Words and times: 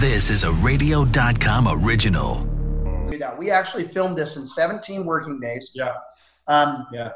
This 0.00 0.30
is 0.30 0.44
a 0.44 0.52
radio.com 0.52 1.66
original. 1.84 2.40
do 3.10 3.16
that. 3.18 3.36
We 3.38 3.50
actually 3.50 3.84
filmed 3.84 4.16
this 4.16 4.36
in 4.36 4.46
17 4.46 5.04
working 5.04 5.40
days. 5.40 5.72
Yeah. 5.74 5.94
Um, 6.46 6.86
Yeah. 6.92 7.10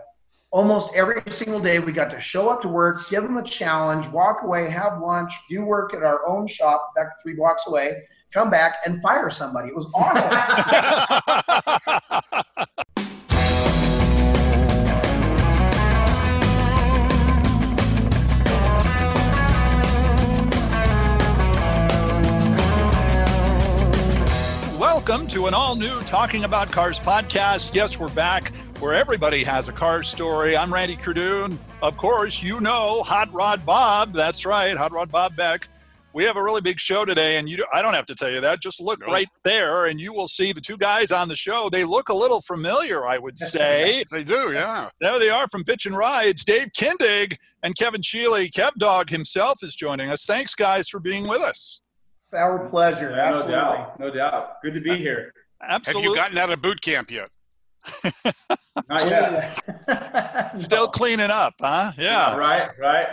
almost 0.50 0.94
every 0.94 1.22
single 1.30 1.60
day 1.60 1.78
we 1.78 1.92
got 1.92 2.10
to 2.10 2.20
show 2.20 2.48
up 2.48 2.60
to 2.62 2.68
work, 2.68 3.08
give 3.08 3.22
them 3.22 3.36
a 3.36 3.42
challenge, 3.42 4.06
walk 4.08 4.38
away, 4.42 4.68
have 4.70 5.00
lunch, 5.00 5.32
do 5.48 5.64
work 5.64 5.94
at 5.94 6.02
our 6.02 6.26
own 6.26 6.46
shop 6.46 6.92
back 6.96 7.08
three 7.22 7.34
blocks 7.34 7.66
away, 7.68 7.94
come 8.34 8.50
back 8.50 8.76
and 8.86 9.00
fire 9.02 9.28
somebody. 9.30 9.68
It 9.68 9.76
was 9.76 9.86
awesome. 9.94 10.30
Welcome 25.12 25.28
to 25.28 25.46
an 25.46 25.52
all 25.52 25.76
new 25.76 26.00
Talking 26.04 26.44
About 26.44 26.72
Cars 26.72 26.98
podcast. 26.98 27.74
Yes, 27.74 28.00
we're 28.00 28.08
back 28.08 28.50
where 28.78 28.94
everybody 28.94 29.44
has 29.44 29.68
a 29.68 29.72
car 29.72 30.02
story. 30.02 30.56
I'm 30.56 30.72
Randy 30.72 30.96
Cardoon. 30.96 31.58
Of 31.82 31.98
course, 31.98 32.42
you 32.42 32.62
know 32.62 33.02
Hot 33.02 33.30
Rod 33.30 33.66
Bob. 33.66 34.14
That's 34.14 34.46
right, 34.46 34.74
Hot 34.74 34.90
Rod 34.90 35.12
Bob 35.12 35.36
Beck. 35.36 35.68
We 36.14 36.24
have 36.24 36.38
a 36.38 36.42
really 36.42 36.62
big 36.62 36.80
show 36.80 37.04
today, 37.04 37.36
and 37.36 37.46
you, 37.46 37.62
I 37.74 37.82
don't 37.82 37.92
have 37.92 38.06
to 38.06 38.14
tell 38.14 38.30
you 38.30 38.40
that. 38.40 38.62
Just 38.62 38.80
look 38.80 39.06
right 39.06 39.28
there, 39.44 39.84
and 39.84 40.00
you 40.00 40.14
will 40.14 40.28
see 40.28 40.54
the 40.54 40.62
two 40.62 40.78
guys 40.78 41.12
on 41.12 41.28
the 41.28 41.36
show. 41.36 41.68
They 41.68 41.84
look 41.84 42.08
a 42.08 42.14
little 42.14 42.40
familiar, 42.40 43.06
I 43.06 43.18
would 43.18 43.38
say. 43.38 44.04
They 44.10 44.24
do, 44.24 44.52
yeah. 44.54 44.88
there 45.02 45.18
they 45.18 45.28
are 45.28 45.46
from 45.48 45.62
Bitchin' 45.62 45.94
Rides. 45.94 46.42
Dave 46.42 46.68
Kindig 46.72 47.36
and 47.62 47.76
Kevin 47.76 48.00
Schiele. 48.00 48.50
Kev 48.50 48.76
Dog 48.78 49.10
himself 49.10 49.62
is 49.62 49.76
joining 49.76 50.08
us. 50.08 50.24
Thanks, 50.24 50.54
guys, 50.54 50.88
for 50.88 51.00
being 51.00 51.28
with 51.28 51.42
us. 51.42 51.81
It's 52.32 52.38
our 52.38 52.66
pleasure. 52.68 53.10
Yeah, 53.10 53.16
no 53.16 53.22
Absolutely. 53.22 53.52
doubt. 53.54 54.00
No 54.00 54.10
doubt. 54.10 54.62
Good 54.62 54.74
to 54.74 54.80
be 54.80 54.96
here. 54.96 55.32
Absolutely. 55.62 56.02
Have 56.02 56.10
you 56.10 56.16
gotten 56.16 56.38
out 56.38 56.50
of 56.52 56.62
boot 56.62 56.80
camp 56.80 57.10
yet? 57.10 57.28
Not 58.88 59.06
yet. 59.06 60.52
Still 60.60 60.88
cleaning 60.88 61.30
up, 61.30 61.54
huh? 61.60 61.92
Yeah. 61.98 62.36
Right, 62.36 62.70
right. 62.78 63.06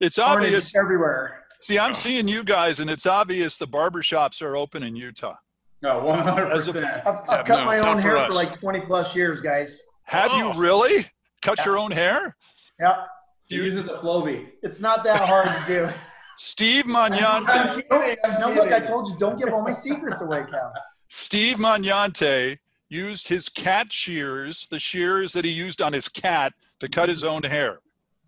It's 0.00 0.16
Carnage 0.16 0.46
obvious. 0.46 0.76
everywhere. 0.76 1.40
See, 1.60 1.78
I'm 1.78 1.94
seeing 1.94 2.28
you 2.28 2.44
guys, 2.44 2.80
and 2.80 2.90
it's 2.90 3.06
obvious 3.06 3.56
the 3.56 3.68
barbershops 3.68 4.42
are 4.42 4.56
open 4.56 4.82
in 4.82 4.96
Utah. 4.96 5.36
No, 5.82 6.00
100%. 6.00 6.76
A- 6.82 7.08
I've, 7.08 7.28
I've 7.28 7.44
cut 7.44 7.58
no, 7.60 7.64
my 7.66 7.78
own 7.78 7.96
for 7.96 8.08
hair 8.08 8.16
us. 8.18 8.28
for 8.28 8.34
like 8.34 8.58
20 8.60 8.80
plus 8.82 9.14
years, 9.16 9.40
guys. 9.40 9.80
Have 10.04 10.30
Oh. 10.32 10.52
you 10.54 10.60
really 10.60 11.06
cut 11.40 11.64
your 11.64 11.78
own 11.78 11.90
hair? 11.90 12.36
Yeah, 12.80 13.04
He 13.48 13.56
uses 13.56 13.86
a 13.86 13.98
Flowbee. 13.98 14.46
it's 14.62 14.80
not 14.80 15.04
that 15.04 15.20
hard 15.20 15.46
to 15.48 15.64
do. 15.66 15.88
Steve 16.36 16.84
I'm 16.86 17.12
Magnante, 17.12 17.82
kidding. 17.90 18.16
no, 18.40 18.52
look, 18.52 18.72
I 18.72 18.80
told 18.80 19.08
you, 19.08 19.16
don't 19.18 19.38
give 19.38 19.52
all 19.52 19.62
my 19.62 19.72
secrets 19.72 20.20
away, 20.22 20.44
Cal. 20.50 20.72
Steve 21.08 21.56
Magnante 21.58 22.58
used 22.88 23.28
his 23.28 23.48
cat 23.48 23.92
shears, 23.92 24.66
the 24.68 24.78
shears 24.78 25.32
that 25.34 25.44
he 25.44 25.50
used 25.50 25.80
on 25.82 25.92
his 25.92 26.08
cat, 26.08 26.52
to 26.80 26.88
cut 26.88 27.08
his 27.08 27.22
own 27.24 27.42
hair 27.42 27.78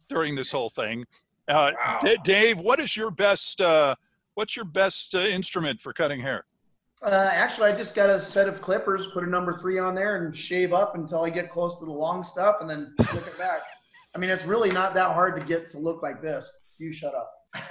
during 0.09 0.35
this 0.35 0.51
whole 0.53 0.71
thing. 0.71 1.05
Uh, 1.49 1.73
Wow. 1.77 1.99
D- 2.03 2.17
Dave, 2.25 2.59
what 2.59 2.79
is 2.81 2.97
your 2.97 3.11
best? 3.11 3.61
Uh, 3.61 3.95
what's 4.35 4.57
your 4.57 4.65
best 4.65 5.15
uh, 5.15 5.19
instrument 5.19 5.81
for 5.81 5.93
cutting 5.93 6.21
hair? 6.21 6.45
Uh, 7.03 7.29
actually, 7.33 7.71
I 7.71 7.77
just 7.77 7.95
got 7.95 8.09
a 8.09 8.21
set 8.21 8.49
of 8.49 8.63
clippers, 8.63 9.09
put 9.09 9.25
a 9.25 9.31
number 9.31 9.53
three 9.59 9.79
on 9.79 9.95
there, 9.95 10.25
and 10.25 10.35
shave 10.35 10.73
up 10.73 10.95
until 10.95 11.23
I 11.23 11.29
get 11.31 11.51
close 11.51 11.79
to 11.81 11.85
the 11.85 11.93
long 11.93 12.25
stuff, 12.25 12.57
and 12.61 12.71
then 12.71 12.95
flip 13.05 13.27
it 13.27 13.37
back. 13.37 13.61
I 14.15 14.19
mean, 14.19 14.31
it's 14.31 14.45
really 14.47 14.71
not 14.71 14.95
that 14.95 15.13
hard 15.13 15.39
to 15.39 15.45
get 15.47 15.71
to 15.73 15.79
look 15.79 16.03
like 16.03 16.23
this. 16.23 16.51
You 16.79 16.93
shut 16.95 17.15
up. 17.15 17.31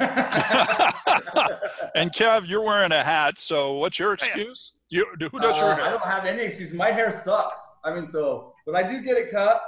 and 1.96 2.12
Kev, 2.12 2.48
you're 2.48 2.62
wearing 2.64 2.92
a 2.92 3.04
hat, 3.04 3.40
so 3.40 3.74
what's 3.74 4.00
your 4.00 4.14
excuse? 4.14 4.74
You, 4.90 5.06
who 5.32 5.40
does 5.40 5.60
your 5.60 5.70
Uh, 5.74 5.86
I 5.86 5.90
don't 5.90 6.04
have 6.04 6.26
any 6.26 6.44
excuse. 6.44 6.72
My 6.74 6.92
hair 6.92 7.22
sucks. 7.26 7.60
I 7.84 7.94
mean, 7.94 8.08
so, 8.12 8.54
but 8.66 8.76
I 8.76 8.84
do 8.90 9.02
get 9.02 9.18
it 9.18 9.32
cut. 9.32 9.62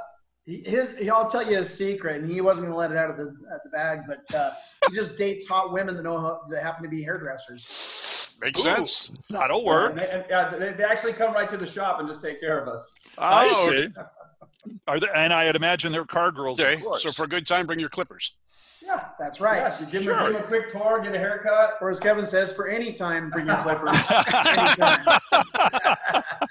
He- 0.46 0.62
His, 0.64 0.92
he- 0.98 1.10
I'll 1.10 1.30
tell 1.30 1.42
you 1.50 1.58
his 1.58 1.74
secret, 1.74 2.22
and 2.22 2.30
he 2.32 2.40
wasn't 2.42 2.68
gonna 2.68 2.78
let 2.78 2.92
it 2.92 2.98
out 2.98 3.10
of 3.10 3.18
the 3.18 3.34
at 3.54 3.64
the 3.64 3.70
bag, 3.72 4.02
but 4.08 4.36
uh, 4.36 4.52
he 4.90 4.96
just 4.96 5.18
dates 5.18 5.48
hot 5.48 5.74
women 5.74 5.96
that 5.98 6.04
know 6.04 6.20
how, 6.20 6.42
that 6.50 6.62
happen 6.64 6.84
to 6.84 6.90
be 6.90 7.02
hairdressers. 7.04 8.32
Makes 8.42 8.60
Ooh. 8.62 8.64
sense. 8.64 9.12
That'll 9.30 9.58
And 9.60 9.66
work. 9.68 9.96
they, 9.96 10.08
and, 10.10 10.24
yeah, 10.30 10.56
they, 10.58 10.74
they 10.74 10.84
actually 10.84 11.14
come 11.14 11.34
right 11.34 11.50
to 11.50 11.58
the 11.58 11.66
shop 11.66 12.00
and 12.00 12.08
just 12.08 12.22
take 12.22 12.40
care 12.40 12.60
of 12.60 12.68
us. 12.68 12.94
I 13.18 13.48
Oh, 13.50 13.72
see. 13.76 13.88
Are 14.88 15.00
there, 15.00 15.16
and 15.16 15.32
I'd 15.34 15.56
imagine 15.56 15.92
they're 15.92 16.06
car 16.06 16.32
girls. 16.32 16.60
okay. 16.60 16.74
Of 16.76 16.82
course. 16.82 17.04
So 17.04 17.12
for 17.12 17.24
a 17.24 17.28
good 17.28 17.46
time, 17.48 17.66
bring 17.66 17.80
your 17.80 17.90
clippers. 17.90 18.36
Yeah. 18.86 19.06
That's 19.20 19.40
right. 19.42 19.58
Yeah, 19.58 19.80
you 19.80 19.86
give, 19.88 20.04
Sure. 20.04 20.16
them, 20.16 20.26
give 20.26 20.34
them 20.34 20.44
a 20.44 20.48
quick 20.48 20.72
tour, 20.72 21.00
get 21.02 21.16
a 21.16 21.20
haircut. 21.20 21.76
Or 21.82 21.90
as 21.90 22.00
Kevin 22.00 22.26
says, 22.26 22.54
for 22.54 22.68
any 22.68 22.94
time, 22.94 23.30
bring 23.32 23.48
your 23.48 23.58
clippers. 23.58 23.98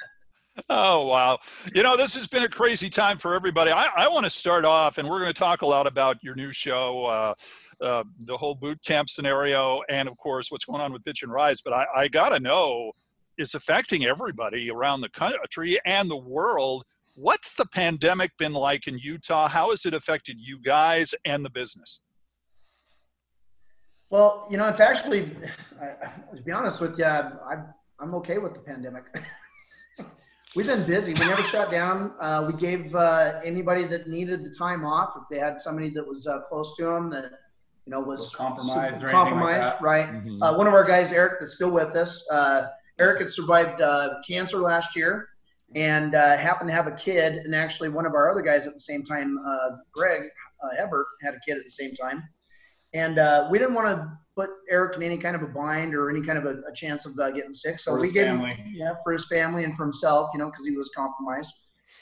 Oh 0.71 1.07
wow! 1.09 1.39
You 1.75 1.83
know 1.83 1.97
this 1.97 2.15
has 2.15 2.27
been 2.27 2.45
a 2.45 2.49
crazy 2.49 2.89
time 2.89 3.19
for 3.19 3.35
everybody. 3.35 3.71
I, 3.71 3.89
I 3.97 4.09
want 4.09 4.25
to 4.25 4.31
start 4.31 4.65
off, 4.65 4.99
and 4.99 5.09
we're 5.09 5.21
going 5.21 5.33
to 5.33 5.39
talk 5.39 5.63
a 5.63 5.67
lot 5.67 5.87
about 5.87 6.17
your 6.23 6.35
new 6.37 6.53
show, 6.53 7.05
uh, 7.05 7.35
uh, 7.81 8.05
the 8.21 8.37
whole 8.37 8.55
boot 8.55 8.79
camp 8.85 9.11
scenario, 9.11 9.83
and 9.91 10.09
of 10.09 10.17
course 10.17 10.51
what's 10.51 10.65
going 10.65 10.81
on 10.81 10.93
with 10.93 11.05
Bitchin' 11.05 11.29
Rides. 11.29 11.61
But 11.61 11.75
I, 11.75 11.87
I 11.95 12.09
got 12.09 12.31
to 12.31 12.41
know, 12.41 12.93
it's 13.37 13.55
affecting 13.55 14.07
everybody 14.07 14.71
around 14.71 15.03
the 15.03 15.11
country 15.11 15.79
and 15.85 16.11
the 16.11 16.17
world. 16.17 16.85
What's 17.15 17.55
the 17.57 17.67
pandemic 17.67 18.31
been 18.39 18.53
like 18.53 18.87
in 18.87 18.97
Utah? 18.99 19.49
How 19.49 19.71
has 19.71 19.85
it 19.85 19.93
affected 19.93 20.41
you 20.41 20.59
guys 20.61 21.15
and 21.25 21.45
the 21.45 21.51
business? 21.51 22.01
Well, 24.15 24.47
you 24.49 24.57
know, 24.57 24.69
it's 24.69 24.79
actually, 24.79 25.29
I, 25.83 25.87
I- 25.87 26.37
to 26.37 26.43
be 26.43 26.53
honest 26.53 26.81
with 26.81 26.97
you, 26.97 27.05
I'm, 27.05 27.65
I'm 27.99 28.15
okay 28.15 28.39
with 28.39 28.53
the 28.55 28.61
pandemic. 28.61 29.03
We've 30.55 30.67
been 30.67 30.87
busy. 30.87 31.15
We 31.15 31.19
never 31.27 31.43
shut 31.43 31.73
down. 31.73 32.13
Uh, 32.21 32.49
we 32.53 32.57
gave 32.61 32.95
uh, 32.95 33.41
anybody 33.45 33.87
that 33.89 34.07
needed 34.07 34.45
the 34.45 34.55
time 34.55 34.85
off, 34.85 35.15
if 35.17 35.25
they 35.29 35.41
had 35.45 35.59
somebody 35.59 35.91
that 35.91 36.07
was 36.07 36.29
uh, 36.29 36.43
close 36.43 36.77
to 36.77 36.85
them 36.85 37.11
that, 37.11 37.25
you 37.87 37.91
know, 37.91 37.99
was 37.99 38.21
Was 38.21 38.35
compromised 38.37 38.79
or 38.79 38.79
anything 38.79 39.03
like 39.03 39.13
compromised, 39.15 39.63
that. 39.65 39.83
right? 39.83 40.09
Uh, 40.41 40.55
one 40.55 40.69
of 40.69 40.75
our 40.75 40.85
guys, 40.85 41.11
Eric, 41.11 41.41
that's 41.41 41.57
still 41.57 41.73
with 41.73 41.97
us. 41.97 42.25
Uh, 42.31 42.69
Eric 43.01 43.19
had 43.21 43.31
survived 43.33 43.81
uh, 43.81 44.21
cancer 44.29 44.59
last 44.59 44.95
year 44.95 45.31
and 45.75 46.15
uh, 46.15 46.37
happened 46.37 46.69
to 46.69 46.73
have 46.73 46.87
a 46.87 46.93
kid. 46.95 47.39
And 47.45 47.53
actually, 47.53 47.89
one 47.89 48.07
of 48.07 48.15
our 48.15 48.31
other 48.31 48.43
guys 48.43 48.69
at 48.69 48.75
the 48.75 48.81
same 48.81 49.03
time, 49.03 49.45
uh, 49.45 49.71
Greg 49.93 50.23
uh, 50.63 50.69
Ebert, 50.81 51.07
had 51.21 51.35
a 51.35 51.41
kid 51.45 51.59
at 51.59 51.65
the 51.65 51.71
same 51.71 51.97
time. 51.97 52.23
And 52.95 53.19
uh, 53.19 53.49
we 53.51 53.59
didn't 53.59 53.75
want 53.75 53.89
to 53.89 54.19
put 54.35 54.51
Eric 54.71 54.97
in 54.97 55.03
any 55.03 55.19
kind 55.19 55.37
of 55.37 55.43
a 55.43 55.47
bind 55.47 55.95
or 55.95 56.11
any 56.11 56.23
kind 56.23 56.39
of 56.39 56.47
a, 56.47 56.61
a 56.69 56.73
chance 56.75 57.07
of 57.07 57.19
uh, 57.19 57.31
getting 57.31 57.53
sick. 57.53 57.79
So 57.79 57.93
For 57.93 58.01
we 58.01 58.07
his 58.07 58.15
gave 58.15 58.27
family. 58.27 58.51
him, 58.55 58.73
yeah, 58.73 58.95
for 59.03 59.13
his 59.13 59.27
family 59.27 59.65
and 59.65 59.77
for 59.77 59.85
himself, 59.85 60.31
you 60.33 60.39
know, 60.39 60.51
because 60.51 60.67
he 60.67 60.77
was 60.77 60.91
compromised. 60.97 61.53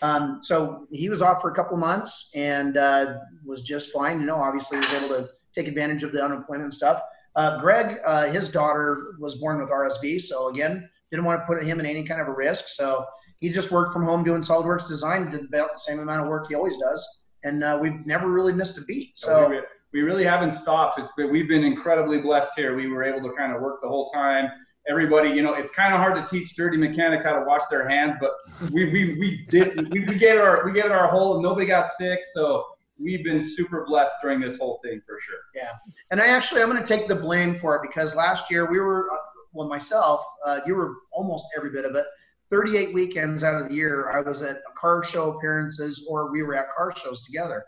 Um, 0.02 0.38
so 0.42 0.86
he 0.90 1.08
was 1.08 1.22
off 1.22 1.40
for 1.40 1.50
a 1.50 1.54
couple 1.54 1.76
months 1.76 2.30
and 2.34 2.76
uh, 2.76 3.18
was 3.44 3.62
just 3.62 3.92
fine. 3.92 4.20
You 4.20 4.26
know, 4.26 4.36
obviously 4.36 4.78
he 4.78 4.84
was 4.84 5.02
able 5.02 5.08
to 5.16 5.28
take 5.54 5.68
advantage 5.68 6.02
of 6.02 6.12
the 6.12 6.22
unemployment 6.22 6.64
and 6.64 6.74
stuff. 6.74 7.00
Uh, 7.36 7.60
Greg, 7.60 7.98
uh, 8.04 8.30
his 8.30 8.50
daughter 8.50 9.14
was 9.18 9.36
born 9.36 9.58
with 9.60 9.70
RSV, 9.70 10.20
so 10.22 10.48
again, 10.48 10.88
didn't 11.10 11.24
want 11.24 11.40
to 11.40 11.46
put 11.46 11.62
him 11.62 11.80
in 11.80 11.86
any 11.86 12.04
kind 12.04 12.20
of 12.20 12.28
a 12.28 12.32
risk. 12.32 12.64
So 12.68 13.06
he 13.40 13.50
just 13.50 13.70
worked 13.70 13.92
from 13.92 14.04
home 14.04 14.24
doing 14.24 14.42
SolidWorks 14.42 14.88
design, 14.88 15.30
did 15.30 15.44
about 15.44 15.74
the 15.74 15.80
same 15.80 16.00
amount 16.00 16.22
of 16.22 16.28
work 16.28 16.46
he 16.48 16.54
always 16.54 16.76
does, 16.78 17.06
and 17.44 17.62
uh, 17.64 17.78
we've 17.80 18.04
never 18.04 18.28
really 18.28 18.52
missed 18.52 18.76
a 18.78 18.82
beat. 18.82 19.16
So 19.16 19.62
we, 19.92 20.00
really 20.02 20.24
haven't 20.24 20.52
stopped. 20.52 20.98
It's 20.98 21.12
been, 21.12 21.30
we've 21.30 21.48
been 21.48 21.64
incredibly 21.64 22.18
blessed 22.18 22.52
here. 22.56 22.76
We 22.76 22.88
were 22.88 23.02
able 23.02 23.28
to 23.28 23.34
kind 23.36 23.54
of 23.54 23.60
work 23.60 23.80
the 23.82 23.88
whole 23.88 24.08
time. 24.10 24.50
Everybody, 24.88 25.30
you 25.30 25.42
know, 25.42 25.54
it's 25.54 25.70
kind 25.70 25.94
of 25.94 26.00
hard 26.00 26.16
to 26.16 26.28
teach 26.28 26.56
dirty 26.56 26.76
mechanics 26.76 27.24
how 27.24 27.38
to 27.38 27.44
wash 27.44 27.62
their 27.70 27.88
hands, 27.88 28.14
but 28.20 28.32
we 28.72 28.86
we, 28.86 29.16
we 29.18 29.46
did 29.48 29.92
we, 29.92 30.00
we 30.00 30.18
gave 30.18 30.36
it 30.36 30.40
our 30.40 30.64
we 30.64 30.72
gave 30.72 30.86
it 30.86 30.92
our 30.92 31.06
whole. 31.06 31.40
Nobody 31.40 31.66
got 31.66 31.92
sick, 31.92 32.18
so 32.34 32.66
we've 32.98 33.24
been 33.24 33.48
super 33.48 33.84
blessed 33.86 34.14
during 34.22 34.40
this 34.40 34.58
whole 34.58 34.80
thing 34.82 35.00
for 35.06 35.18
sure. 35.20 35.38
Yeah, 35.54 35.70
and 36.10 36.20
I 36.20 36.26
actually, 36.26 36.62
I'm 36.62 36.70
going 36.70 36.82
to 36.82 36.86
take 36.86 37.08
the 37.08 37.14
blame 37.14 37.58
for 37.58 37.76
it 37.76 37.82
because 37.82 38.14
last 38.14 38.50
year 38.50 38.70
we 38.70 38.80
were, 38.80 39.08
uh, 39.12 39.16
well, 39.52 39.68
myself, 39.68 40.24
uh, 40.44 40.60
you 40.66 40.74
were 40.74 40.94
almost 41.12 41.46
every 41.56 41.70
bit 41.70 41.84
of 41.84 41.94
it. 41.94 42.06
38 42.50 42.92
weekends 42.92 43.42
out 43.42 43.60
of 43.60 43.68
the 43.68 43.74
year, 43.74 44.10
I 44.10 44.20
was 44.20 44.42
at 44.42 44.58
car 44.78 45.02
show 45.02 45.32
appearances 45.32 46.06
or 46.08 46.30
we 46.30 46.42
were 46.42 46.54
at 46.54 46.66
car 46.76 46.94
shows 46.94 47.24
together. 47.24 47.64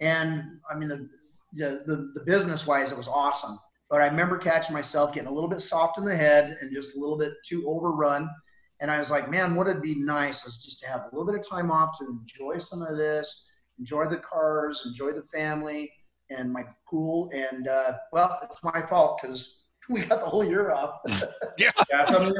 And 0.00 0.60
I 0.70 0.76
mean, 0.76 0.88
the, 0.88 1.08
the, 1.54 1.82
the, 1.86 2.12
the 2.14 2.24
business 2.24 2.66
wise, 2.66 2.92
it 2.92 2.98
was 2.98 3.08
awesome. 3.08 3.58
But 3.90 4.00
I 4.00 4.06
remember 4.06 4.38
catching 4.38 4.74
myself 4.74 5.12
getting 5.12 5.28
a 5.28 5.32
little 5.32 5.48
bit 5.48 5.60
soft 5.60 5.98
in 5.98 6.04
the 6.04 6.16
head 6.16 6.58
and 6.60 6.72
just 6.72 6.96
a 6.96 6.98
little 7.00 7.18
bit 7.18 7.32
too 7.46 7.68
overrun. 7.68 8.28
And 8.80 8.90
I 8.90 8.98
was 8.98 9.10
like, 9.10 9.30
man, 9.30 9.54
what 9.54 9.66
would 9.66 9.82
be 9.82 9.94
nice 9.94 10.44
is 10.44 10.62
just 10.64 10.80
to 10.80 10.88
have 10.88 11.02
a 11.02 11.16
little 11.16 11.30
bit 11.30 11.40
of 11.40 11.48
time 11.48 11.70
off 11.70 11.98
to 11.98 12.06
enjoy 12.06 12.58
some 12.58 12.82
of 12.82 12.96
this, 12.96 13.46
enjoy 13.78 14.06
the 14.06 14.16
cars, 14.16 14.82
enjoy 14.86 15.12
the 15.12 15.22
family 15.32 15.90
and 16.30 16.52
my 16.52 16.64
pool. 16.88 17.30
And 17.32 17.68
uh, 17.68 17.94
well, 18.12 18.40
it's 18.42 18.62
my 18.64 18.84
fault 18.86 19.20
because 19.20 19.60
we 19.88 20.00
got 20.00 20.20
the 20.20 20.26
whole 20.26 20.44
year 20.44 20.72
off. 20.72 21.00
Yeah, 21.56 21.70
so, 22.10 22.18
I 22.18 22.24
mean, 22.24 22.34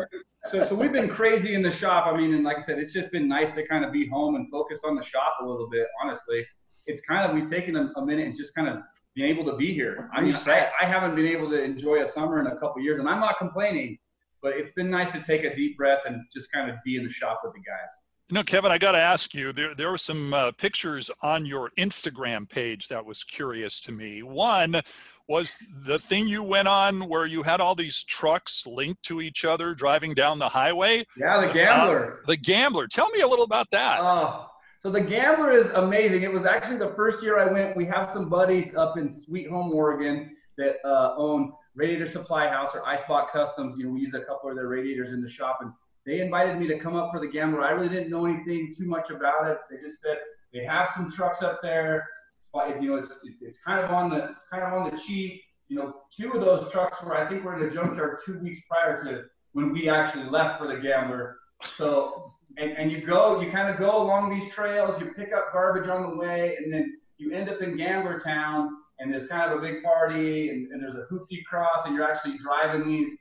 so 0.46 0.64
so 0.64 0.74
we've 0.74 0.92
been 0.92 1.08
crazy 1.08 1.54
in 1.54 1.62
the 1.62 1.70
shop. 1.70 2.06
I 2.06 2.16
mean, 2.16 2.34
and 2.34 2.42
like 2.42 2.56
I 2.56 2.60
said, 2.60 2.78
it's 2.78 2.92
just 2.92 3.12
been 3.12 3.28
nice 3.28 3.52
to 3.52 3.66
kind 3.68 3.84
of 3.84 3.92
be 3.92 4.08
home 4.08 4.34
and 4.34 4.50
focus 4.50 4.80
on 4.84 4.96
the 4.96 5.04
shop 5.04 5.36
a 5.40 5.46
little 5.46 5.70
bit. 5.70 5.86
Honestly, 6.02 6.44
it's 6.86 7.00
kind 7.02 7.30
of 7.30 7.34
we've 7.34 7.48
taken 7.48 7.76
a, 7.76 7.92
a 7.96 8.04
minute 8.04 8.26
and 8.26 8.36
just 8.36 8.54
kind 8.56 8.68
of 8.68 8.78
being 9.14 9.28
able 9.28 9.44
to 9.50 9.56
be 9.56 9.72
here. 9.72 10.10
I 10.12 10.20
mean, 10.20 10.34
I, 10.46 10.70
I 10.80 10.86
haven't 10.86 11.14
been 11.14 11.26
able 11.26 11.48
to 11.50 11.62
enjoy 11.62 12.02
a 12.02 12.08
summer 12.08 12.40
in 12.40 12.46
a 12.46 12.56
couple 12.56 12.82
years, 12.82 12.98
and 12.98 13.08
I'm 13.08 13.20
not 13.20 13.38
complaining, 13.38 13.98
but 14.42 14.54
it's 14.54 14.72
been 14.74 14.90
nice 14.90 15.12
to 15.12 15.22
take 15.22 15.44
a 15.44 15.54
deep 15.54 15.76
breath 15.76 16.02
and 16.06 16.22
just 16.32 16.50
kind 16.52 16.70
of 16.70 16.76
be 16.84 16.96
in 16.96 17.04
the 17.04 17.10
shop 17.10 17.40
with 17.44 17.54
the 17.54 17.60
guys. 17.60 17.88
You 18.30 18.36
know, 18.36 18.42
Kevin, 18.42 18.72
I 18.72 18.78
got 18.78 18.92
to 18.92 18.98
ask 18.98 19.34
you. 19.34 19.52
There, 19.52 19.74
there 19.74 19.90
were 19.90 19.98
some 19.98 20.32
uh, 20.32 20.52
pictures 20.52 21.10
on 21.20 21.44
your 21.44 21.70
Instagram 21.78 22.48
page 22.48 22.88
that 22.88 23.04
was 23.04 23.22
curious 23.22 23.80
to 23.82 23.92
me. 23.92 24.22
One 24.22 24.80
was 25.28 25.58
the 25.84 25.98
thing 25.98 26.26
you 26.26 26.42
went 26.42 26.66
on 26.66 27.08
where 27.08 27.26
you 27.26 27.42
had 27.42 27.60
all 27.60 27.74
these 27.74 28.02
trucks 28.02 28.66
linked 28.66 29.02
to 29.04 29.20
each 29.20 29.44
other 29.44 29.74
driving 29.74 30.14
down 30.14 30.38
the 30.38 30.48
highway. 30.48 31.04
Yeah, 31.18 31.46
the 31.46 31.52
Gambler. 31.52 32.20
Uh, 32.22 32.26
the 32.26 32.36
Gambler. 32.38 32.88
Tell 32.88 33.10
me 33.10 33.20
a 33.20 33.28
little 33.28 33.44
about 33.44 33.70
that. 33.72 34.00
Oh, 34.00 34.46
so 34.84 34.90
the 34.90 35.00
Gambler 35.00 35.50
is 35.50 35.70
amazing. 35.70 36.24
It 36.24 36.30
was 36.30 36.44
actually 36.44 36.76
the 36.76 36.92
first 36.94 37.22
year 37.22 37.38
I 37.38 37.50
went. 37.50 37.74
We 37.74 37.86
have 37.86 38.10
some 38.10 38.28
buddies 38.28 38.74
up 38.74 38.98
in 38.98 39.08
Sweet 39.08 39.48
Home, 39.48 39.72
Oregon, 39.72 40.36
that 40.58 40.74
uh, 40.84 41.14
own 41.16 41.54
Radiator 41.74 42.04
Supply 42.04 42.50
House 42.50 42.74
or 42.74 42.82
Icebot 42.82 43.30
Customs. 43.30 43.76
You 43.78 43.86
know, 43.86 43.92
we 43.92 44.00
use 44.00 44.12
a 44.12 44.20
couple 44.20 44.50
of 44.50 44.56
their 44.56 44.68
radiators 44.68 45.12
in 45.12 45.22
the 45.22 45.28
shop, 45.30 45.60
and 45.62 45.72
they 46.04 46.20
invited 46.20 46.58
me 46.58 46.66
to 46.68 46.78
come 46.78 46.96
up 46.96 47.10
for 47.10 47.18
the 47.18 47.26
Gambler. 47.26 47.62
I 47.62 47.70
really 47.70 47.88
didn't 47.88 48.10
know 48.10 48.26
anything 48.26 48.74
too 48.76 48.84
much 48.84 49.08
about 49.08 49.50
it. 49.50 49.56
They 49.70 49.78
just 49.78 50.02
said 50.02 50.18
they 50.52 50.66
have 50.66 50.90
some 50.94 51.10
trucks 51.10 51.40
up 51.40 51.60
there. 51.62 52.06
But 52.52 52.82
you 52.82 52.90
know, 52.90 52.96
it's 52.96 53.20
it's 53.40 53.58
kind 53.64 53.82
of 53.82 53.90
on 53.90 54.10
the 54.10 54.32
it's 54.36 54.44
kind 54.52 54.64
of 54.64 54.74
on 54.74 54.90
the 54.90 54.98
cheap. 54.98 55.40
You 55.68 55.78
know, 55.78 55.94
two 56.14 56.30
of 56.32 56.42
those 56.42 56.70
trucks 56.70 57.02
were 57.02 57.16
I 57.16 57.26
think 57.26 57.42
were 57.42 57.56
in 57.56 57.66
the 57.66 57.74
junkyard 57.74 58.18
two 58.22 58.38
weeks 58.40 58.60
prior 58.68 59.02
to 59.02 59.22
when 59.54 59.72
we 59.72 59.88
actually 59.88 60.28
left 60.28 60.60
for 60.60 60.66
the 60.66 60.76
Gambler. 60.78 61.38
So 61.62 62.33
and, 62.58 62.72
and 62.72 62.92
you 62.92 63.04
go, 63.04 63.40
you 63.40 63.50
kind 63.50 63.68
of 63.68 63.78
go 63.78 64.02
along 64.02 64.38
these 64.38 64.52
trails, 64.52 65.00
you 65.00 65.12
pick 65.14 65.32
up 65.32 65.52
garbage 65.52 65.88
on 65.88 66.10
the 66.10 66.16
way, 66.16 66.56
and 66.56 66.72
then 66.72 66.96
you 67.18 67.32
end 67.32 67.48
up 67.48 67.60
in 67.60 67.76
Gambler 67.76 68.20
Town, 68.20 68.70
and 68.98 69.12
there's 69.12 69.26
kind 69.26 69.52
of 69.52 69.58
a 69.58 69.60
big 69.60 69.82
party, 69.82 70.50
and, 70.50 70.70
and 70.72 70.82
there's 70.82 70.94
a 70.94 71.06
hoopty 71.12 71.44
cross, 71.48 71.84
and 71.84 71.94
you're 71.94 72.08
actually 72.08 72.38
driving 72.38 72.88
these 72.88 73.18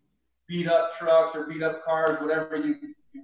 beat 0.47 0.67
up 0.67 0.95
trucks 0.97 1.35
or 1.35 1.47
beat 1.47 1.63
up 1.63 1.83
cars, 1.83 2.19
whatever 2.21 2.55
you 2.55 2.75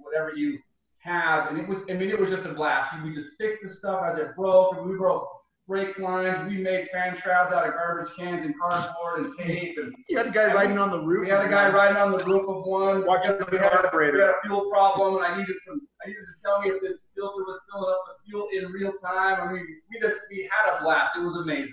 whatever 0.02 0.32
you 0.34 0.58
have, 0.98 1.48
and 1.48 1.58
it 1.58 1.68
was, 1.68 1.78
I 1.88 1.94
mean, 1.94 2.10
it 2.10 2.18
was 2.18 2.30
just 2.30 2.44
a 2.44 2.52
blast. 2.52 2.94
We 3.02 3.14
just 3.14 3.30
fixed 3.38 3.62
the 3.62 3.68
stuff 3.68 4.02
as 4.10 4.18
it 4.18 4.34
broke, 4.36 4.76
and 4.76 4.88
we 4.88 4.96
broke 4.96 5.28
brake 5.70 5.96
lines. 6.00 6.50
We 6.50 6.58
made 6.58 6.88
fan 6.92 7.16
shrouds 7.16 7.54
out 7.54 7.64
of 7.66 7.74
garbage 7.74 8.08
cans 8.16 8.44
and 8.44 8.52
cardboard 8.60 9.26
and 9.26 9.38
tape. 9.38 9.78
And 9.78 9.94
You 10.08 10.16
had 10.18 10.26
a 10.26 10.30
guy 10.32 10.52
riding 10.52 10.78
on 10.78 10.90
the 10.90 10.98
roof. 11.00 11.26
we 11.26 11.30
had 11.30 11.46
a 11.46 11.48
guy 11.48 11.68
riding 11.70 11.96
on 11.96 12.10
the 12.10 12.24
roof 12.24 12.42
of 12.48 12.64
one. 12.66 13.06
Watching 13.06 13.38
we 13.38 13.56
the 13.56 13.58
carburetor. 13.70 14.12
We 14.14 14.20
had 14.20 14.30
a 14.30 14.34
fuel 14.44 14.68
problem, 14.68 15.22
and 15.22 15.24
I 15.24 15.38
needed 15.38 15.56
some. 15.64 15.80
I 16.04 16.08
needed 16.08 16.22
to 16.22 16.42
tell 16.42 16.60
me 16.60 16.70
if 16.70 16.82
this 16.82 17.06
filter 17.14 17.44
was 17.44 17.60
filling 17.72 17.88
up 17.88 18.00
with 18.08 18.16
fuel 18.28 18.48
in 18.52 18.72
real 18.72 18.92
time. 19.00 19.48
I 19.48 19.52
mean, 19.52 19.64
we 19.90 20.00
just 20.00 20.20
we 20.28 20.50
had 20.50 20.76
a 20.76 20.82
blast. 20.82 21.16
It 21.16 21.20
was 21.20 21.36
amazing. 21.36 21.72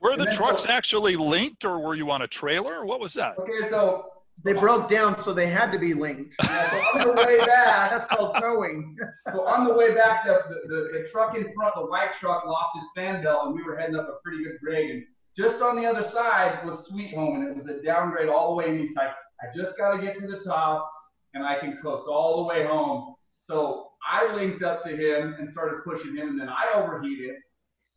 were 0.00 0.16
the 0.16 0.26
trucks 0.26 0.64
so- 0.64 0.70
actually 0.70 1.14
linked, 1.14 1.64
or 1.64 1.78
were 1.78 1.94
you 1.94 2.10
on 2.10 2.22
a 2.22 2.26
trailer? 2.26 2.84
What 2.84 2.98
was 2.98 3.14
that? 3.14 3.38
Okay, 3.38 3.70
so 3.70 4.06
They 4.44 4.52
broke 4.52 4.88
down, 4.88 5.18
so 5.18 5.32
they 5.32 5.46
had 5.46 5.70
to 5.70 5.78
be 5.78 5.94
linked. 5.94 6.34
yeah, 6.42 6.68
so 6.92 7.10
on 7.10 7.16
the 7.16 7.22
way 7.24 7.38
back, 7.38 7.90
That's 7.90 8.06
called 8.06 8.36
towing. 8.40 8.96
So 9.32 9.46
on 9.46 9.66
the 9.66 9.74
way 9.74 9.94
back, 9.94 10.24
the, 10.24 10.40
the, 10.48 10.68
the, 10.68 10.98
the 10.98 11.08
truck 11.10 11.36
in 11.36 11.52
front, 11.54 11.74
the 11.76 11.86
white 11.86 12.12
truck, 12.14 12.44
lost 12.44 12.76
his 12.76 12.88
fan 12.96 13.22
belt, 13.22 13.46
and 13.46 13.54
we 13.54 13.62
were 13.62 13.76
heading 13.76 13.94
up 13.96 14.08
a 14.08 14.20
pretty 14.24 14.42
good 14.42 14.58
grade. 14.62 14.90
And 14.90 15.04
just 15.36 15.62
on 15.62 15.76
the 15.76 15.86
other 15.86 16.02
side 16.02 16.66
was 16.66 16.86
Sweet 16.86 17.14
Home, 17.14 17.36
and 17.36 17.48
it 17.48 17.54
was 17.54 17.66
a 17.66 17.80
downgrade 17.82 18.28
all 18.28 18.50
the 18.50 18.56
way. 18.56 18.70
And 18.70 18.80
he's 18.80 18.96
like, 18.96 19.10
I 19.40 19.46
just 19.56 19.76
got 19.76 19.96
to 19.96 20.02
get 20.02 20.16
to 20.16 20.26
the 20.26 20.40
top, 20.40 20.90
and 21.34 21.44
I 21.46 21.58
can 21.58 21.78
coast 21.80 22.06
all 22.08 22.38
the 22.38 22.48
way 22.48 22.66
home. 22.66 23.14
So 23.42 23.88
I 24.08 24.34
linked 24.34 24.62
up 24.62 24.82
to 24.84 24.90
him 24.90 25.36
and 25.38 25.48
started 25.48 25.84
pushing 25.84 26.16
him, 26.16 26.28
and 26.30 26.40
then 26.40 26.48
I 26.48 26.72
overheated. 26.74 27.36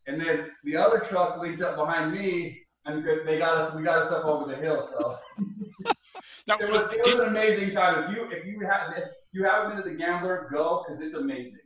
And 0.06 0.20
then 0.20 0.46
the 0.64 0.76
other 0.76 1.00
truck 1.00 1.40
linked 1.40 1.62
up 1.62 1.76
behind 1.76 2.12
me, 2.12 2.62
and 2.84 3.04
they 3.26 3.38
got 3.38 3.58
us. 3.58 3.74
We 3.74 3.82
got 3.82 3.98
us 3.98 4.12
up 4.12 4.24
over 4.24 4.52
the 4.52 4.60
hill. 4.60 4.88
So 4.88 5.16
Now, 6.48 6.58
it 6.58 6.70
was, 6.70 6.92
it 6.94 7.02
did- 7.04 7.14
was 7.14 7.22
an 7.24 7.28
amazing 7.28 7.72
time. 7.72 8.04
If 8.04 8.16
you 8.16 8.22
if 8.30 8.44
you 8.46 8.60
have 8.66 8.92
if 8.96 9.04
you 9.32 9.44
haven't 9.44 9.76
been 9.76 9.84
to 9.84 9.90
the 9.90 9.96
Gambler, 9.96 10.48
go 10.52 10.84
because 10.86 11.00
it's 11.00 11.14
amazing. 11.14 11.58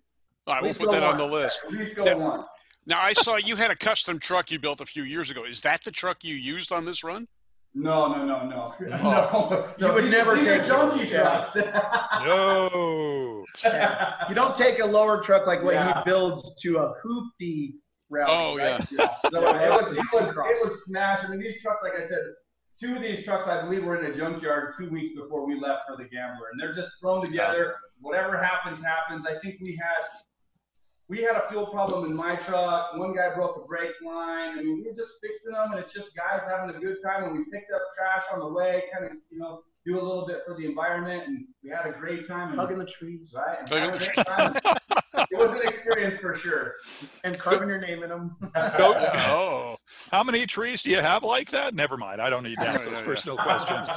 I 0.46 0.60
will 0.62 0.74
put 0.74 0.86
go 0.86 0.92
that 0.92 1.02
on 1.04 1.16
the 1.18 1.24
list. 1.26 1.62
At 1.66 1.72
least 1.72 1.94
go 1.96 2.04
Yeah. 2.04 2.14
once. 2.14 2.44
Now, 2.86 2.98
I 3.00 3.12
saw 3.12 3.36
you 3.36 3.56
had 3.56 3.70
a 3.70 3.76
custom 3.76 4.18
truck 4.18 4.50
you 4.50 4.58
built 4.58 4.80
a 4.80 4.86
few 4.86 5.02
years 5.02 5.30
ago. 5.30 5.44
Is 5.44 5.60
that 5.60 5.84
the 5.84 5.90
truck 5.90 6.24
you 6.24 6.34
used 6.34 6.72
on 6.72 6.84
this 6.86 7.04
run? 7.04 7.26
No, 7.74 8.08
no, 8.12 8.24
no, 8.24 8.48
no. 8.48 8.74
Oh. 9.04 9.72
no, 9.78 9.86
You 9.88 9.94
would 9.94 10.04
these- 10.04 10.10
never 10.10 10.34
these 10.34 10.46
take- 10.46 10.64
junkie 10.64 11.04
yeah. 11.06 11.44
trucks. 11.44 11.54
No. 12.26 13.44
You 14.28 14.34
don't 14.34 14.56
take 14.56 14.78
a 14.80 14.84
lower 14.86 15.22
truck 15.22 15.46
like 15.46 15.62
what 15.62 15.74
Yeah. 15.74 15.98
he 15.98 16.04
builds 16.10 16.54
to 16.62 16.78
a 16.78 16.94
hoopty 17.04 17.74
route. 18.08 18.28
Oh, 18.30 18.56
yeah. 18.58 18.76
right? 18.76 18.84
So 18.88 18.98
it 18.98 19.70
was, 19.70 19.92
it 19.96 20.04
was, 20.12 20.28
it 20.28 20.68
was 20.68 20.84
smashed. 20.84 21.24
I 21.26 21.28
mean, 21.30 21.40
these 21.40 21.60
trucks, 21.62 21.80
like 21.82 21.92
I 21.94 22.06
said, 22.08 22.18
two 22.80 22.96
of 22.96 23.02
these 23.02 23.24
trucks, 23.24 23.46
I 23.46 23.62
believe, 23.62 23.84
were 23.84 24.02
in 24.02 24.10
a 24.10 24.16
junkyard 24.16 24.74
two 24.78 24.88
weeks 24.88 25.14
before 25.14 25.46
we 25.46 25.60
left 25.60 25.82
for 25.86 25.96
the 25.96 26.04
Gambler, 26.04 26.48
and 26.50 26.60
they're 26.60 26.72
just 26.72 26.92
thrown 27.00 27.24
together. 27.24 27.76
Whatever 28.00 28.42
happens, 28.42 28.82
happens. 28.82 29.26
I 29.26 29.38
think 29.40 29.60
we 29.60 29.76
had 29.76 30.08
we 31.08 31.22
had 31.22 31.34
a 31.34 31.48
fuel 31.48 31.66
problem 31.66 32.08
in 32.08 32.16
my 32.16 32.36
truck. 32.36 32.96
One 32.96 33.14
guy 33.14 33.34
broke 33.34 33.56
a 33.56 33.66
brake 33.66 33.90
line. 34.04 34.58
I 34.58 34.62
mean, 34.62 34.76
we 34.76 34.88
were 34.88 34.94
just 34.94 35.14
fixing 35.20 35.52
them, 35.52 35.72
and 35.72 35.80
it's 35.80 35.92
just 35.92 36.10
guys 36.14 36.42
having 36.46 36.74
a 36.74 36.78
good 36.78 36.98
time. 37.02 37.24
And 37.24 37.32
we 37.32 37.44
picked 37.52 37.72
up 37.72 37.82
trash 37.98 38.22
on 38.32 38.38
the 38.38 38.48
way, 38.48 38.84
kind 38.92 39.06
of, 39.06 39.12
you 39.28 39.38
know, 39.38 39.62
do 39.86 40.00
a 40.00 40.02
little 40.02 40.26
bit 40.26 40.42
for 40.46 40.54
the 40.56 40.66
environment, 40.66 41.24
and 41.26 41.44
we 41.62 41.70
had 41.70 41.86
a 41.86 41.98
great 41.98 42.26
time. 42.26 42.50
And, 42.50 42.60
Hugging 42.60 42.78
the 42.78 42.84
trees 42.84 43.34
right? 43.36 43.58
And 43.60 43.68
Hugging 43.68 44.00
had 44.26 44.56
a 44.64 44.76
it 45.30 45.38
was 45.38 45.60
an 45.60 45.66
experience 45.66 46.18
for 46.18 46.34
sure. 46.34 46.74
and 47.24 47.38
carving 47.38 47.68
your 47.68 47.80
name 47.80 48.02
in 48.02 48.08
them. 48.08 48.36
Oh, 48.56 49.76
How 50.10 50.22
many 50.22 50.46
trees 50.46 50.82
do 50.82 50.90
you 50.90 51.00
have 51.00 51.22
like 51.22 51.50
that? 51.50 51.74
Never 51.74 51.96
mind. 51.96 52.20
I 52.20 52.30
don't 52.30 52.42
need 52.42 52.56
to 52.56 52.66
ask 52.66 52.88
those 52.88 53.00
yeah, 53.00 53.04
personal 53.04 53.36
questions. 53.36 53.88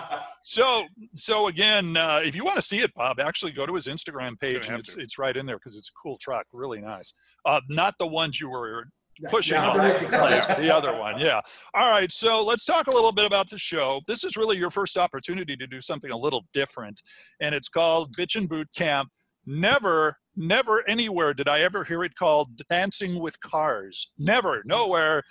So, 0.42 0.86
so 1.16 1.48
again, 1.48 1.98
uh, 1.98 2.22
if 2.24 2.36
you 2.36 2.44
want 2.44 2.58
to 2.58 2.62
see 2.62 2.80
it, 2.80 2.94
Bob, 2.94 3.20
actually 3.20 3.52
go 3.52 3.66
to 3.66 3.74
his 3.74 3.88
Instagram 3.88 4.40
page, 4.40 4.68
and 4.68 4.80
it's 4.80 4.96
to. 4.96 5.02
it's 5.02 5.18
right 5.18 5.36
in 5.36 5.46
there 5.46 5.58
because 5.58 5.76
it's 5.76 5.90
a 5.90 5.94
cool 6.02 6.18
truck, 6.18 6.46
really 6.54 6.82
nice. 6.82 7.14
Uh, 7.46 7.62
not 7.70 7.96
the 7.98 8.08
ones 8.08 8.40
you 8.40 8.50
were 8.50 8.86
pushing 9.30 9.58
on 9.58 9.78
the 9.78 9.94
the, 10.00 10.18
place, 10.18 10.46
the 10.46 10.74
other 10.74 10.98
one. 10.98 11.20
Yeah. 11.20 11.42
All 11.74 11.92
right. 11.92 12.12
So 12.12 12.44
let's 12.44 12.66
talk 12.66 12.88
a 12.88 12.92
little 12.92 13.12
bit 13.12 13.26
about 13.26 13.50
the 13.50 13.58
show. 13.58 14.02
This 14.08 14.24
is 14.24 14.38
really 14.38 14.58
your 14.58 14.72
first 14.72 14.98
opportunity 14.98 15.56
to 15.56 15.68
do 15.68 15.82
something 15.82 16.12
a 16.12 16.18
little 16.18 16.46
different, 16.54 17.02
and 17.40 17.54
it's 17.54 17.70
called 17.70 18.16
Bitchin' 18.16 18.48
Boot 18.48 18.68
Camp. 18.76 19.10
Never, 19.46 20.18
never 20.36 20.88
anywhere 20.88 21.34
did 21.34 21.48
I 21.48 21.60
ever 21.62 21.84
hear 21.84 22.04
it 22.04 22.16
called 22.16 22.62
Dancing 22.70 23.20
with 23.20 23.40
Cars. 23.42 24.12
Never, 24.18 24.64
nowhere. 24.66 25.24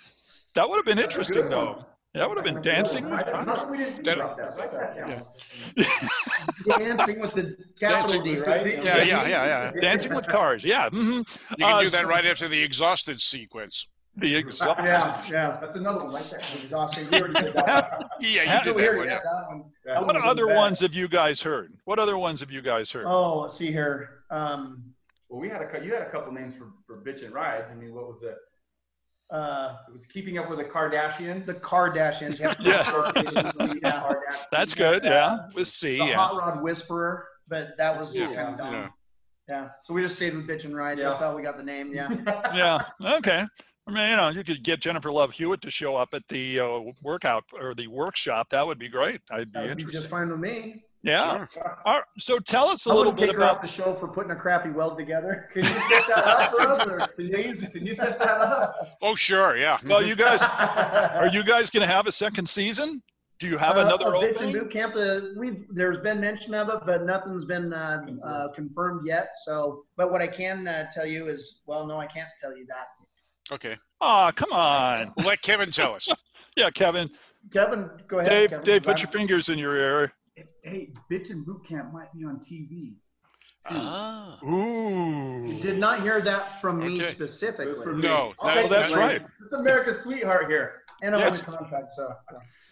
That 0.55 0.69
would 0.69 0.75
have 0.75 0.85
been 0.85 0.99
interesting, 0.99 1.49
though. 1.49 1.85
That 2.13 2.29
would 2.29 2.37
have 2.37 2.45
been 2.45 2.61
Dancing 2.61 3.09
with 3.09 3.25
Cars. 3.25 3.59
We 3.71 3.77
didn't 3.77 4.03
That- 4.03 4.17
about 4.17 4.37
that. 4.37 4.55
Like 4.57 4.71
that, 4.71 4.95
yeah. 5.75 6.77
Dancing 6.77 7.19
with 7.19 7.33
the 7.33 7.57
capital 7.79 8.23
Dancing 8.23 8.23
D, 8.23 8.39
right? 8.39 8.83
yeah, 8.83 8.97
yeah, 8.97 9.27
yeah, 9.27 9.27
yeah. 9.27 9.71
Dancing 9.81 10.13
with 10.13 10.27
Cars. 10.27 10.63
Yeah. 10.63 10.89
hmm 10.89 11.11
You 11.11 11.23
can 11.57 11.63
Uh, 11.63 11.81
do 11.81 11.87
so- 11.87 11.97
that 11.97 12.07
right 12.07 12.25
after 12.25 12.47
the 12.47 12.61
exhausted 12.61 13.19
sequence. 13.19 13.87
The 14.15 14.35
exhaust. 14.35 14.79
Yeah, 14.83 15.23
yeah. 15.27 15.57
That's 15.59 15.75
another 15.75 16.03
one 16.03 16.13
like 16.13 16.29
that. 16.29 16.45
Exhausting. 16.61 17.09
We 17.09 17.19
already 17.19 17.33
did 17.45 17.53
that. 17.55 18.03
Yeah, 18.19 18.59
you 18.59 18.63
did 18.73 18.77
that 18.77 18.95
one. 18.95 19.07
Yeah, 19.07 19.13
Yeah. 19.13 19.19
that 19.23 19.47
one. 19.47 19.63
That 19.85 20.05
What 20.05 20.15
one 20.15 20.21
other 20.23 20.45
bad. 20.45 20.55
ones 20.55 20.79
have 20.81 20.93
you 20.93 21.07
guys 21.07 21.41
heard? 21.41 21.73
What 21.85 21.97
other 21.97 22.15
ones 22.19 22.39
have 22.41 22.51
you 22.51 22.61
guys 22.61 22.91
heard? 22.91 23.05
Oh, 23.07 23.39
let's 23.39 23.57
see 23.57 23.71
here. 23.71 24.19
Um, 24.29 24.83
Well, 25.29 25.41
we 25.41 25.49
had 25.49 25.63
a 25.63 25.67
cou- 25.67 25.81
you 25.83 25.93
had 25.93 26.03
a 26.03 26.11
couple 26.11 26.31
names 26.31 26.53
for 26.55 26.67
for 26.85 27.01
Bitchin' 27.03 27.33
Rides. 27.33 27.71
I 27.71 27.73
mean, 27.75 27.91
what 27.95 28.05
was 28.07 28.21
it? 28.21 28.35
Uh, 29.33 29.77
It 29.89 29.93
was 29.97 30.05
keeping 30.05 30.37
up 30.37 30.47
with 30.49 30.59
the 30.59 30.65
Kardashians. 30.65 31.45
the 31.47 31.55
Kardashians. 31.55 32.39
Yeah. 32.39 33.73
yeah. 33.83 34.13
That's 34.51 34.73
good. 34.75 35.03
Yeah. 35.03 35.47
With 35.55 35.67
C. 35.67 35.97
The 35.97 36.05
Yeah. 36.05 36.15
Hot 36.15 36.37
Rod 36.37 36.61
Whisperer, 36.61 37.27
but 37.47 37.75
that 37.77 37.99
was 37.99 38.13
just 38.13 38.31
Yeah, 38.31 38.35
kind 38.43 38.49
of 38.53 38.57
dumb. 38.59 38.73
yeah. 38.73 38.89
Yeah. 39.49 39.69
So 39.81 39.93
we 39.93 40.01
just 40.03 40.15
stayed 40.15 40.35
with 40.35 40.47
Bitchin' 40.47 40.73
Ride. 40.73 40.99
That's 40.99 41.19
how 41.19 41.35
we 41.35 41.41
got 41.41 41.57
the 41.57 41.63
name. 41.63 41.91
Yeah. 41.93 42.09
Yeah. 42.55 42.85
Okay. 43.17 43.45
I 43.85 43.91
mean, 43.91 44.09
you 44.11 44.15
know, 44.15 44.29
you 44.29 44.43
could 44.45 44.63
get 44.63 44.79
Jennifer 44.79 45.11
Love 45.11 45.33
Hewitt 45.33 45.61
to 45.63 45.71
show 45.71 45.97
up 45.97 46.13
at 46.13 46.25
the 46.29 46.59
uh, 46.61 46.79
workout 47.01 47.43
or 47.59 47.73
the 47.73 47.87
workshop. 47.87 48.49
That 48.51 48.65
would 48.65 48.79
be 48.79 48.87
great. 48.87 49.19
I'd 49.29 49.51
be 49.51 49.59
That 49.59 49.67
would 49.67 49.77
be 49.77 49.81
interested. 49.83 49.99
just 50.01 50.09
fine 50.09 50.29
with 50.29 50.39
me. 50.39 50.85
Yeah. 51.03 51.45
Sure. 51.53 51.77
All 51.85 51.95
right, 51.95 52.03
so 52.17 52.39
tell 52.39 52.69
us 52.69 52.87
a 52.87 52.89
I 52.89 52.93
little 52.93 53.11
wouldn't 53.11 53.19
bit 53.19 53.29
kick 53.31 53.39
her 53.39 53.43
off 53.45 53.51
about. 53.57 53.61
the 53.61 53.67
show 53.67 53.93
for 53.93 54.07
putting 54.07 54.31
a 54.31 54.35
crappy 54.35 54.69
weld 54.69 54.97
together. 54.97 55.49
Can 55.53 55.63
you 55.63 55.69
set 55.69 56.07
that 56.07 56.25
up 56.25 56.51
for 56.51 56.99
us, 57.01 57.07
can 57.15 57.25
you, 57.27 57.53
can 57.69 57.85
you 57.85 57.95
set 57.95 58.17
that 58.19 58.41
up? 58.41 58.97
Oh, 59.01 59.13
sure. 59.13 59.57
Yeah. 59.57 59.77
Well, 59.85 60.01
you 60.03 60.15
guys, 60.15 60.41
are 60.43 61.27
you 61.27 61.43
guys 61.43 61.69
going 61.69 61.85
to 61.85 61.93
have 61.93 62.07
a 62.07 62.11
second 62.11 62.47
season? 62.47 63.03
Do 63.39 63.47
you 63.49 63.57
have 63.57 63.77
Uh, 63.77 63.81
another 63.81 64.13
a 64.13 64.17
opening? 64.17 64.53
boot 64.53 64.71
camp. 64.71 64.95
Uh, 64.95 65.19
we've 65.35 65.65
there's 65.71 65.97
been 65.97 66.21
mention 66.21 66.53
of 66.53 66.69
it, 66.69 66.79
but 66.85 67.03
nothing's 67.03 67.43
been 67.43 67.73
uh, 67.73 68.05
uh, 68.23 68.47
confirmed 68.53 69.05
yet. 69.05 69.29
So, 69.43 69.83
but 69.97 70.09
what 70.11 70.21
I 70.21 70.27
can 70.27 70.65
uh, 70.67 70.85
tell 70.93 71.05
you 71.05 71.27
is, 71.27 71.59
well, 71.65 71.85
no, 71.85 71.97
I 71.99 72.07
can't 72.07 72.29
tell 72.39 72.55
you 72.55 72.65
that. 72.67 73.53
Okay. 73.53 73.77
Oh, 73.99 74.31
come 74.33 74.53
on. 74.53 75.11
Let 75.25 75.41
Kevin 75.41 75.69
tell 75.71 75.93
us. 75.95 76.07
Yeah, 76.55 76.69
Kevin. 76.69 77.09
Kevin, 77.51 77.89
go 78.07 78.19
ahead. 78.19 78.29
Dave, 78.29 78.49
Kevin. 78.51 78.63
Dave, 78.63 78.83
put 78.83 79.01
your 79.01 79.09
fingers 79.09 79.49
in 79.49 79.57
your 79.57 79.75
ear. 79.75 80.13
Hey, 80.63 80.91
Bitchin' 81.11 81.43
Boot 81.45 81.67
Camp 81.67 81.91
might 81.93 82.13
be 82.13 82.23
on 82.23 82.39
TV. 82.39 82.93
Ah. 83.65 84.37
Ooh. 84.43 85.45
You 85.45 85.61
did 85.61 85.77
not 85.77 86.01
hear 86.01 86.19
that 86.21 86.59
from 86.59 86.79
me 86.79 87.01
Okay. 87.01 87.13
specifically. 87.13 87.81
For 87.81 87.93
me. 87.93 88.01
No, 88.01 88.33
I'll 88.39 88.47
that- 88.55 88.61
take 88.63 88.69
that's 88.71 88.91
the 88.93 88.97
right. 88.99 89.25
It's 89.41 89.51
America's 89.53 90.03
sweetheart 90.03 90.47
here. 90.49 90.81
And 91.01 91.15
I'm 91.15 91.19
Yes. 91.21 91.45
in 91.47 91.53
contract, 91.53 91.91
so 91.95 92.13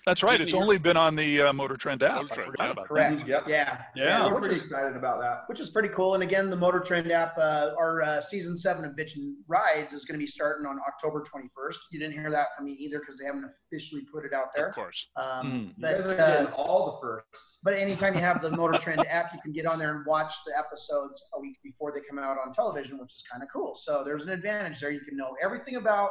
That's 0.05 0.23
right. 0.23 0.39
It's 0.39 0.53
only 0.53 0.77
been 0.77 0.95
on 0.97 1.15
the 1.17 1.41
uh, 1.43 1.53
Motor 1.53 1.75
Trend 1.75 2.01
app. 2.03 2.23
Motor 2.23 2.33
I 2.33 2.45
forgot 2.45 2.55
yeah. 2.65 2.71
about 2.71 2.87
correct. 2.87 3.27
Yep. 3.27 3.43
Yeah. 3.47 3.81
Yeah. 3.95 4.27
we're 4.27 4.35
which 4.35 4.41
pretty 4.43 4.55
is, 4.57 4.63
excited 4.63 4.95
about 4.95 5.19
that. 5.19 5.43
which 5.47 5.59
is 5.59 5.69
pretty 5.69 5.89
cool. 5.89 6.13
And 6.13 6.23
again, 6.23 6.49
the 6.49 6.55
Motor 6.55 6.79
Trend 6.79 7.11
app, 7.11 7.37
uh, 7.37 7.71
our 7.77 8.01
uh, 8.01 8.21
season 8.21 8.55
seven 8.57 8.83
of 8.85 8.93
Bitchin' 8.95 9.33
Rides 9.47 9.91
is 9.93 10.05
going 10.05 10.17
to 10.19 10.23
be 10.23 10.29
starting 10.29 10.65
on 10.65 10.79
October 10.87 11.23
21st. 11.33 11.75
You 11.91 11.99
didn't 11.99 12.13
hear 12.13 12.31
that 12.31 12.47
from 12.55 12.65
me 12.65 12.71
either 12.73 12.99
because 12.99 13.17
they 13.17 13.25
haven't 13.25 13.45
officially 13.67 14.03
put 14.13 14.25
it 14.25 14.33
out 14.33 14.47
there. 14.55 14.67
Of 14.69 14.75
course. 14.75 15.09
Um, 15.17 15.73
Mm. 15.77 15.81
But, 15.81 16.19
uh, 16.19 16.51
all 16.55 16.91
the 16.93 17.05
firsts. 17.05 17.50
But 17.63 17.73
anytime 17.73 18.13
you 18.15 18.19
have 18.21 18.41
the 18.41 18.49
Motor 18.51 18.77
Trend 18.79 19.05
app, 19.07 19.33
you 19.33 19.39
can 19.41 19.51
get 19.51 19.65
on 19.65 19.77
there 19.77 19.95
and 19.95 20.05
watch 20.05 20.33
the 20.45 20.57
episodes 20.57 21.23
a 21.35 21.39
week 21.39 21.57
before 21.63 21.91
they 21.91 21.99
come 22.07 22.17
out 22.19 22.37
on 22.43 22.53
television, 22.53 22.97
which 22.97 23.13
is 23.13 23.23
kind 23.29 23.43
of 23.43 23.49
cool. 23.53 23.75
So 23.75 24.03
there's 24.03 24.23
an 24.23 24.29
advantage 24.29 24.79
there. 24.79 24.89
You 24.91 25.01
can 25.01 25.15
know 25.17 25.35
everything 25.43 25.75
about 25.75 26.09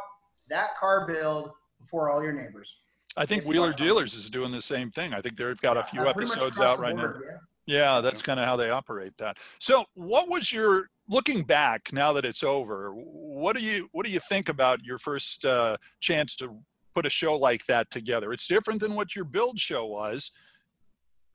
that 0.48 0.70
car 0.78 1.06
build 1.06 1.50
before 1.80 2.10
all 2.10 2.22
your 2.22 2.32
neighbors. 2.32 2.74
I 3.16 3.26
think 3.26 3.44
Wheeler. 3.44 3.72
Dealers 3.72 4.14
is 4.14 4.30
doing 4.30 4.52
the 4.52 4.62
same 4.62 4.90
thing. 4.90 5.12
I 5.12 5.20
think 5.20 5.36
they've 5.36 5.60
got 5.60 5.76
a 5.76 5.82
few 5.84 6.02
Uh, 6.02 6.10
episodes 6.10 6.58
out 6.60 6.78
right 6.78 6.94
now. 6.94 7.14
yeah. 7.24 7.36
Yeah, 7.66 8.00
that's 8.00 8.22
kind 8.22 8.40
of 8.40 8.46
how 8.46 8.56
they 8.56 8.70
operate 8.70 9.16
that. 9.18 9.38
So, 9.60 9.84
what 9.94 10.28
was 10.28 10.52
your 10.52 10.88
looking 11.08 11.44
back 11.44 11.92
now 11.92 12.12
that 12.14 12.24
it's 12.24 12.42
over? 12.42 12.90
What 12.94 13.54
do 13.56 13.62
you 13.62 13.88
what 13.92 14.04
do 14.06 14.10
you 14.12 14.18
think 14.18 14.48
about 14.48 14.82
your 14.84 14.98
first 14.98 15.44
uh, 15.44 15.76
chance 16.00 16.34
to 16.36 16.58
put 16.94 17.06
a 17.06 17.10
show 17.10 17.36
like 17.36 17.64
that 17.66 17.88
together? 17.90 18.32
It's 18.32 18.48
different 18.48 18.80
than 18.80 18.94
what 18.94 19.14
your 19.14 19.24
build 19.24 19.60
show 19.60 19.86
was. 19.86 20.32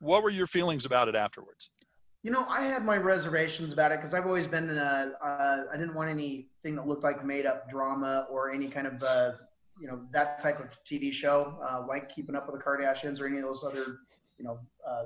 What 0.00 0.22
were 0.22 0.30
your 0.30 0.46
feelings 0.46 0.84
about 0.84 1.08
it 1.08 1.14
afterwards? 1.14 1.70
You 2.22 2.30
know, 2.32 2.44
I 2.48 2.64
had 2.64 2.84
my 2.84 2.96
reservations 2.96 3.72
about 3.72 3.92
it 3.92 3.98
because 3.98 4.12
I've 4.12 4.26
always 4.26 4.46
been, 4.46 4.70
uh, 4.70 5.10
uh, 5.24 5.64
I 5.72 5.76
didn't 5.76 5.94
want 5.94 6.10
anything 6.10 6.74
that 6.74 6.86
looked 6.86 7.04
like 7.04 7.24
made 7.24 7.46
up 7.46 7.70
drama 7.70 8.26
or 8.30 8.50
any 8.50 8.68
kind 8.68 8.86
of, 8.86 9.02
uh, 9.02 9.32
you 9.80 9.86
know, 9.86 10.00
that 10.10 10.40
type 10.40 10.58
of 10.58 10.66
TV 10.90 11.12
show, 11.12 11.56
uh, 11.62 11.84
like 11.86 12.08
Keeping 12.08 12.34
Up 12.34 12.50
with 12.50 12.58
the 12.58 12.64
Kardashians 12.64 13.20
or 13.20 13.26
any 13.26 13.38
of 13.38 13.44
those 13.44 13.62
other, 13.64 13.98
you 14.38 14.44
know, 14.44 14.58
uh, 14.86 15.04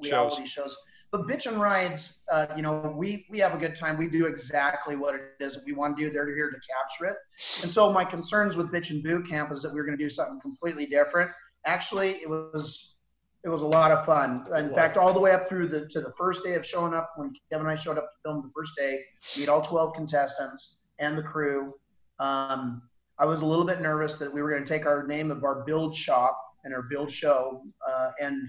reality 0.00 0.46
shows. 0.46 0.76
But 1.10 1.26
Bitchin' 1.26 1.58
Rides, 1.58 2.22
uh, 2.30 2.46
you 2.56 2.62
know, 2.62 2.94
we, 2.96 3.26
we 3.28 3.38
have 3.40 3.52
a 3.52 3.58
good 3.58 3.76
time. 3.76 3.98
We 3.98 4.08
do 4.08 4.26
exactly 4.26 4.96
what 4.96 5.14
it 5.14 5.22
is 5.40 5.54
that 5.54 5.64
we 5.66 5.74
want 5.74 5.98
to 5.98 6.04
do. 6.04 6.10
They're 6.10 6.34
here 6.34 6.50
to 6.50 6.56
capture 6.56 7.12
it. 7.12 7.16
And 7.62 7.70
so 7.70 7.92
my 7.92 8.04
concerns 8.04 8.56
with 8.56 8.68
Bitchin' 8.68 9.02
Boot 9.02 9.28
Camp 9.28 9.52
is 9.52 9.62
that 9.62 9.70
we 9.70 9.80
were 9.80 9.84
going 9.84 9.98
to 9.98 10.02
do 10.02 10.08
something 10.08 10.40
completely 10.40 10.86
different. 10.86 11.30
Actually, 11.66 12.12
it 12.22 12.30
was 12.30 12.96
it 13.44 13.48
was 13.48 13.62
a 13.62 13.66
lot 13.66 13.90
of 13.90 14.06
fun. 14.06 14.46
In 14.56 14.72
fact, 14.72 14.96
all 14.96 15.12
the 15.12 15.20
way 15.20 15.32
up 15.32 15.48
through 15.48 15.68
the 15.68 15.88
to 15.88 16.00
the 16.00 16.12
first 16.16 16.44
day 16.44 16.54
of 16.54 16.64
showing 16.64 16.94
up, 16.94 17.12
when 17.16 17.32
Kevin 17.50 17.66
and 17.66 17.78
I 17.78 17.80
showed 17.80 17.98
up 17.98 18.04
to 18.04 18.16
film 18.24 18.42
the 18.42 18.52
first 18.54 18.72
day, 18.76 19.00
meet 19.36 19.48
all 19.48 19.62
12 19.62 19.94
contestants 19.94 20.78
and 20.98 21.18
the 21.18 21.22
crew. 21.22 21.72
Um, 22.20 22.82
I 23.18 23.24
was 23.24 23.42
a 23.42 23.46
little 23.46 23.64
bit 23.64 23.80
nervous 23.80 24.16
that 24.16 24.32
we 24.32 24.42
were 24.42 24.50
going 24.50 24.62
to 24.62 24.68
take 24.68 24.86
our 24.86 25.06
name 25.06 25.30
of 25.30 25.44
our 25.44 25.64
build 25.64 25.96
shop 25.96 26.38
and 26.64 26.72
our 26.72 26.82
build 26.82 27.10
show 27.10 27.62
uh, 27.88 28.10
and 28.20 28.48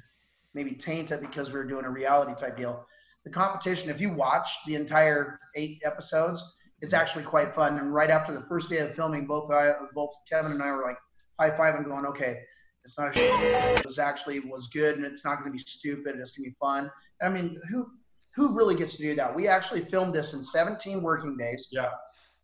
maybe 0.54 0.72
taint 0.74 1.12
it 1.12 1.22
because 1.22 1.50
we 1.50 1.56
were 1.56 1.66
doing 1.66 1.86
a 1.86 1.90
reality 1.90 2.34
type 2.40 2.56
deal. 2.56 2.86
The 3.24 3.32
competition, 3.32 3.90
if 3.90 4.00
you 4.00 4.12
watch 4.12 4.50
the 4.68 4.76
entire 4.76 5.40
eight 5.56 5.82
episodes, 5.84 6.56
it's 6.82 6.94
actually 6.94 7.24
quite 7.24 7.56
fun. 7.56 7.80
And 7.80 7.94
right 7.94 8.10
after 8.10 8.34
the 8.34 8.42
first 8.42 8.70
day 8.70 8.80
of 8.80 8.94
filming, 8.96 9.26
both 9.26 9.50
I, 9.50 9.72
both 9.96 10.12
Kevin 10.30 10.52
and 10.52 10.62
I 10.62 10.72
were 10.72 10.84
like 10.84 10.98
high 11.40 11.56
five 11.56 11.76
and 11.76 11.86
going, 11.86 12.06
okay, 12.06 12.42
it's 12.86 12.98
not 12.98 13.16
a 13.16 13.20
show. 13.20 13.82
This 13.84 14.00
actually 14.00 14.40
was 14.42 14.68
good, 14.68 14.98
and 14.98 15.06
it's 15.06 15.24
not 15.24 15.40
going 15.40 15.46
to 15.46 15.52
be 15.52 15.60
stupid. 15.60 16.16
It's 16.18 16.32
going 16.32 16.46
to 16.46 16.52
be 16.52 16.56
fun. 16.60 16.92
I 17.22 17.30
mean, 17.30 17.60
who 17.70 17.88
who 18.36 18.54
really 18.54 18.76
gets 18.76 18.96
to 18.98 19.04
do 19.04 19.16
that? 19.16 19.34
We 19.34 19.48
actually 19.48 19.82
filmed 19.82 20.14
this 20.14 20.34
in 20.34 20.44
17 20.44 21.02
working 21.02 21.38
days. 21.38 21.68
Yeah. 21.72 21.90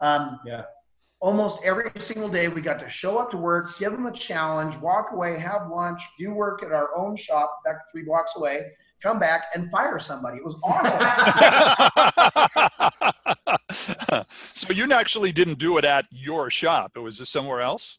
Um, 0.01 0.39
Yeah. 0.46 0.63
Almost 1.22 1.65
every 1.65 1.91
single 1.98 2.29
day, 2.29 2.48
we 2.48 2.62
got 2.62 2.79
to 2.79 2.88
show 2.89 3.17
up 3.17 3.29
to 3.31 3.38
work, 3.38 3.77
give 3.77 3.91
them 3.91 4.05
a 4.05 4.12
challenge, 4.12 4.77
walk 4.77 5.08
away, 5.12 5.38
have 5.38 5.69
lunch, 5.69 6.01
do 6.17 6.31
work 6.31 6.63
at 6.63 6.72
our 6.72 6.96
own 6.96 7.17
shop 7.17 7.60
back 7.65 7.75
three 7.91 8.03
blocks 8.03 8.38
away, 8.38 8.62
come 9.03 9.19
back 9.19 9.48
and 9.53 9.69
fire 9.69 10.00
somebody. 10.00 10.38
It 10.38 10.46
was 10.46 10.55
awesome. 10.63 10.98
so 14.53 14.72
you 14.72 14.89
actually 14.93 15.34
didn't 15.34 15.60
do 15.60 15.77
it 15.77 15.84
at 15.84 16.08
your 16.10 16.50
shop. 16.50 16.93
It 16.96 17.00
was 17.00 17.17
just 17.17 17.34
somewhere 17.34 17.60
else. 17.60 17.98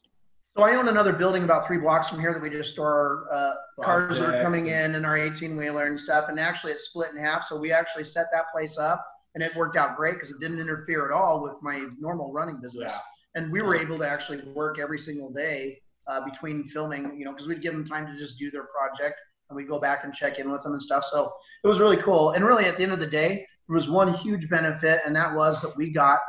So 0.57 0.63
I 0.63 0.75
own 0.75 0.89
another 0.89 1.13
building 1.13 1.43
about 1.45 1.65
three 1.65 1.77
blocks 1.77 2.09
from 2.09 2.19
here 2.19 2.33
that 2.33 2.41
we 2.41 2.49
just 2.49 2.73
store 2.73 3.25
our 3.31 3.33
uh, 3.33 3.53
cars 3.83 4.19
that 4.19 4.29
are 4.29 4.43
coming 4.43 4.67
in 4.67 4.95
and 4.95 5.05
our 5.05 5.17
18 5.17 5.55
wheeler 5.55 5.87
and 5.87 5.97
stuff. 5.97 6.25
And 6.27 6.37
actually, 6.37 6.73
it's 6.73 6.85
split 6.85 7.11
in 7.15 7.17
half. 7.17 7.45
So 7.45 7.57
we 7.57 7.71
actually 7.71 8.03
set 8.03 8.27
that 8.33 8.51
place 8.51 8.77
up, 8.77 9.05
and 9.33 9.41
it 9.41 9.55
worked 9.55 9.77
out 9.77 9.95
great 9.95 10.15
because 10.15 10.31
it 10.31 10.41
didn't 10.41 10.59
interfere 10.59 11.05
at 11.05 11.13
all 11.13 11.41
with 11.41 11.53
my 11.61 11.87
normal 11.99 12.33
running 12.33 12.59
business. 12.61 12.91
Yeah. 12.91 12.99
And 13.35 13.49
we 13.49 13.61
were 13.61 13.77
able 13.77 13.97
to 13.99 14.07
actually 14.07 14.41
work 14.51 14.77
every 14.77 14.99
single 14.99 15.31
day 15.31 15.79
uh, 16.07 16.19
between 16.25 16.67
filming, 16.67 17.17
you 17.17 17.23
know, 17.23 17.31
because 17.31 17.47
we'd 17.47 17.61
give 17.61 17.71
them 17.71 17.85
time 17.85 18.05
to 18.05 18.17
just 18.17 18.37
do 18.37 18.51
their 18.51 18.67
project, 18.77 19.15
and 19.49 19.55
we'd 19.55 19.69
go 19.69 19.79
back 19.79 20.03
and 20.03 20.13
check 20.13 20.37
in 20.37 20.51
with 20.51 20.63
them 20.63 20.73
and 20.73 20.81
stuff. 20.81 21.05
So 21.09 21.31
it 21.63 21.67
was 21.67 21.79
really 21.79 21.97
cool. 21.97 22.31
And 22.31 22.43
really, 22.43 22.65
at 22.65 22.75
the 22.75 22.83
end 22.83 22.91
of 22.91 22.99
the 22.99 23.07
day, 23.07 23.47
there 23.69 23.73
was 23.73 23.89
one 23.89 24.13
huge 24.15 24.49
benefit, 24.49 24.99
and 25.05 25.15
that 25.15 25.33
was 25.33 25.61
that 25.61 25.77
we 25.77 25.93
got 25.93 26.19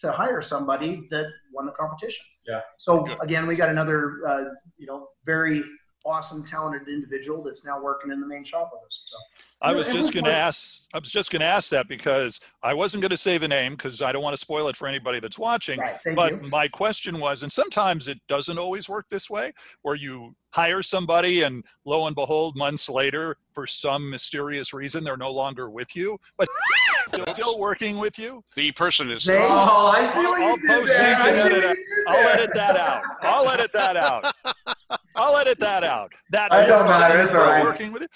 to 0.00 0.12
hire 0.12 0.42
somebody 0.42 1.06
that 1.10 1.26
won 1.52 1.66
the 1.66 1.72
competition. 1.72 2.24
Yeah. 2.46 2.60
So 2.78 3.02
Good. 3.02 3.18
again, 3.20 3.46
we 3.46 3.56
got 3.56 3.68
another, 3.68 4.20
uh, 4.26 4.44
you 4.78 4.86
know, 4.86 5.08
very 5.26 5.62
awesome, 6.04 6.46
talented 6.46 6.88
individual 6.88 7.42
that's 7.42 7.64
now 7.64 7.80
working 7.80 8.10
in 8.10 8.20
the 8.20 8.26
main 8.26 8.44
shop 8.44 8.70
with 8.72 8.86
us. 8.86 9.02
So 9.06 9.16
I 9.62 9.74
was 9.74 9.88
just 9.88 10.12
going 10.14 10.24
to 10.24 10.32
ask. 10.32 10.84
I 10.94 10.98
was 10.98 11.10
just 11.12 11.30
going 11.30 11.40
to 11.40 11.46
ask 11.46 11.68
that 11.70 11.86
because 11.86 12.40
I 12.62 12.72
wasn't 12.72 13.02
going 13.02 13.10
to 13.10 13.16
say 13.16 13.36
the 13.36 13.46
name 13.48 13.72
because 13.72 14.00
I 14.00 14.10
don't 14.10 14.22
want 14.22 14.32
to 14.32 14.38
spoil 14.40 14.68
it 14.68 14.76
for 14.76 14.88
anybody 14.88 15.20
that's 15.20 15.38
watching. 15.38 15.78
right, 15.80 15.98
But 16.16 16.42
you. 16.42 16.48
my 16.48 16.66
question 16.66 17.20
was, 17.20 17.42
and 17.42 17.52
sometimes 17.52 18.08
it 18.08 18.18
doesn't 18.26 18.56
always 18.58 18.88
work 18.88 19.06
this 19.10 19.28
way, 19.28 19.52
where 19.82 19.96
you 19.96 20.34
hire 20.52 20.82
somebody 20.82 21.42
and 21.42 21.62
lo 21.84 22.06
and 22.06 22.16
behold, 22.16 22.56
months 22.56 22.88
later, 22.88 23.36
for 23.52 23.66
some 23.66 24.08
mysterious 24.08 24.72
reason, 24.72 25.04
they're 25.04 25.16
no 25.18 25.30
longer 25.30 25.68
with 25.70 25.94
you, 25.94 26.18
but 26.38 26.48
they're 27.12 27.26
still 27.26 27.58
working 27.58 27.98
with 27.98 28.18
you. 28.18 28.42
The 28.56 28.72
person 28.72 29.10
is. 29.10 29.24
They- 29.24 29.36
Oh, 29.36 29.86
I 29.88 30.04
see 30.12 30.26
what 30.26 30.40
I'll 30.40 30.50
you 30.56 30.68
did 30.68 30.88
there. 30.88 31.16
I 31.16 31.28
edit 31.30 31.62
did 31.62 31.76
I'll 32.06 32.28
edit 32.28 32.50
that 32.54 32.76
out. 32.76 33.02
I'll 33.22 33.48
edit 33.50 33.72
that 33.74 33.96
out. 33.96 34.32
I'll 35.16 35.36
edit 35.36 35.58
that 35.58 35.84
out. 35.84 36.12
That 36.30 36.52
I 36.52 36.64
don't 36.66 36.86
matter, 36.86 37.18
it's 37.18 37.28
still 37.28 37.40
all 37.40 37.46
right. 37.46 37.64
working 37.64 37.92
with 37.92 38.02
you. 38.02 38.08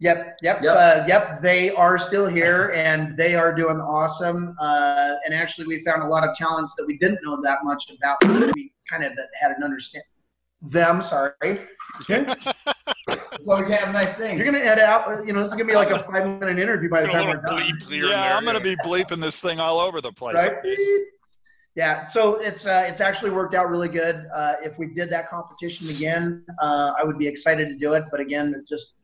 Yep, 0.00 0.36
yep, 0.42 0.60
Yep. 0.62 0.76
Uh, 0.76 1.04
yep. 1.08 1.40
They 1.40 1.70
are 1.70 1.96
still 1.96 2.26
here, 2.26 2.70
and 2.74 3.16
they 3.16 3.34
are 3.34 3.54
doing 3.54 3.78
awesome. 3.78 4.54
Uh, 4.60 5.14
and 5.24 5.32
actually, 5.34 5.66
we 5.66 5.82
found 5.84 6.02
a 6.02 6.06
lot 6.06 6.28
of 6.28 6.36
talents 6.36 6.74
that 6.76 6.84
we 6.86 6.98
didn't 6.98 7.20
know 7.22 7.40
that 7.42 7.60
much 7.64 7.90
about. 7.96 8.18
We 8.54 8.72
kind 8.90 9.04
of 9.04 9.12
had 9.40 9.52
an 9.52 9.62
understand 9.64 10.04
them. 10.60 11.00
Sorry, 11.02 11.32
Okay. 12.02 12.26
Well, 13.44 13.60
we 13.62 13.66
can't 13.68 13.82
have 13.84 13.94
nice 13.94 14.12
things. 14.16 14.36
you're 14.42 14.52
gonna 14.52 14.62
edit 14.64 14.84
out. 14.84 15.26
You 15.26 15.32
know, 15.32 15.40
this 15.40 15.48
is 15.50 15.54
gonna 15.54 15.64
be 15.68 15.74
like 15.74 15.90
a 15.90 15.98
five-minute 16.00 16.58
interview 16.58 16.90
by 16.90 17.02
the 17.02 17.08
time 17.08 17.28
we're 17.28 17.34
done. 17.34 17.58
bleep 17.60 17.88
here 17.88 18.02
and 18.04 18.10
Yeah, 18.12 18.22
there, 18.28 18.34
I'm 18.36 18.44
going 18.44 18.60
to 18.60 18.68
yeah. 18.68 18.74
be 18.82 18.88
bleeping 18.88 19.20
this 19.20 19.40
thing 19.40 19.60
all 19.60 19.78
over 19.80 20.00
the 20.00 20.12
place. 20.12 20.34
right? 20.36 20.56
Yeah, 21.74 22.08
so 22.08 22.34
it's 22.36 22.66
uh, 22.66 22.86
it's 22.88 23.00
actually 23.00 23.30
worked 23.30 23.54
out 23.54 23.68
really 23.70 23.88
good. 23.88 24.26
Uh, 24.34 24.54
if 24.64 24.78
we 24.78 24.86
did 24.94 25.08
that 25.10 25.28
competition 25.30 25.88
again, 25.88 26.44
uh, 26.60 26.92
I 27.00 27.04
would 27.04 27.18
be 27.18 27.26
excited 27.28 27.68
to 27.68 27.76
do 27.76 27.92
it. 27.94 28.04
But 28.10 28.20
again, 28.20 28.54
it 28.54 28.66
just 28.66 28.94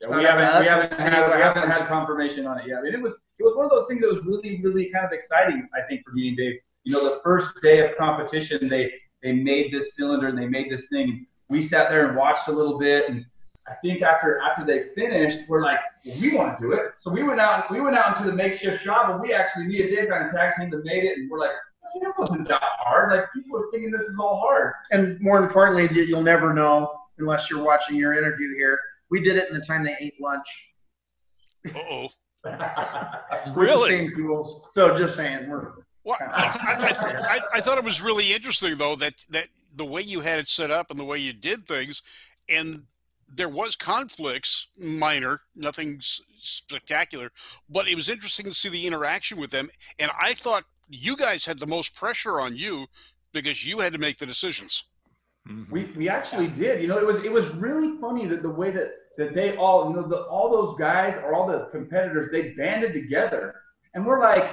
Yeah, 0.00 0.16
we 0.16 0.24
haven't, 0.24 0.60
we 0.60 0.66
haven't, 0.66 0.98
had, 0.98 1.26
we 1.34 1.42
haven't 1.42 1.70
had 1.70 1.86
confirmation 1.86 2.46
on 2.46 2.58
it 2.58 2.66
yet. 2.66 2.78
And 2.78 2.94
it 2.94 3.00
was, 3.00 3.12
it 3.38 3.42
was 3.42 3.54
one 3.56 3.66
of 3.66 3.70
those 3.70 3.86
things 3.86 4.00
that 4.00 4.10
was 4.10 4.24
really, 4.24 4.60
really 4.62 4.90
kind 4.90 5.04
of 5.04 5.12
exciting, 5.12 5.68
I 5.74 5.86
think, 5.88 6.04
for 6.04 6.12
me 6.12 6.28
and 6.28 6.36
Dave. 6.36 6.54
You 6.84 6.92
know, 6.92 7.04
the 7.04 7.20
first 7.22 7.60
day 7.62 7.86
of 7.86 7.96
competition, 7.98 8.68
they, 8.68 8.92
they 9.22 9.32
made 9.32 9.72
this 9.72 9.94
cylinder 9.94 10.28
and 10.28 10.38
they 10.38 10.46
made 10.46 10.70
this 10.70 10.88
thing. 10.88 11.26
We 11.48 11.60
sat 11.62 11.90
there 11.90 12.08
and 12.08 12.16
watched 12.16 12.48
a 12.48 12.52
little 12.52 12.78
bit, 12.78 13.10
and 13.10 13.26
I 13.68 13.74
think 13.82 14.02
after 14.02 14.40
after 14.40 14.64
they 14.64 14.94
finished, 14.94 15.40
we're 15.48 15.62
like, 15.62 15.80
well, 16.04 16.16
we 16.18 16.34
want 16.34 16.58
to 16.58 16.64
do 16.64 16.72
it. 16.72 16.92
So 16.96 17.10
we 17.10 17.22
went 17.22 17.40
out, 17.40 17.70
we 17.70 17.80
went 17.80 17.96
out 17.96 18.16
into 18.16 18.30
the 18.30 18.34
makeshift 18.34 18.82
shop, 18.82 19.10
and 19.10 19.20
we 19.20 19.34
actually, 19.34 19.66
me 19.66 19.82
and 19.82 19.90
Dave 19.90 20.08
kind 20.08 20.24
of 20.24 20.32
tag 20.32 20.54
team 20.54 20.70
that 20.70 20.84
made 20.84 21.04
it, 21.04 21.18
and 21.18 21.30
we're 21.30 21.38
like, 21.38 21.50
see, 21.86 21.98
it 22.00 22.12
wasn't 22.16 22.48
that 22.48 22.62
hard. 22.62 23.12
Like 23.12 23.32
people 23.32 23.58
are 23.58 23.70
thinking 23.70 23.90
this 23.90 24.02
is 24.02 24.18
all 24.18 24.38
hard. 24.38 24.74
and 24.92 25.20
more 25.20 25.38
importantly, 25.38 25.88
you'll 26.06 26.22
never 26.22 26.54
know 26.54 27.00
unless 27.18 27.50
you're 27.50 27.62
watching 27.62 27.96
your 27.96 28.14
interview 28.14 28.56
here. 28.56 28.78
We 29.10 29.22
did 29.22 29.36
it 29.36 29.48
in 29.48 29.54
the 29.54 29.64
time 29.64 29.84
they 29.84 29.96
ate 30.00 30.14
lunch. 30.20 30.46
The 31.64 32.08
Really? 33.54 34.10
So 34.72 34.96
just 34.96 35.16
saying, 35.16 35.48
we're 35.48 35.72
Well, 36.04 36.16
I, 36.20 36.26
I, 36.32 37.24
I, 37.28 37.40
I 37.54 37.60
thought 37.60 37.78
it 37.78 37.84
was 37.84 38.00
really 38.00 38.32
interesting 38.32 38.76
though 38.76 38.96
that 38.96 39.14
that 39.30 39.48
the 39.76 39.84
way 39.84 40.00
you 40.00 40.20
had 40.20 40.38
it 40.38 40.48
set 40.48 40.70
up 40.70 40.90
and 40.90 40.98
the 40.98 41.04
way 41.04 41.18
you 41.18 41.32
did 41.32 41.66
things, 41.66 42.02
and 42.48 42.84
there 43.32 43.48
was 43.48 43.76
conflicts, 43.76 44.68
minor, 44.82 45.42
nothing 45.54 45.96
s- 45.98 46.20
spectacular, 46.38 47.30
but 47.68 47.86
it 47.86 47.94
was 47.94 48.08
interesting 48.08 48.46
to 48.46 48.54
see 48.54 48.68
the 48.68 48.86
interaction 48.86 49.38
with 49.38 49.50
them. 49.50 49.70
And 49.98 50.10
I 50.20 50.32
thought 50.34 50.64
you 50.88 51.16
guys 51.16 51.46
had 51.46 51.60
the 51.60 51.66
most 51.66 51.94
pressure 51.94 52.40
on 52.40 52.56
you 52.56 52.86
because 53.32 53.64
you 53.64 53.78
had 53.78 53.92
to 53.92 53.98
make 53.98 54.18
the 54.18 54.26
decisions. 54.26 54.88
Mhm. 55.50 55.70
We, 55.70 55.92
we 55.96 56.08
actually 56.08 56.48
did. 56.48 56.80
You 56.80 56.88
know, 56.88 56.98
it 56.98 57.06
was 57.06 57.18
it 57.24 57.32
was 57.32 57.48
really 57.50 57.98
funny 58.00 58.26
that 58.26 58.42
the 58.42 58.50
way 58.50 58.70
that 58.70 58.92
that 59.18 59.34
they 59.34 59.56
all 59.56 59.90
you 59.90 59.96
know 59.96 60.06
the, 60.06 60.22
all 60.22 60.50
those 60.50 60.78
guys 60.78 61.14
or 61.24 61.34
all 61.34 61.46
the 61.46 61.66
competitors 61.70 62.28
they 62.30 62.50
banded 62.52 62.92
together 62.94 63.54
and 63.94 64.06
we're 64.06 64.20
like, 64.20 64.44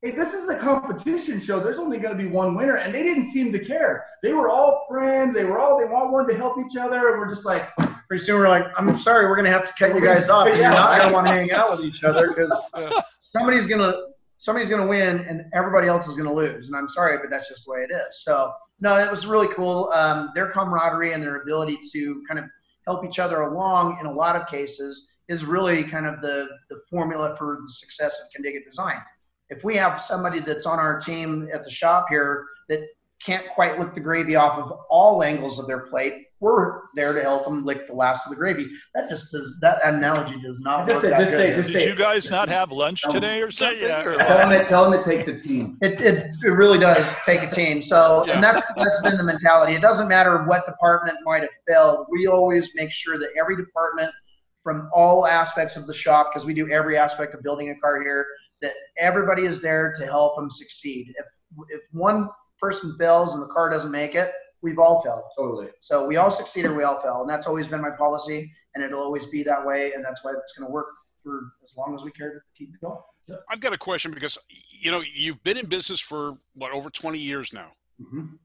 hey, 0.00 0.10
this 0.12 0.32
is 0.32 0.48
a 0.48 0.56
competition 0.56 1.38
show. 1.38 1.60
There's 1.60 1.78
only 1.78 1.98
going 1.98 2.16
to 2.16 2.22
be 2.22 2.28
one 2.28 2.54
winner, 2.54 2.76
and 2.76 2.94
they 2.94 3.02
didn't 3.02 3.30
seem 3.30 3.52
to 3.52 3.58
care. 3.58 4.04
They 4.22 4.32
were 4.32 4.48
all 4.48 4.86
friends. 4.88 5.34
They 5.34 5.44
were 5.44 5.58
all 5.58 5.78
they 5.78 5.84
all 5.92 6.10
wanted 6.10 6.32
to 6.32 6.38
help 6.38 6.56
each 6.58 6.76
other, 6.76 7.10
and 7.10 7.18
we're 7.18 7.28
just 7.28 7.44
like, 7.44 7.68
Pretty 8.08 8.24
soon 8.24 8.40
we're 8.40 8.48
like, 8.48 8.66
I'm 8.76 8.98
sorry, 8.98 9.26
we're 9.26 9.36
gonna 9.36 9.50
have 9.50 9.64
to 9.64 9.72
cut 9.78 9.94
you 9.94 10.00
guys 10.02 10.28
off. 10.28 10.46
You're 10.54 10.68
not 10.68 10.98
gonna 10.98 11.14
want 11.14 11.26
to 11.28 11.32
hang 11.32 11.50
out 11.52 11.70
with 11.70 11.86
each 11.86 12.04
other 12.04 12.28
because 12.28 12.52
somebody's 13.20 13.66
gonna 13.66 13.94
somebody's 14.36 14.68
gonna 14.68 14.86
win 14.86 15.20
and 15.20 15.44
everybody 15.54 15.88
else 15.88 16.06
is 16.08 16.16
gonna 16.18 16.32
lose. 16.32 16.66
And 16.66 16.76
I'm 16.76 16.90
sorry, 16.90 17.16
but 17.16 17.30
that's 17.30 17.48
just 17.48 17.64
the 17.64 17.72
way 17.72 17.86
it 17.88 17.90
is. 17.90 18.22
So 18.22 18.52
no, 18.82 18.98
it 18.98 19.08
was 19.08 19.26
really 19.26 19.46
cool. 19.54 19.90
Um, 19.94 20.30
their 20.34 20.50
camaraderie 20.50 21.12
and 21.12 21.22
their 21.22 21.40
ability 21.40 21.78
to 21.92 22.22
kind 22.26 22.40
of 22.40 22.46
help 22.84 23.04
each 23.04 23.20
other 23.20 23.42
along 23.42 23.98
in 24.00 24.06
a 24.06 24.12
lot 24.12 24.34
of 24.34 24.48
cases 24.48 25.08
is 25.28 25.44
really 25.44 25.84
kind 25.84 26.04
of 26.04 26.20
the 26.20 26.48
the 26.68 26.80
formula 26.90 27.36
for 27.38 27.60
the 27.62 27.72
success 27.72 28.20
of 28.20 28.26
Kindig-It 28.34 28.64
Design. 28.68 29.00
If 29.50 29.62
we 29.62 29.76
have 29.76 30.02
somebody 30.02 30.40
that's 30.40 30.66
on 30.66 30.80
our 30.80 30.98
team 30.98 31.48
at 31.54 31.62
the 31.62 31.70
shop 31.70 32.06
here 32.10 32.44
that 32.68 32.80
can't 33.24 33.46
quite 33.54 33.78
lick 33.78 33.94
the 33.94 34.00
gravy 34.00 34.36
off 34.36 34.58
of 34.58 34.72
all 34.90 35.22
angles 35.22 35.58
of 35.58 35.66
their 35.66 35.86
plate, 35.86 36.26
we're 36.40 36.80
there 36.96 37.12
to 37.12 37.22
help 37.22 37.44
them 37.44 37.64
lick 37.64 37.86
the 37.86 37.92
last 37.94 38.26
of 38.26 38.30
the 38.30 38.36
gravy. 38.36 38.66
That 38.94 39.08
just 39.08 39.30
does 39.30 39.58
that 39.60 39.78
analogy 39.84 40.40
does 40.40 40.58
not 40.60 40.86
Just 40.88 40.96
work. 40.96 41.02
say- 41.02 41.10
that 41.10 41.18
just 41.18 41.30
good. 41.30 41.36
say- 41.38 41.52
just 41.54 41.70
Did 41.72 41.82
say- 41.82 41.88
you 41.88 41.94
guys 41.94 42.30
not 42.30 42.48
have 42.48 42.72
lunch 42.72 43.02
today 43.02 43.40
or 43.42 43.50
something? 43.50 43.78
yeah. 43.80 44.04
or- 44.04 44.14
tell 44.16 44.38
them, 44.48 44.52
it, 44.60 44.68
tell 44.68 44.84
them 44.90 44.94
it 44.98 45.04
takes 45.04 45.28
a 45.28 45.38
team. 45.38 45.78
It, 45.82 46.00
it, 46.00 46.30
it 46.42 46.48
really 46.48 46.78
does 46.78 47.14
take 47.24 47.42
a 47.42 47.50
team. 47.50 47.82
So, 47.82 48.24
and 48.32 48.42
that's, 48.42 48.66
that's 48.76 49.02
been 49.02 49.16
the 49.16 49.22
mentality. 49.24 49.74
It 49.74 49.82
doesn't 49.82 50.08
matter 50.08 50.42
what 50.44 50.66
department 50.66 51.18
might 51.24 51.42
have 51.42 51.50
failed. 51.68 52.06
We 52.10 52.26
always 52.26 52.70
make 52.74 52.90
sure 52.90 53.18
that 53.18 53.28
every 53.38 53.56
department 53.56 54.12
from 54.64 54.88
all 54.92 55.26
aspects 55.26 55.76
of 55.76 55.86
the 55.86 55.94
shop, 55.94 56.30
because 56.32 56.44
we 56.46 56.54
do 56.54 56.70
every 56.70 56.96
aspect 56.96 57.34
of 57.34 57.42
building 57.42 57.70
a 57.70 57.76
car 57.80 58.00
here, 58.02 58.26
that 58.62 58.72
everybody 58.98 59.44
is 59.44 59.60
there 59.60 59.92
to 59.98 60.06
help 60.06 60.36
them 60.36 60.50
succeed. 60.50 61.12
If, 61.18 61.26
if 61.70 61.80
one 61.92 62.28
person 62.62 62.96
fails 62.96 63.34
and 63.34 63.42
the 63.42 63.48
car 63.48 63.68
doesn't 63.68 63.90
make 63.90 64.14
it, 64.14 64.30
we've 64.62 64.78
all 64.78 65.02
failed. 65.02 65.24
Totally. 65.36 65.68
So 65.80 66.06
we 66.06 66.16
all 66.16 66.30
succeed 66.30 66.64
or 66.64 66.74
we 66.74 66.84
all 66.84 67.00
fail. 67.02 67.20
And 67.20 67.28
that's 67.28 67.46
always 67.46 67.66
been 67.66 67.82
my 67.82 67.90
policy 67.90 68.50
and 68.74 68.82
it'll 68.82 69.02
always 69.02 69.26
be 69.26 69.42
that 69.42 69.66
way. 69.66 69.92
And 69.92 70.04
that's 70.04 70.24
why 70.24 70.32
it's 70.32 70.52
going 70.56 70.68
to 70.68 70.72
work 70.72 70.86
for 71.24 71.52
as 71.64 71.74
long 71.76 71.94
as 71.94 72.04
we 72.04 72.12
care 72.12 72.32
to 72.32 72.40
keep 72.56 72.70
it 72.72 72.80
going. 72.80 72.98
I've 73.48 73.60
got 73.60 73.72
a 73.72 73.78
question 73.78 74.12
because 74.12 74.36
you 74.70 74.90
know 74.90 75.02
you've 75.14 75.42
been 75.42 75.56
in 75.56 75.66
business 75.66 76.00
for 76.00 76.34
what 76.54 76.72
over 76.72 76.90
20 76.90 77.18
years 77.18 77.52
now. 77.52 77.70
Mhm. 78.00 78.38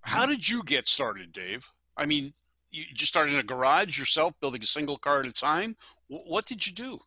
How 0.00 0.26
did 0.26 0.48
you 0.48 0.62
get 0.62 0.88
started, 0.88 1.32
Dave? 1.32 1.70
I 1.96 2.06
mean, 2.06 2.32
you 2.70 2.84
just 2.94 3.12
started 3.12 3.34
in 3.34 3.40
a 3.40 3.42
garage 3.42 3.98
yourself, 3.98 4.34
building 4.40 4.62
a 4.62 4.66
single 4.66 4.96
car 4.96 5.20
at 5.20 5.26
a 5.26 5.32
time. 5.32 5.76
What 6.08 6.46
did 6.46 6.66
you 6.66 6.72
do? 6.72 7.00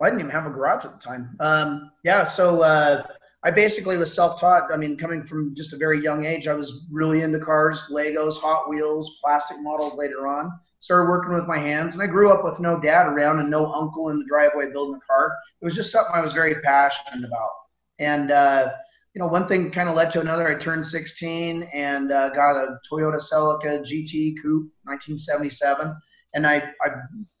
Well, 0.00 0.06
I 0.06 0.10
didn't 0.10 0.20
even 0.20 0.30
have 0.32 0.46
a 0.46 0.50
garage 0.50 0.84
at 0.84 0.98
the 0.98 1.06
time. 1.06 1.36
Um, 1.38 1.92
yeah, 2.02 2.24
so 2.24 2.62
uh, 2.62 3.06
I 3.44 3.50
basically 3.50 3.96
was 3.96 4.14
self-taught. 4.14 4.72
I 4.72 4.76
mean, 4.76 4.96
coming 4.96 5.24
from 5.24 5.54
just 5.56 5.72
a 5.72 5.76
very 5.76 6.02
young 6.02 6.24
age, 6.24 6.46
I 6.46 6.54
was 6.54 6.86
really 6.90 7.22
into 7.22 7.40
cars, 7.40 7.82
Legos, 7.90 8.36
Hot 8.38 8.68
Wheels, 8.68 9.18
plastic 9.22 9.56
models. 9.60 9.94
Later 9.94 10.28
on, 10.28 10.52
started 10.80 11.10
working 11.10 11.34
with 11.34 11.46
my 11.46 11.58
hands, 11.58 11.94
and 11.94 12.02
I 12.02 12.06
grew 12.06 12.30
up 12.30 12.44
with 12.44 12.60
no 12.60 12.78
dad 12.78 13.06
around 13.06 13.40
and 13.40 13.50
no 13.50 13.72
uncle 13.72 14.10
in 14.10 14.18
the 14.18 14.24
driveway 14.26 14.70
building 14.70 15.00
a 15.02 15.06
car. 15.06 15.32
It 15.60 15.64
was 15.64 15.74
just 15.74 15.90
something 15.90 16.14
I 16.14 16.20
was 16.20 16.32
very 16.32 16.60
passionate 16.62 17.26
about. 17.26 17.50
And 17.98 18.30
uh, 18.30 18.72
you 19.14 19.20
know, 19.20 19.26
one 19.26 19.46
thing 19.46 19.70
kind 19.70 19.88
of 19.88 19.94
led 19.94 20.10
to 20.12 20.20
another. 20.20 20.48
I 20.48 20.54
turned 20.54 20.86
16 20.86 21.64
and 21.74 22.12
uh, 22.12 22.30
got 22.30 22.56
a 22.56 22.78
Toyota 22.90 23.20
Celica 23.20 23.80
GT 23.80 24.36
Coupe, 24.40 24.72
1977, 24.84 25.94
and 26.34 26.46
I, 26.46 26.56
I 26.80 26.88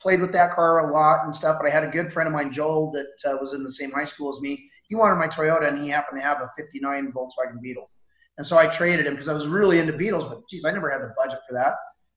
played 0.00 0.20
with 0.20 0.32
that 0.32 0.52
car 0.52 0.80
a 0.80 0.92
lot 0.92 1.24
and 1.24 1.34
stuff. 1.34 1.58
But 1.60 1.68
I 1.68 1.72
had 1.72 1.84
a 1.84 1.90
good 1.90 2.12
friend 2.12 2.26
of 2.26 2.32
mine, 2.34 2.52
Joel, 2.52 2.90
that 2.92 3.30
uh, 3.30 3.38
was 3.40 3.54
in 3.54 3.62
the 3.62 3.70
same 3.70 3.90
high 3.90 4.04
school 4.04 4.34
as 4.34 4.40
me. 4.42 4.68
He 4.88 4.94
wanted 4.94 5.16
my 5.16 5.28
Toyota, 5.28 5.68
and 5.68 5.78
he 5.78 5.88
happened 5.88 6.20
to 6.20 6.26
have 6.26 6.40
a 6.40 6.50
'59 6.56 7.12
Volkswagen 7.12 7.60
Beetle. 7.60 7.90
And 8.38 8.46
so 8.46 8.56
I 8.56 8.66
traded 8.66 9.06
him 9.06 9.14
because 9.14 9.28
I 9.28 9.34
was 9.34 9.46
really 9.46 9.78
into 9.78 9.92
Beetles, 9.92 10.24
but 10.24 10.48
geez, 10.48 10.64
I 10.64 10.70
never 10.70 10.90
had 10.90 11.02
the 11.02 11.14
budget 11.16 11.40
for 11.46 11.54
that. 11.54 11.74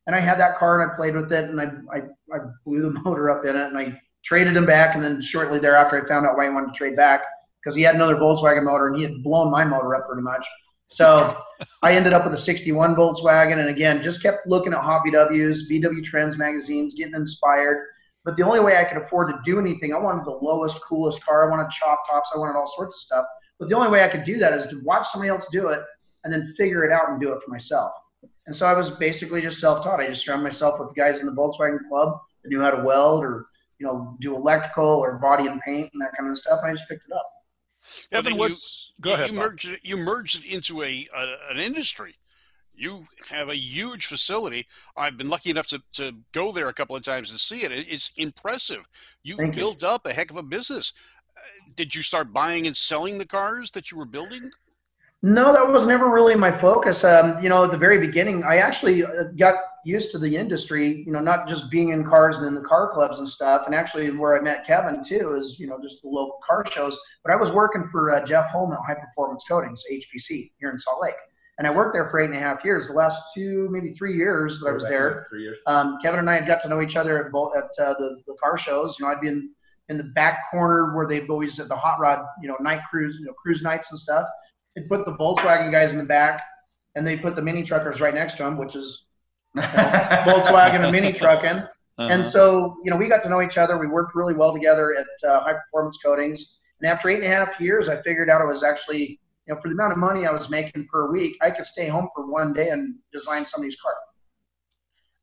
And 0.08 0.16
I 0.16 0.20
had 0.20 0.40
that 0.40 0.58
car, 0.58 0.82
and 0.82 0.92
I 0.92 0.96
played 0.96 1.16
with 1.16 1.32
it, 1.32 1.50
and 1.50 1.60
I, 1.60 1.66
I, 1.92 2.02
I 2.34 2.40
blew 2.66 2.82
the 2.82 3.00
motor 3.04 3.30
up 3.30 3.46
in 3.46 3.56
it, 3.56 3.68
and 3.68 3.78
I 3.78 4.00
traded 4.24 4.56
him 4.56 4.66
back. 4.66 4.96
And 4.96 5.04
then 5.04 5.22
shortly 5.22 5.60
thereafter, 5.60 6.02
I 6.02 6.08
found 6.08 6.26
out 6.26 6.38
why 6.38 6.46
he 6.46 6.54
wanted 6.54 6.74
to 6.74 6.78
trade 6.78 6.96
back 6.96 7.22
because 7.62 7.76
he 7.76 7.82
had 7.82 7.96
another 7.96 8.16
Volkswagen 8.16 8.64
motor, 8.64 8.88
and 8.88 8.96
he 8.96 9.04
had 9.04 9.24
blown 9.24 9.52
my 9.52 9.66
motor 9.66 9.96
up 9.96 10.08
pretty 10.08 10.22
much. 10.22 10.46
So 10.88 11.36
I 11.82 11.94
ended 11.94 12.14
up 12.14 12.24
with 12.24 12.34
a 12.34 12.38
61 12.38 12.96
Volkswagen, 12.96 13.58
and 13.58 13.70
again, 13.70 14.04
just 14.04 14.22
kept 14.22 14.46
looking 14.48 14.72
at 14.72 14.80
Hot 14.80 15.02
VWs, 15.06 15.62
VW 15.70 16.04
Trends 16.04 16.38
magazines, 16.38 16.94
getting 16.94 17.16
inspired. 17.16 17.88
But 18.26 18.36
the 18.36 18.44
only 18.44 18.60
way 18.60 18.76
I 18.76 18.84
could 18.84 19.02
afford 19.02 19.30
to 19.30 19.40
do 19.46 19.60
anything, 19.60 19.94
I 19.94 20.00
wanted 20.00 20.26
the 20.26 20.32
lowest, 20.32 20.82
coolest 20.82 21.24
car. 21.24 21.48
I 21.48 21.50
wanted 21.50 21.72
chop 21.72 22.08
tops. 22.10 22.32
I 22.36 22.40
wanted 22.40 22.58
all 22.58 22.68
sorts 22.68 22.96
of 22.96 23.02
stuff. 23.02 23.26
But 23.60 23.70
the 23.70 23.76
only 23.76 23.90
way 23.90 24.04
I 24.04 24.10
could 24.10 24.26
do 24.26 24.40
that 24.40 24.54
is 24.54 24.68
to 24.68 24.82
watch 24.84 25.08
somebody 25.08 25.30
else 25.30 25.48
do 25.52 25.70
it 25.70 25.82
and 26.24 26.34
then 26.34 26.54
figure 26.58 26.84
it 26.84 26.92
out 26.92 27.10
and 27.10 27.22
do 27.22 27.32
it 27.32 27.42
for 27.44 27.52
myself. 27.52 27.94
And 28.48 28.56
so 28.56 28.66
I 28.66 28.74
was 28.74 28.90
basically 28.90 29.42
just 29.42 29.60
self-taught. 29.60 30.00
I 30.00 30.08
just 30.08 30.26
surrounded 30.26 30.44
myself 30.44 30.80
with 30.80 30.94
guys 30.96 31.20
in 31.20 31.28
the 31.28 31.32
Volkswagen 31.32 31.88
Club 31.88 32.20
that 32.44 32.50
knew 32.50 32.60
how 32.60 32.72
to 32.72 32.84
weld 32.84 33.24
or 33.24 33.46
you 33.80 33.86
know 33.86 34.18
do 34.22 34.36
electrical 34.36 34.86
or 34.88 35.18
body 35.20 35.48
and 35.48 35.62
paint 35.62 35.92
and 35.94 36.02
that 36.02 36.12
kind 36.18 36.30
of 36.30 36.38
stuff. 36.38 36.60
And 36.64 36.72
I 36.72 36.74
just 36.74 36.90
picked 36.90 37.04
it 37.08 37.14
up. 37.14 37.30
Well, 38.12 38.20
Evan, 38.20 38.32
then 38.32 38.40
what's 38.40 38.92
go 39.02 39.10
you, 39.10 39.16
ahead? 39.16 39.30
You 39.32 39.38
merged 39.38 39.68
it. 39.68 39.80
You 39.84 39.98
merged 39.98 40.46
it 40.46 40.52
into 40.52 40.82
a, 40.82 41.08
a 41.16 41.52
an 41.52 41.58
industry. 41.58 42.16
You 42.78 43.08
have 43.30 43.50
a 43.50 43.56
huge 43.56 44.06
facility. 44.06 44.68
I've 44.98 45.18
been 45.18 45.30
lucky 45.30 45.50
enough 45.50 45.68
to, 45.68 45.82
to 45.94 46.16
go 46.32 46.52
there 46.52 46.70
a 46.70 46.74
couple 46.74 46.96
of 46.96 47.04
times 47.04 47.32
to 47.32 47.38
see 47.38 47.64
it. 47.64 47.72
it 47.72 47.88
it's 47.90 48.12
impressive. 48.18 48.88
You 49.24 49.38
Thank 49.38 49.56
you. 49.56 49.62
built 49.62 49.84
up 49.84 50.06
a 50.06 50.14
heck 50.14 50.30
of 50.30 50.38
a 50.38 50.44
business. 50.44 50.94
Uh, 51.36 51.42
Did 51.76 51.96
you 51.96 52.02
start 52.02 52.34
buying 52.34 52.68
and 52.68 52.76
selling 52.76 53.18
the 53.18 53.26
cars 53.26 53.72
that 53.72 53.92
you 53.92 53.98
were 53.98 54.06
building? 54.06 54.52
No, 55.26 55.52
that 55.54 55.68
was 55.68 55.88
never 55.88 56.08
really 56.10 56.36
my 56.36 56.52
focus. 56.52 57.04
Um, 57.04 57.42
you 57.42 57.50
know, 57.50 57.64
at 57.64 57.72
the 57.72 57.78
very 57.80 57.98
beginning, 57.98 58.44
I 58.44 58.58
actually 58.58 59.04
uh, 59.04 59.24
got 59.36 59.56
used 59.84 60.12
to 60.12 60.20
the 60.20 60.38
industry. 60.38 61.04
You 61.04 61.12
know, 61.12 61.20
not 61.20 61.48
just 61.48 61.72
being 61.72 61.90
in 61.90 62.04
cars 62.04 62.38
and 62.38 62.46
in 62.46 62.54
the 62.54 62.62
car 62.62 62.92
clubs 62.92 63.18
and 63.18 63.28
stuff. 63.28 63.66
And 63.66 63.74
actually, 63.74 64.12
where 64.12 64.38
I 64.38 64.42
met 64.42 64.68
Kevin 64.68 65.04
too 65.04 65.34
is 65.34 65.60
you 65.60 65.66
know 65.66 65.80
just 65.82 66.04
the 66.04 66.10
local 66.10 66.38
car 66.48 66.64
shows. 66.72 66.96
But 67.24 67.34
I 67.34 67.38
was 67.38 67.52
working 67.52 67.88
for 67.88 68.14
uh, 68.14 68.24
Jeff 68.24 68.50
Holm 68.50 68.72
at 68.72 68.80
High 68.86 69.02
Performance 69.02 69.44
Coatings 69.48 69.84
(HPC) 69.92 70.52
here 70.60 70.70
in 70.70 70.78
Salt 70.78 71.02
Lake, 71.02 71.16
and 71.58 71.66
I 71.66 71.70
worked 71.70 71.94
there 71.94 72.10
for 72.10 72.20
eight 72.20 72.26
and 72.26 72.36
a 72.36 72.40
half 72.40 72.66
years. 72.66 72.88
The 72.88 72.94
last 72.94 73.22
two, 73.34 73.68
maybe 73.72 73.92
three 73.92 74.14
years 74.16 74.60
that 74.60 74.70
I 74.70 74.74
was 74.74 74.84
there, 74.84 75.26
Three 75.30 75.44
years. 75.44 75.62
um, 75.68 75.98
Kevin 76.02 76.20
and 76.20 76.30
I 76.30 76.36
had 76.36 76.48
got 76.48 76.62
to 76.64 76.68
know 76.70 76.82
each 76.82 76.96
other 76.96 77.24
at, 77.24 77.32
both, 77.32 77.56
at 77.56 77.64
uh, 77.84 77.94
the, 77.98 78.18
the 78.28 78.36
car 78.44 78.58
shows. 78.58 78.98
You 79.00 79.06
know, 79.06 79.12
I'd 79.12 79.22
be 79.22 79.30
in, 79.30 79.50
in 79.90 79.98
the 79.98 80.04
back 80.16 80.52
corner 80.52 80.96
where 80.96 81.08
they'd 81.08 81.30
always 81.30 81.60
at 81.60 81.70
the 81.70 81.76
hot 81.76 82.00
rod, 82.00 82.26
you 82.42 82.48
know, 82.50 82.58
night 82.60 82.82
cruise, 82.90 83.16
you 83.20 83.26
know, 83.26 83.34
cruise 83.34 83.62
nights 83.62 83.92
and 83.92 84.00
stuff. 84.00 84.28
They'd 84.76 84.90
put 84.90 85.06
the 85.06 85.14
Volkswagen 85.14 85.72
guys 85.72 85.94
in 85.94 85.98
the 85.98 86.06
back, 86.06 86.44
and 86.96 87.08
they 87.08 87.18
put 87.18 87.36
the 87.36 87.42
mini 87.42 87.64
truckers 87.64 88.02
right 88.02 88.14
next 88.14 88.36
to 88.38 88.44
them, 88.44 88.58
which 88.58 88.76
is 88.76 89.06
you 89.54 89.62
know, 89.62 89.68
Volkswagen 90.26 90.84
and 90.84 90.92
mini 90.92 91.14
trucking. 91.14 91.64
Uh-huh. 91.98 92.10
And 92.12 92.28
so, 92.28 92.76
you 92.84 92.92
know, 92.92 92.98
we 92.98 93.08
got 93.08 93.24
to 93.24 93.30
know 93.30 93.42
each 93.42 93.58
other. 93.58 93.78
We 93.78 93.88
worked 93.88 94.16
really 94.16 94.34
well 94.34 94.52
together 94.52 94.96
at 94.98 95.30
uh, 95.30 95.40
High 95.42 95.54
Performance 95.54 95.98
Coatings. 96.04 96.60
And 96.82 96.92
after 96.92 97.08
eight 97.10 97.24
and 97.24 97.24
a 97.24 97.30
half 97.30 97.60
years, 97.62 97.88
I 97.88 98.02
figured 98.02 98.30
out 98.30 98.42
it 98.42 98.48
was 98.48 98.64
actually, 98.66 99.20
you 99.48 99.54
know, 99.54 99.60
for 99.62 99.70
the 99.70 99.74
amount 99.74 99.92
of 99.92 99.98
money 99.98 100.26
I 100.26 100.32
was 100.32 100.50
making 100.50 100.88
per 100.92 101.12
week, 101.12 101.38
I 101.42 101.52
could 101.52 101.66
stay 101.66 101.88
home 101.88 102.10
for 102.16 102.30
one 102.30 102.54
day 102.54 102.70
and 102.70 102.96
design 103.14 103.46
somebody's 103.46 103.80
car. 103.80 103.94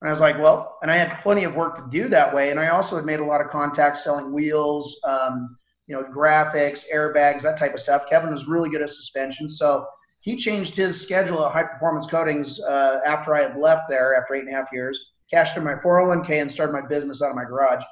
And 0.00 0.08
I 0.08 0.10
was 0.10 0.20
like, 0.20 0.38
well, 0.38 0.78
and 0.82 0.90
I 0.90 0.96
had 0.96 1.20
plenty 1.22 1.44
of 1.44 1.54
work 1.54 1.76
to 1.76 1.84
do 1.90 2.08
that 2.08 2.34
way. 2.34 2.50
And 2.50 2.58
I 2.58 2.68
also 2.68 2.96
had 2.96 3.04
made 3.04 3.20
a 3.20 3.24
lot 3.24 3.40
of 3.40 3.48
contacts 3.48 4.02
selling 4.02 4.32
wheels, 4.32 5.00
um, 5.04 5.56
you 5.86 5.94
know, 5.94 6.02
graphics, 6.04 6.84
airbags, 6.92 7.42
that 7.42 7.58
type 7.58 7.74
of 7.74 7.80
stuff. 7.80 8.04
Kevin 8.08 8.32
was 8.32 8.48
really 8.48 8.68
good 8.68 8.82
at 8.82 8.90
suspension. 8.90 9.48
So 9.48 9.86
he 10.20 10.36
changed 10.36 10.76
his 10.76 11.00
schedule 11.00 11.44
at 11.44 11.52
High 11.52 11.64
Performance 11.64 12.06
Coatings 12.06 12.60
uh, 12.62 13.00
after 13.04 13.34
I 13.34 13.42
had 13.42 13.56
left 13.56 13.88
there 13.88 14.16
after 14.16 14.34
eight 14.34 14.44
and 14.44 14.48
a 14.48 14.52
half 14.52 14.72
years, 14.72 15.12
cashed 15.30 15.56
in 15.56 15.64
my 15.64 15.74
401k, 15.74 16.40
and 16.40 16.50
started 16.50 16.72
my 16.72 16.86
business 16.86 17.22
out 17.22 17.30
of 17.30 17.36
my 17.36 17.44
garage. 17.44 17.82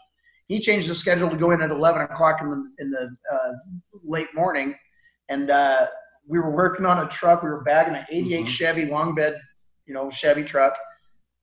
He 0.46 0.60
changed 0.60 0.88
the 0.88 0.94
schedule 0.94 1.30
to 1.30 1.36
go 1.36 1.50
in 1.52 1.60
at 1.62 1.70
11 1.70 2.02
o'clock 2.02 2.40
in 2.40 2.50
the 2.50 2.70
in 2.78 2.90
the 2.90 3.16
uh, 3.32 3.52
late 4.04 4.34
morning, 4.34 4.74
and 5.28 5.50
uh, 5.50 5.86
we 6.30 6.38
were 6.38 6.50
working 6.50 6.86
on 6.86 7.04
a 7.04 7.08
truck. 7.08 7.42
We 7.42 7.50
were 7.50 7.62
bagging 7.62 7.96
an 7.96 8.06
88 8.08 8.46
Mhm. 8.46 8.48
Chevy 8.48 8.86
long 8.86 9.14
bed, 9.14 9.38
you 9.86 9.92
know, 9.92 10.10
Chevy 10.10 10.44
truck, 10.44 10.76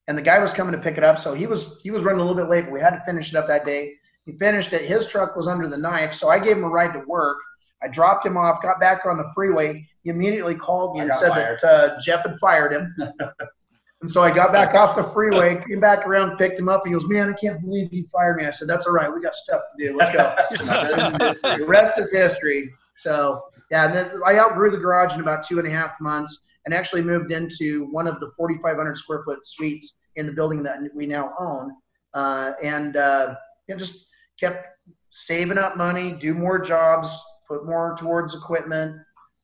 and 0.08 0.16
the 0.16 0.22
guy 0.22 0.38
was 0.38 0.54
coming 0.54 0.72
to 0.72 0.78
pick 0.78 0.96
it 0.96 1.04
up. 1.04 1.18
So 1.18 1.34
he 1.34 1.46
was 1.46 1.80
he 1.82 1.90
was 1.90 2.02
running 2.02 2.20
a 2.20 2.24
little 2.24 2.36
bit 2.36 2.48
late, 2.48 2.64
but 2.64 2.72
we 2.72 2.80
had 2.80 2.90
to 2.94 3.02
finish 3.04 3.28
it 3.28 3.36
up 3.36 3.46
that 3.48 3.66
day. 3.66 3.94
He 4.24 4.32
finished 4.32 4.72
it. 4.72 4.82
His 4.82 5.06
truck 5.06 5.36
was 5.36 5.46
under 5.46 5.68
the 5.68 5.76
knife, 5.76 6.14
so 6.14 6.28
I 6.28 6.38
gave 6.38 6.56
him 6.56 6.64
a 6.64 6.68
ride 6.68 6.94
to 6.94 7.00
work. 7.06 7.36
I 7.82 7.88
dropped 7.88 8.26
him 8.26 8.36
off, 8.36 8.60
got 8.62 8.80
back 8.80 9.06
on 9.06 9.16
the 9.18 9.30
freeway. 9.34 9.86
He 10.02 10.10
immediately 10.10 10.54
called 10.54 10.94
me 10.94 11.02
I 11.02 11.04
and 11.04 11.14
said 11.14 11.28
fired. 11.28 11.58
that 11.62 11.68
uh, 11.68 12.00
Jeff 12.00 12.24
had 12.24 12.38
fired 12.40 12.72
him. 12.72 12.94
and 14.00 14.10
so 14.10 14.22
I 14.22 14.34
got 14.34 14.52
back 14.52 14.74
off 14.74 14.96
the 14.96 15.04
freeway, 15.12 15.62
came 15.68 15.80
back 15.80 16.06
around, 16.06 16.38
picked 16.38 16.58
him 16.58 16.68
up. 16.68 16.86
He 16.86 16.92
goes, 16.92 17.06
"Man, 17.06 17.28
I 17.28 17.34
can't 17.34 17.60
believe 17.60 17.90
he 17.90 18.04
fired 18.10 18.36
me." 18.38 18.46
I 18.46 18.50
said, 18.50 18.68
"That's 18.68 18.86
all 18.86 18.94
right. 18.94 19.12
We 19.12 19.20
got 19.20 19.34
stuff 19.34 19.60
to 19.76 19.86
do. 19.86 19.96
Let's 19.96 20.12
go." 20.12 20.34
the 21.58 21.64
rest 21.66 21.98
is 21.98 22.10
history. 22.10 22.72
So 22.96 23.42
yeah, 23.70 23.86
and 23.86 23.94
then 23.94 24.20
I 24.24 24.38
outgrew 24.38 24.70
the 24.70 24.78
garage 24.78 25.14
in 25.14 25.20
about 25.20 25.46
two 25.46 25.58
and 25.58 25.68
a 25.68 25.70
half 25.70 26.00
months, 26.00 26.46
and 26.64 26.74
actually 26.74 27.02
moved 27.02 27.32
into 27.32 27.86
one 27.90 28.06
of 28.06 28.20
the 28.20 28.30
4,500 28.36 28.96
square 28.96 29.22
foot 29.24 29.46
suites 29.46 29.96
in 30.16 30.26
the 30.26 30.32
building 30.32 30.62
that 30.62 30.78
we 30.94 31.06
now 31.06 31.32
own, 31.38 31.72
uh, 32.14 32.52
and 32.62 32.96
uh, 32.96 33.34
you 33.66 33.74
know, 33.74 33.78
just 33.78 34.06
kept 34.40 34.66
saving 35.10 35.58
up 35.58 35.76
money, 35.76 36.12
do 36.12 36.34
more 36.34 36.58
jobs, 36.58 37.18
put 37.46 37.66
more 37.66 37.96
towards 37.98 38.34
equipment. 38.34 38.96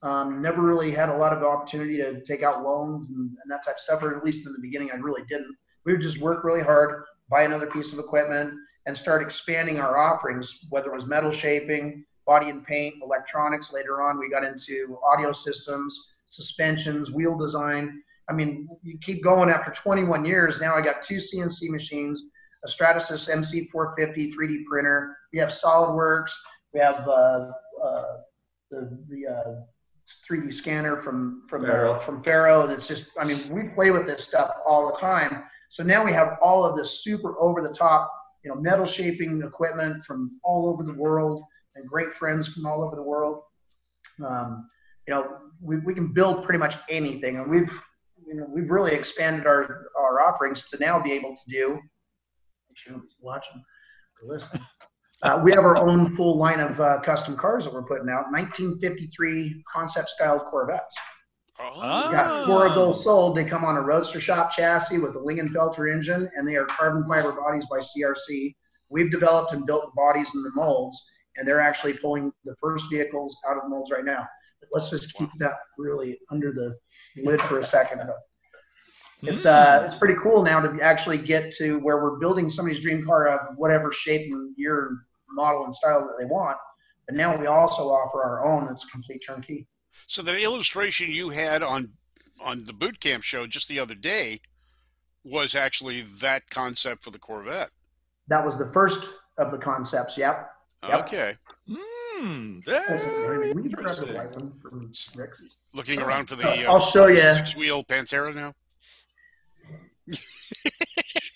Um, 0.02 0.42
never 0.42 0.60
really 0.60 0.90
had 0.90 1.08
a 1.08 1.16
lot 1.16 1.32
of 1.32 1.42
opportunity 1.42 1.96
to 1.96 2.20
take 2.24 2.42
out 2.42 2.62
loans 2.62 3.08
and, 3.08 3.30
and 3.30 3.50
that 3.50 3.64
type 3.64 3.76
of 3.76 3.80
stuff, 3.80 4.02
or 4.02 4.14
at 4.14 4.22
least 4.22 4.46
in 4.46 4.52
the 4.52 4.60
beginning, 4.60 4.90
I 4.92 4.96
really 4.96 5.22
didn't. 5.30 5.56
We 5.86 5.92
would 5.92 6.02
just 6.02 6.18
work 6.18 6.44
really 6.44 6.62
hard, 6.62 7.04
buy 7.30 7.44
another 7.44 7.66
piece 7.66 7.92
of 7.94 7.98
equipment, 7.98 8.52
and 8.86 8.96
start 8.96 9.22
expanding 9.22 9.80
our 9.80 9.96
offerings, 9.96 10.66
whether 10.68 10.90
it 10.90 10.94
was 10.94 11.06
metal 11.06 11.32
shaping, 11.32 12.04
body 12.26 12.50
and 12.50 12.64
paint, 12.64 12.96
electronics. 13.02 13.72
Later 13.72 14.02
on, 14.02 14.18
we 14.18 14.28
got 14.28 14.44
into 14.44 14.98
audio 15.04 15.32
systems, 15.32 16.14
suspensions, 16.28 17.10
wheel 17.10 17.36
design. 17.36 18.02
I 18.28 18.32
mean, 18.32 18.68
you 18.82 18.98
keep 19.02 19.22
going 19.22 19.50
after 19.50 19.70
21 19.70 20.24
years. 20.24 20.60
Now 20.60 20.74
I 20.74 20.80
got 20.80 21.02
two 21.02 21.16
CNC 21.16 21.68
machines, 21.70 22.24
a 22.64 22.68
Stratasys 22.68 23.28
MC450 23.28 24.32
3D 24.34 24.64
printer. 24.64 25.16
We 25.32 25.38
have 25.38 25.50
SolidWorks. 25.50 26.32
We 26.72 26.80
have 26.80 27.06
uh, 27.06 27.50
uh, 27.84 28.04
the 28.70 28.98
the 29.08 29.26
uh, 29.26 29.54
3D 30.28 30.52
scanner 30.52 31.00
from 31.00 31.42
from 31.48 31.64
Faro. 31.64 31.98
from 32.00 32.22
Faro. 32.22 32.66
That's 32.66 32.86
just, 32.86 33.10
I 33.18 33.24
mean, 33.24 33.38
we 33.50 33.68
play 33.74 33.90
with 33.90 34.06
this 34.06 34.24
stuff 34.24 34.50
all 34.66 34.90
the 34.90 34.98
time. 34.98 35.44
So 35.68 35.82
now 35.82 36.04
we 36.04 36.12
have 36.12 36.38
all 36.42 36.64
of 36.64 36.76
this 36.76 37.02
super 37.02 37.38
over 37.40 37.62
the 37.62 37.74
top, 37.74 38.10
you 38.44 38.50
know, 38.50 38.60
metal 38.60 38.86
shaping 38.86 39.42
equipment 39.42 40.04
from 40.04 40.38
all 40.44 40.68
over 40.68 40.82
the 40.82 40.92
world, 40.92 41.42
and 41.76 41.88
great 41.88 42.12
friends 42.14 42.48
from 42.48 42.66
all 42.66 42.82
over 42.82 42.96
the 42.96 43.02
world. 43.02 43.42
Um, 44.24 44.68
you 45.06 45.14
know, 45.14 45.26
we, 45.60 45.78
we 45.78 45.94
can 45.94 46.12
build 46.12 46.44
pretty 46.44 46.58
much 46.58 46.76
anything, 46.88 47.36
and 47.36 47.50
we've 47.50 47.72
you 48.26 48.34
know 48.34 48.46
we've 48.48 48.70
really 48.70 48.92
expanded 48.92 49.46
our 49.46 49.86
our 49.98 50.20
offerings 50.22 50.68
to 50.70 50.78
now 50.78 51.00
be 51.00 51.12
able 51.12 51.34
to 51.36 51.50
do. 51.50 51.78
Watching 53.20 53.62
or 54.22 54.34
listening. 54.34 54.62
Uh, 55.22 55.40
we 55.42 55.50
have 55.52 55.64
our 55.64 55.76
own 55.88 56.14
full 56.16 56.36
line 56.36 56.60
of 56.60 56.78
uh, 56.80 57.00
custom 57.00 57.34
cars 57.36 57.64
that 57.64 57.72
we're 57.72 57.84
putting 57.84 58.10
out. 58.10 58.30
1953 58.30 59.64
concept 59.72 60.10
style 60.10 60.38
Corvettes. 60.38 60.94
Oh, 61.58 62.08
We 62.08 62.12
got 62.12 62.46
four 62.46 62.66
of 62.66 62.74
those 62.74 63.04
sold. 63.04 63.36
They 63.36 63.44
come 63.44 63.64
on 63.64 63.76
a 63.76 63.80
Roadster 63.80 64.20
Shop 64.20 64.50
chassis 64.50 64.98
with 64.98 65.14
a 65.16 65.20
Lingenfelter 65.20 65.90
engine, 65.92 66.28
and 66.36 66.46
they 66.46 66.56
are 66.56 66.66
carbon 66.66 67.06
fiber 67.08 67.32
bodies 67.32 67.64
by 67.70 67.78
CRC. 67.78 68.54
We've 68.90 69.10
developed 69.10 69.52
and 69.52 69.64
built 69.64 69.86
the 69.86 69.92
bodies 69.96 70.30
and 70.34 70.44
the 70.44 70.50
molds, 70.54 71.00
and 71.36 71.46
they're 71.46 71.60
actually 71.60 71.94
pulling 71.94 72.32
the 72.44 72.54
first 72.60 72.84
vehicles 72.90 73.40
out 73.48 73.56
of 73.56 73.68
molds 73.68 73.90
right 73.90 74.04
now. 74.04 74.26
But 74.60 74.68
let's 74.72 74.90
just 74.90 75.14
keep 75.14 75.30
that 75.38 75.56
really 75.78 76.18
under 76.30 76.52
the 76.52 76.76
lid 77.22 77.40
for 77.42 77.60
a 77.60 77.66
second. 77.66 78.00
It's 79.22 79.46
uh, 79.46 79.84
it's 79.86 79.96
pretty 79.96 80.16
cool 80.22 80.42
now 80.42 80.60
to 80.60 80.80
actually 80.82 81.18
get 81.18 81.54
to 81.54 81.78
where 81.78 82.02
we're 82.02 82.18
building 82.18 82.50
somebody's 82.50 82.82
dream 82.82 83.04
car 83.04 83.28
of 83.28 83.56
whatever 83.56 83.90
shape 83.90 84.30
and 84.30 84.54
year, 84.56 84.96
model, 85.30 85.64
and 85.64 85.74
style 85.74 86.00
that 86.06 86.16
they 86.18 86.26
want. 86.26 86.58
But 87.06 87.16
now 87.16 87.36
we 87.36 87.46
also 87.46 87.84
offer 87.84 88.22
our 88.22 88.44
own 88.44 88.66
that's 88.66 88.84
complete 88.86 89.22
turnkey. 89.26 89.66
So 90.06 90.22
the 90.22 90.42
illustration 90.42 91.10
you 91.10 91.30
had 91.30 91.62
on 91.62 91.92
on 92.42 92.64
the 92.64 92.72
boot 92.72 93.00
camp 93.00 93.22
show 93.22 93.46
just 93.46 93.68
the 93.68 93.78
other 93.78 93.94
day 93.94 94.40
was 95.24 95.54
actually 95.54 96.02
that 96.02 96.50
concept 96.50 97.02
for 97.02 97.10
the 97.10 97.18
Corvette. 97.18 97.70
That 98.28 98.44
was 98.44 98.58
the 98.58 98.66
first 98.72 99.06
of 99.38 99.50
the 99.50 99.58
concepts. 99.58 100.18
Yep. 100.18 100.50
Yep. 100.88 101.00
Okay. 101.00 101.34
Hmm, 101.68 102.60
very 102.66 103.48
you 103.48 103.54
grab 103.70 103.96
the 103.96 104.08
interesting. 104.08 104.14
white 104.14 104.34
one 104.36 104.52
from 104.60 104.92
Rick's? 105.16 105.42
Looking 105.72 106.00
around 106.00 106.28
for 106.28 106.36
the 106.36 106.66
I'll 106.66 106.80
show 106.80 107.06
you 107.06 107.16
six 107.18 107.56
wheel 107.56 107.82
Pantera 107.84 108.34
now. 108.34 108.52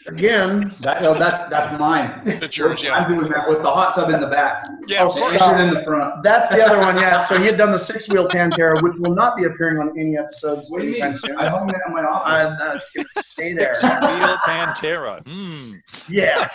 Again. 0.06 0.60
That, 0.80 1.02
no, 1.02 1.14
that's 1.14 1.48
that's 1.50 1.78
mine. 1.78 2.22
That's 2.24 2.56
yours, 2.56 2.82
yeah. 2.82 2.96
I'm 2.96 3.12
doing 3.12 3.30
that 3.30 3.48
with 3.48 3.62
the 3.62 3.70
hot 3.70 3.94
tub 3.94 4.10
in 4.10 4.20
the 4.20 4.26
back. 4.26 4.64
Yeah, 4.86 5.04
of 5.04 5.12
course. 5.12 5.34
Exit 5.34 5.60
in 5.60 5.74
the 5.74 5.82
front. 5.84 6.22
That's 6.22 6.48
the 6.48 6.64
other 6.64 6.78
one, 6.78 6.96
yeah. 6.98 7.24
So 7.24 7.38
he 7.38 7.46
had 7.46 7.56
done 7.56 7.72
the 7.72 7.78
six-wheel 7.78 8.28
Pantera, 8.28 8.82
which 8.82 8.94
will 8.98 9.14
not 9.14 9.36
be 9.36 9.44
appearing 9.44 9.78
on 9.78 9.98
any 9.98 10.16
episodes 10.16 10.70
What 10.70 10.82
do 10.82 10.88
you 10.88 11.02
mean? 11.02 11.18
soon. 11.18 11.36
I 11.36 11.48
hung 11.48 11.66
that 11.68 11.80
in 11.86 11.92
my 11.92 12.02
office. 12.02 12.60
Uh, 12.60 12.72
it's 12.74 12.90
gonna 12.90 13.24
stay 13.24 13.52
there. 13.52 13.74
Steel 13.76 14.36
Pantera. 14.46 15.26
Hmm. 15.26 15.74
Yeah. 16.08 16.48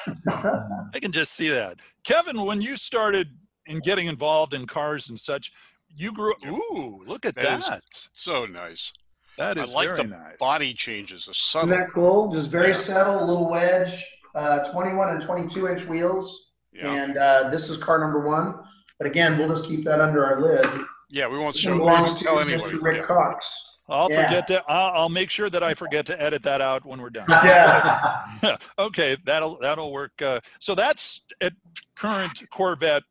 I 0.94 1.00
can 1.00 1.12
just 1.12 1.34
see 1.34 1.50
that. 1.50 1.78
Kevin, 2.04 2.42
when 2.46 2.62
you 2.62 2.76
started 2.76 3.30
in 3.68 3.80
getting 3.80 4.08
involved 4.08 4.54
in 4.54 4.66
cars 4.68 5.10
and 5.10 5.20
such, 5.20 5.52
you 5.96 6.12
grew. 6.12 6.34
Ooh, 6.48 7.02
look 7.06 7.26
at 7.26 7.36
That 7.36 7.60
is 7.60 7.70
that. 7.70 7.84
So 8.14 8.46
nice. 8.46 8.92
That 9.38 9.58
I 9.58 9.64
like 9.66 9.90
very 9.90 10.04
the 10.04 10.08
nice. 10.10 10.38
body 10.40 10.74
changes, 10.74 11.26
the 11.26 11.32
Isn't 11.60 11.70
that 11.70 11.92
cool? 11.94 12.32
Just 12.34 12.50
very 12.50 12.70
Yeah. 12.70 12.74
subtle, 12.76 13.24
a 13.24 13.26
little 13.26 13.50
wedge, 13.50 14.06
uh, 14.36 14.72
21 14.72 15.10
and 15.10 15.24
22 15.24 15.68
inch 15.70 15.86
wheels. 15.86 16.52
Yeah. 16.72 16.92
And 16.92 17.18
uh, 17.18 17.50
this 17.50 17.70
is 17.70 17.78
car 17.78 18.00
number 18.00 18.20
one. 18.20 18.56
But 19.00 19.08
again, 19.08 19.38
we'll 19.38 19.50
just 19.50 19.68
keep 19.68 19.84
that 19.86 20.00
under 20.02 20.26
our 20.26 20.40
lid. 20.42 20.66
Yeah, 21.10 21.28
we 21.28 21.38
won't 21.38 21.56
show. 21.56 21.74
We 21.74 21.80
belongs 21.80 22.10
won't 22.14 22.22
tell 22.22 22.36
Mr. 22.38 22.54
anybody. 22.54 22.78
Rick 22.78 22.98
Yeah. 23.02 23.06
Cox. 23.06 23.46
I'll 23.90 24.10
Yeah. 24.10 24.24
forget 24.28 24.48
to. 24.48 24.64
I'll, 24.68 24.92
I'll 25.02 25.10
make 25.10 25.30
sure 25.30 25.50
that 25.50 25.62
I 25.62 25.74
forget 25.74 26.06
to 26.08 26.20
edit 26.22 26.42
that 26.44 26.62
out 26.62 26.86
when 26.86 27.02
we're 27.02 27.10
done. 27.10 27.26
Yeah. 27.30 28.58
okay, 28.80 29.18
that'll 29.26 29.58
that'll 29.60 29.92
work. 29.92 30.14
Uh, 30.22 30.40
so 30.60 30.74
that's 30.74 31.26
at 31.42 31.54
current 31.96 32.44
Corvette 32.50 33.04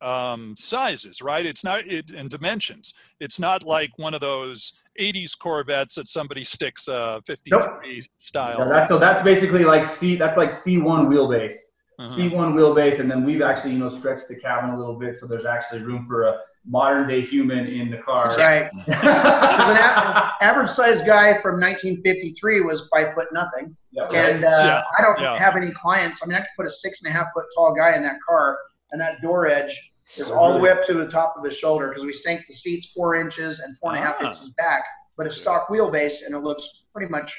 um, 0.00 0.54
sizes, 0.58 1.22
right? 1.22 1.44
It's 1.44 1.64
not 1.64 1.86
it, 1.86 2.10
in 2.10 2.28
dimensions. 2.28 2.94
It's 3.20 3.38
not 3.40 3.64
like 3.64 3.90
one 3.96 4.14
of 4.14 4.20
those 4.20 4.74
'80s 5.00 5.38
Corvettes 5.38 5.94
that 5.96 6.08
somebody 6.08 6.44
sticks 6.44 6.88
a 6.88 7.22
53 7.26 8.06
style. 8.18 8.58
Yeah, 8.58 8.64
that's 8.68 8.88
so 8.88 8.98
that's 8.98 9.22
basically 9.22 9.64
like 9.64 9.84
C. 9.84 10.16
That's 10.16 10.36
like 10.36 10.50
C1 10.50 11.08
wheelbase. 11.08 11.54
Uh-huh. 11.98 12.14
C1 12.14 12.52
wheelbase, 12.52 13.00
and 13.00 13.10
then 13.10 13.24
we've 13.24 13.40
actually 13.40 13.72
you 13.72 13.78
know 13.78 13.88
stretched 13.88 14.28
the 14.28 14.36
cabin 14.36 14.70
a 14.70 14.78
little 14.78 14.98
bit, 14.98 15.16
so 15.16 15.26
there's 15.26 15.46
actually 15.46 15.80
room 15.80 16.02
for 16.02 16.24
a 16.24 16.38
modern 16.66 17.08
day 17.08 17.20
human 17.20 17.66
in 17.66 17.90
the 17.90 17.98
car. 17.98 18.34
Right. 18.36 18.68
An 18.86 20.30
average 20.40 20.70
sized 20.70 21.06
guy 21.06 21.40
from 21.40 21.60
1953 21.60 22.62
was 22.62 22.88
five 22.92 23.14
foot 23.14 23.28
nothing. 23.32 23.76
Yeah, 23.92 24.06
And 24.12 24.44
uh, 24.44 24.48
Yeah, 24.48 24.82
I 24.98 25.02
don't 25.02 25.20
yeah. 25.20 25.38
have 25.38 25.56
any 25.56 25.70
clients. 25.72 26.20
I 26.22 26.26
mean, 26.26 26.36
I 26.36 26.40
could 26.40 26.48
put 26.56 26.66
a 26.66 26.70
six 26.70 27.02
and 27.02 27.10
a 27.10 27.16
half 27.16 27.28
foot 27.32 27.46
tall 27.54 27.74
guy 27.74 27.96
in 27.96 28.02
that 28.02 28.16
car, 28.26 28.58
and 28.92 29.00
that 29.00 29.20
door 29.22 29.46
edge 29.46 29.92
is 30.16 30.30
all 30.30 30.52
the 30.52 30.58
way 30.60 30.70
up 30.70 30.84
to 30.86 30.94
the 30.94 31.06
top 31.06 31.34
of 31.36 31.44
his 31.44 31.56
shoulder 31.56 31.88
because 31.88 32.04
we 32.04 32.12
sank 32.12 32.42
the 32.48 32.54
seats 32.54 32.92
four 32.94 33.16
inches 33.16 33.58
and 33.60 33.76
four 33.78 33.90
and 33.94 33.98
a 33.98 34.02
half 34.02 34.16
Ah. 34.20 34.32
inches 34.32 34.50
back. 34.50 34.82
But 35.16 35.26
it's 35.26 35.40
stock 35.40 35.68
wheelbase, 35.68 36.24
and 36.26 36.34
it 36.34 36.40
looks 36.40 36.84
pretty 36.94 37.10
much 37.10 37.34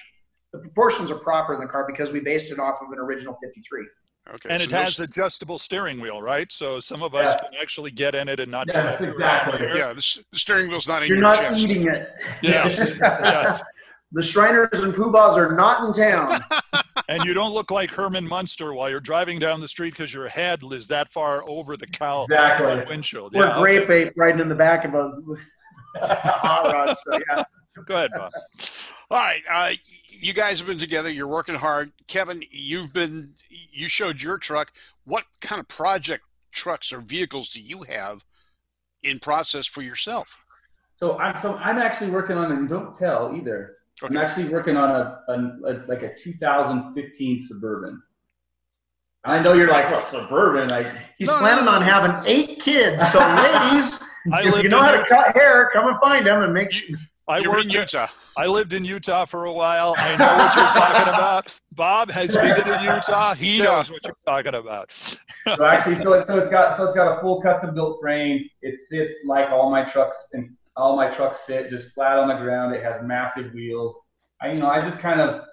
the 0.52 0.60
proportions 0.60 1.12
are 1.12 1.20
proper 1.20 1.54
in 1.54 1.60
the 1.60 1.68
car 1.68 1.86
because 1.88 2.12
we 2.12 2.20
based 2.20 2.52
it 2.52 2.60
off 2.60 2.80
of 2.82 2.92
an 2.92 2.98
original 3.00 3.38
53. 3.44 3.86
Okay. 4.34 4.50
and 4.50 4.62
so 4.62 4.68
it 4.68 4.72
has 4.74 4.88
s- 4.90 5.00
adjustable 5.00 5.58
steering 5.58 6.02
wheel, 6.02 6.22
right? 6.22 6.52
So 6.52 6.82
some 6.82 7.02
of 7.02 7.16
us 7.16 7.30
Yeah. 7.34 7.48
can 7.50 7.62
actually 7.62 7.92
get 7.92 8.14
in 8.14 8.28
it 8.28 8.42
and 8.42 8.52
not. 8.52 8.68
Yes, 8.68 8.98
drive 8.98 9.10
exactly. 9.14 9.66
around. 9.68 9.78
Yeah, 9.78 9.94
the, 9.94 10.24
the 10.32 10.40
steering 10.40 10.68
wheel's 10.70 10.86
not 10.88 11.02
in 11.04 11.08
You're 11.08 11.18
your 11.18 11.22
not 11.28 11.36
chest. 11.40 11.64
eating 11.64 11.88
it. 11.88 12.12
Yes. 12.42 12.90
yes. 13.02 13.64
The 14.12 14.22
Shriners 14.24 14.84
and 14.84 14.94
Poobahs 14.94 15.38
are 15.38 15.56
not 15.56 15.86
in 15.86 15.94
town. 15.94 16.40
And 17.10 17.24
you 17.24 17.34
don't 17.34 17.54
look 17.54 17.72
like 17.72 17.90
Herman 17.90 18.28
Munster 18.28 18.74
while 18.74 18.90
you're 18.90 19.00
driving 19.00 19.40
down 19.40 19.62
the 19.62 19.68
street 19.68 19.92
because 19.92 20.14
your 20.14 20.28
head 20.28 20.60
is 20.72 20.88
that 20.88 21.12
far 21.12 21.48
over 21.48 21.78
the 21.78 21.88
cow 21.88 22.26
Exactly. 22.26 22.68
that 22.68 22.88
windshield. 22.90 23.34
We're 23.34 23.46
Yeah, 23.48 23.60
grape 23.60 23.84
okay. 23.84 24.08
ape 24.08 24.14
riding 24.18 24.42
in 24.42 24.50
the 24.50 24.56
back 24.56 24.84
of 24.86 24.94
a 24.94 25.14
hot 26.06 26.74
rod. 26.74 26.98
So 27.06 27.20
yeah. 27.30 27.44
Go 27.86 27.94
ahead, 27.96 28.12
Bob. 28.16 28.32
All 29.10 29.20
right, 29.20 29.42
uh, 29.50 29.72
you 30.10 30.34
guys 30.34 30.60
have 30.60 30.68
been 30.68 30.78
together. 30.80 31.10
You're 31.10 31.28
working 31.28 31.56
hard. 31.56 31.92
Kevin, 32.08 32.44
you've 32.52 32.92
been. 32.94 33.30
You 33.50 33.88
showed 33.88 34.22
your 34.22 34.38
truck. 34.38 34.72
What 35.06 35.26
kind 35.40 35.60
of 35.62 35.68
project 35.68 36.26
trucks 36.52 36.92
or 36.92 37.00
vehicles 37.00 37.52
do 37.52 37.62
you 37.62 37.84
have 37.84 38.26
in 39.04 39.20
process 39.20 39.66
for 39.68 39.82
yourself? 39.82 40.38
So 40.96 41.18
I'm 41.20 41.40
so 41.42 41.56
I'm 41.56 41.78
actually 41.78 42.10
working 42.10 42.36
on 42.36 42.52
and 42.52 42.68
don't 42.68 42.98
tell 42.98 43.34
either. 43.36 43.76
I'm 44.04 44.18
actually 44.18 44.50
working 44.50 44.78
on 44.78 44.90
a, 44.90 45.24
a, 45.28 45.34
a 45.34 45.72
like 45.88 46.04
a 46.04 46.16
2015 46.16 47.48
Suburban. 47.48 48.02
I 49.24 49.42
know 49.42 49.54
you're 49.54 49.68
like, 49.68 49.92
well, 49.92 50.08
Suburban, 50.12 50.70
like 50.70 50.88
He's 51.18 51.28
No, 51.28 51.34
no, 51.34 51.40
planning 51.40 51.66
no, 51.66 51.72
on 51.72 51.82
having 51.82 52.32
eight 52.32 52.60
kids. 52.60 53.02
So 53.12 53.20
ladies, 53.20 54.00
I 54.32 54.48
if 54.48 54.64
you 54.64 54.70
know 54.70 54.82
how 54.82 54.92
to 54.92 55.04
cut 55.06 55.36
hair, 55.36 55.70
come 55.74 55.88
and 55.88 56.00
find 56.00 56.26
them 56.26 56.44
and 56.44 56.54
make. 56.54 56.74
I 57.28 57.40
You're 57.40 57.60
in. 57.60 57.70
Utah. 57.70 58.08
I 58.38 58.46
lived 58.46 58.72
in 58.72 58.86
Utah 58.86 59.26
for 59.26 59.46
a 59.46 59.52
while. 59.52 59.96
I 59.98 60.16
know 60.16 60.28
what 60.28 60.56
you're 60.56 60.72
talking 60.72 61.14
about. 61.14 61.60
Bob 61.74 62.10
has 62.12 62.36
visited 62.36 62.82
Utah. 62.82 63.34
He 63.34 63.58
knows 63.60 63.92
what 63.92 64.06
you're 64.06 64.16
talking 64.26 64.56
about. 64.56 64.92
so 64.92 65.66
actually 65.66 65.96
so, 66.04 66.24
so 66.26 66.38
it's 66.38 66.50
got 66.50 66.76
so 66.76 66.86
it's 66.86 66.96
got 66.96 67.18
a 67.18 67.22
full 67.22 67.42
custom 67.42 67.74
built 67.74 68.00
frame. 68.00 68.48
It 68.62 68.80
sits 68.80 69.26
like 69.26 69.50
all 69.50 69.70
my 69.70 69.84
trucks 69.84 70.28
and 70.34 70.56
all 70.78 70.96
my 70.96 71.10
trucks 71.10 71.46
sit 71.46 71.70
just 71.70 71.94
flat 71.94 72.18
on 72.18 72.28
the 72.28 72.36
ground. 72.36 72.74
It 72.76 72.84
has 72.84 73.02
massive 73.04 73.54
wheels. 73.54 74.00
I 74.42 74.52
you 74.52 74.60
know 74.60 74.70
I 74.70 74.80
just 74.82 75.00
kind 75.00 75.20
of 75.20 75.44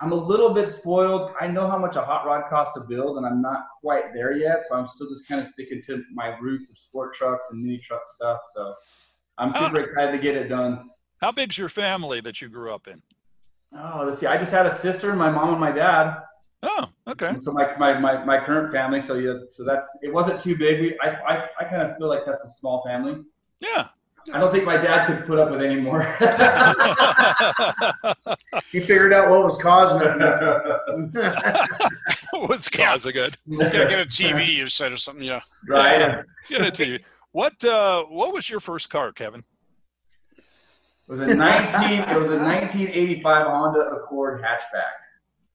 I'm 0.00 0.12
a 0.12 0.16
little 0.16 0.52
bit 0.52 0.72
spoiled. 0.72 1.32
I 1.40 1.46
know 1.46 1.68
how 1.68 1.78
much 1.78 1.96
a 1.96 2.02
hot 2.02 2.26
rod 2.26 2.48
costs 2.50 2.74
to 2.74 2.80
build, 2.80 3.16
and 3.16 3.26
I'm 3.26 3.40
not 3.40 3.66
quite 3.80 4.12
there 4.12 4.32
yet. 4.36 4.64
So 4.68 4.76
I'm 4.76 4.86
still 4.88 5.08
just 5.08 5.26
kind 5.26 5.40
of 5.40 5.48
sticking 5.48 5.82
to 5.86 6.02
my 6.12 6.36
roots 6.38 6.70
of 6.70 6.76
sport 6.76 7.14
trucks 7.14 7.46
and 7.50 7.62
mini 7.62 7.78
truck 7.78 8.02
stuff. 8.06 8.40
So 8.54 8.74
I'm 9.38 9.52
super 9.54 9.80
excited 9.80 10.12
to 10.12 10.18
get 10.18 10.36
it 10.36 10.48
done. 10.48 10.90
How 11.22 11.32
big's 11.32 11.56
your 11.56 11.70
family 11.70 12.20
that 12.20 12.42
you 12.42 12.48
grew 12.48 12.72
up 12.72 12.88
in? 12.88 13.02
Oh, 13.74 14.02
let's 14.04 14.18
see. 14.18 14.26
I 14.26 14.36
just 14.36 14.52
had 14.52 14.66
a 14.66 14.78
sister, 14.78 15.16
my 15.16 15.30
mom, 15.30 15.50
and 15.50 15.60
my 15.60 15.72
dad. 15.72 16.18
Oh, 16.62 16.88
Okay. 17.08 17.36
So 17.42 17.52
my, 17.52 17.76
my, 17.78 17.98
my, 17.98 18.24
my 18.24 18.44
current 18.44 18.72
family, 18.72 19.00
so 19.00 19.14
yeah, 19.14 19.34
so 19.48 19.64
that's 19.64 19.88
it 20.02 20.12
wasn't 20.12 20.40
too 20.40 20.56
big. 20.56 20.80
We 20.80 20.98
I 21.00 21.10
I, 21.10 21.48
I 21.60 21.64
kind 21.64 21.82
of 21.82 21.96
feel 21.96 22.08
like 22.08 22.22
that's 22.26 22.44
a 22.44 22.50
small 22.50 22.82
family. 22.84 23.22
Yeah. 23.60 23.88
I 24.32 24.40
don't 24.40 24.50
think 24.52 24.64
my 24.64 24.76
dad 24.76 25.06
could 25.06 25.26
put 25.26 25.38
up 25.38 25.50
with 25.50 25.62
any 25.62 25.80
more. 25.80 26.02
He 28.72 28.80
figured 28.80 29.12
out 29.12 29.30
what 29.30 29.44
was 29.44 29.56
causing 29.62 30.00
it. 30.02 30.16
What's 32.48 32.68
causing 32.68 33.16
it? 33.16 33.36
Gotta 33.58 33.70
get 33.86 34.04
a 34.04 34.08
TV 34.08 34.60
instead 34.60 34.92
of 34.92 35.00
something. 35.00 35.24
Yeah. 35.24 35.40
right. 35.68 36.22
Get 36.48 36.62
it 36.62 36.74
to 36.74 36.86
you. 36.86 36.98
What 37.32 37.62
uh, 37.64 38.04
what 38.04 38.32
was 38.32 38.48
your 38.50 38.60
first 38.60 38.90
car, 38.90 39.12
Kevin? 39.12 39.44
It 40.36 40.42
was 41.12 41.20
a 41.20 41.26
19. 41.26 42.00
It 42.00 42.18
was 42.18 42.30
a 42.30 42.38
1985 42.38 43.46
Honda 43.46 43.80
Accord 43.80 44.42
hatchback, 44.42 44.96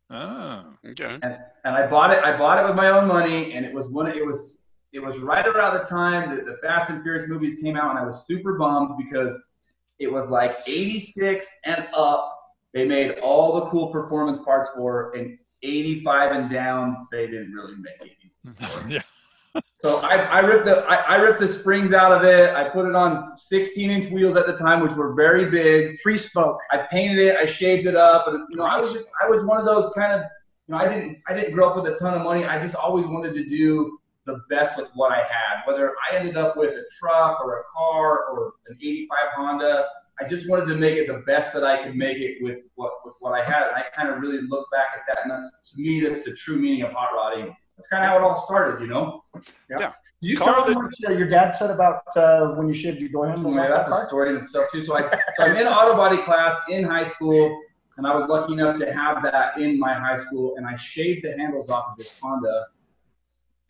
Oh. 0.10 0.63
Okay. 0.88 1.17
and, 1.21 1.38
and 1.65 1.75
I 1.75 1.88
bought 1.88 2.12
it. 2.12 2.23
I 2.23 2.38
bought 2.38 2.57
it 2.63 2.67
with 2.67 2.75
my 2.75 2.89
own 2.89 3.07
money, 3.07 3.53
and 3.53 3.65
it 3.65 3.73
was 3.73 3.89
one. 3.89 4.07
It 4.07 4.25
was 4.25 4.60
it 4.93 4.99
was 4.99 5.19
right 5.19 5.45
around 5.45 5.77
the 5.77 5.86
time 5.86 6.36
that 6.36 6.45
the 6.45 6.58
Fast 6.58 6.89
and 6.89 7.01
Furious 7.01 7.27
movies 7.27 7.62
came 7.62 7.77
out, 7.77 7.91
and 7.91 7.99
I 7.99 8.06
was 8.06 8.25
super 8.25 8.58
bummed 8.58 8.97
because 8.97 9.39
it 9.99 10.12
was 10.12 10.30
like 10.30 10.58
86 10.67 11.47
and 11.65 11.88
up. 11.95 12.38
They 12.73 12.86
made 12.86 13.19
all 13.19 13.62
the 13.62 13.69
cool 13.69 13.88
performance 13.88 14.39
parts 14.43 14.69
for, 14.75 15.12
and 15.13 15.38
85 15.63 16.32
and 16.32 16.51
down, 16.51 17.08
they 17.12 17.27
didn't 17.27 17.54
really 17.54 17.75
make 17.75 18.12
it. 18.12 18.82
yeah. 18.89 19.01
So 19.77 19.97
I, 19.97 20.15
I 20.15 20.39
ripped 20.41 20.65
the 20.65 20.77
I, 20.82 20.95
I 20.95 21.15
ripped 21.15 21.39
the 21.39 21.47
springs 21.47 21.91
out 21.91 22.13
of 22.13 22.23
it. 22.23 22.54
I 22.56 22.69
put 22.69 22.88
it 22.88 22.95
on 22.95 23.38
16 23.38 23.89
inch 23.89 24.06
wheels 24.12 24.36
at 24.36 24.45
the 24.45 24.56
time, 24.56 24.82
which 24.82 24.93
were 24.93 25.13
very 25.13 25.49
big. 25.49 25.99
Three 26.01 26.17
spoke. 26.17 26.60
I 26.71 26.86
painted 26.89 27.17
it, 27.19 27.36
I 27.36 27.47
shaved 27.47 27.88
it 27.88 27.95
up, 27.95 28.27
and 28.27 28.45
you 28.49 28.58
know, 28.58 28.63
I 28.63 28.77
was 28.77 28.93
just 28.93 29.10
I 29.21 29.27
was 29.27 29.43
one 29.43 29.58
of 29.60 29.65
those 29.65 29.91
kind 29.93 30.13
of 30.13 30.21
you 30.67 30.75
know, 30.75 30.77
I 30.77 30.88
didn't 30.88 31.17
I 31.27 31.34
didn't 31.34 31.54
grow 31.54 31.69
up 31.69 31.84
with 31.84 31.91
a 31.91 31.97
ton 31.97 32.13
of 32.13 32.21
money. 32.21 32.45
I 32.45 32.62
just 32.62 32.75
always 32.75 33.06
wanted 33.08 33.34
to 33.34 33.43
do 33.43 33.99
the 34.25 34.39
best 34.49 34.77
with 34.77 34.89
what 34.93 35.12
I 35.12 35.17
had. 35.19 35.65
Whether 35.65 35.93
I 36.12 36.15
ended 36.17 36.38
up 36.38 36.55
with 36.57 36.71
a 36.71 36.84
truck 36.99 37.43
or 37.43 37.60
a 37.60 37.63
car 37.63 38.25
or 38.31 38.53
an 38.67 38.77
85 38.81 39.17
Honda, 39.36 39.86
I 40.21 40.27
just 40.27 40.47
wanted 40.47 40.65
to 40.67 40.75
make 40.75 40.97
it 40.97 41.07
the 41.07 41.23
best 41.25 41.53
that 41.53 41.63
I 41.63 41.84
could 41.84 41.95
make 41.95 42.17
it 42.17 42.38
with 42.41 42.60
what 42.75 42.91
with 43.05 43.15
what 43.19 43.31
I 43.39 43.43
had. 43.43 43.67
And 43.67 43.75
I 43.75 43.84
kind 43.95 44.10
of 44.10 44.19
really 44.21 44.41
look 44.47 44.67
back 44.71 44.88
at 44.95 45.01
that, 45.07 45.23
and 45.23 45.31
that's 45.31 45.71
to 45.73 45.81
me 45.81 46.01
that's 46.07 46.25
the 46.25 46.34
true 46.34 46.57
meaning 46.57 46.84
of 46.84 46.91
hot 46.91 47.10
rodding. 47.15 47.55
That's 47.77 47.88
kind 47.88 48.03
of 48.03 48.10
how 48.10 48.17
it 48.17 48.21
all 48.21 48.45
started, 48.45 48.81
you 48.81 48.88
know. 48.88 49.23
Did 49.69 50.29
you 50.29 50.38
Car 50.38 50.53
tell 50.53 50.65
that- 50.65 50.73
them 50.73 50.84
what 50.84 51.17
your 51.17 51.27
dad 51.27 51.51
said 51.51 51.71
about 51.71 52.03
uh, 52.15 52.49
when 52.49 52.67
you 52.67 52.75
shaved 52.75 52.99
your 52.99 53.10
door 53.10 53.27
handles 53.27 53.55
Yeah, 53.55 53.63
off 53.63 53.69
that 53.69 53.75
that's 53.77 53.88
a 53.88 53.91
car? 53.91 54.07
story 54.07 54.29
in 54.36 54.43
itself 54.43 54.67
too. 54.71 54.84
So 54.84 54.95
I, 54.95 55.10
so 55.36 55.43
I'm 55.45 55.55
in 55.55 55.65
auto 55.65 55.95
body 55.97 56.21
class 56.21 56.55
in 56.69 56.84
high 56.84 57.05
school, 57.05 57.60
and 57.97 58.05
I 58.05 58.13
was 58.13 58.29
lucky 58.29 58.53
enough 58.53 58.77
to 58.79 58.93
have 58.93 59.23
that 59.23 59.57
in 59.57 59.79
my 59.79 59.95
high 59.95 60.17
school, 60.17 60.57
and 60.57 60.67
I 60.67 60.75
shaved 60.75 61.23
the 61.25 61.36
handles 61.36 61.69
off 61.69 61.86
of 61.93 61.97
this 61.97 62.15
Honda. 62.21 62.67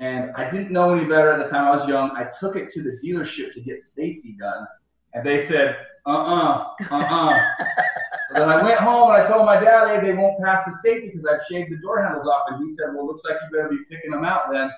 And 0.01 0.31
I 0.31 0.49
didn't 0.49 0.71
know 0.71 0.95
any 0.95 1.05
better 1.05 1.31
at 1.31 1.45
the 1.45 1.49
time. 1.49 1.67
I 1.67 1.75
was 1.77 1.87
young. 1.87 2.09
I 2.17 2.23
took 2.39 2.55
it 2.55 2.71
to 2.71 2.81
the 2.81 2.99
dealership 3.03 3.53
to 3.53 3.61
get 3.61 3.85
safety 3.85 4.35
done, 4.39 4.65
and 5.13 5.23
they 5.23 5.45
said, 5.45 5.77
"Uh-uh, 6.07 6.73
uh-uh." 6.89 7.39
so 8.29 8.33
then 8.33 8.49
I 8.49 8.63
went 8.63 8.79
home 8.79 9.11
and 9.11 9.21
I 9.21 9.27
told 9.27 9.45
my 9.45 9.59
dad, 9.59 9.89
"Hey, 9.89 10.07
they 10.07 10.17
won't 10.17 10.41
pass 10.43 10.65
the 10.65 10.71
safety 10.81 11.09
because 11.09 11.23
I've 11.23 11.45
shaved 11.47 11.71
the 11.71 11.77
door 11.77 12.01
handles 12.01 12.27
off." 12.27 12.45
And 12.49 12.67
he 12.67 12.73
said, 12.73 12.95
"Well, 12.95 13.05
looks 13.05 13.21
like 13.23 13.35
you 13.35 13.55
better 13.55 13.69
be 13.69 13.77
picking 13.95 14.09
them 14.09 14.25
out 14.25 14.51
then." 14.51 14.71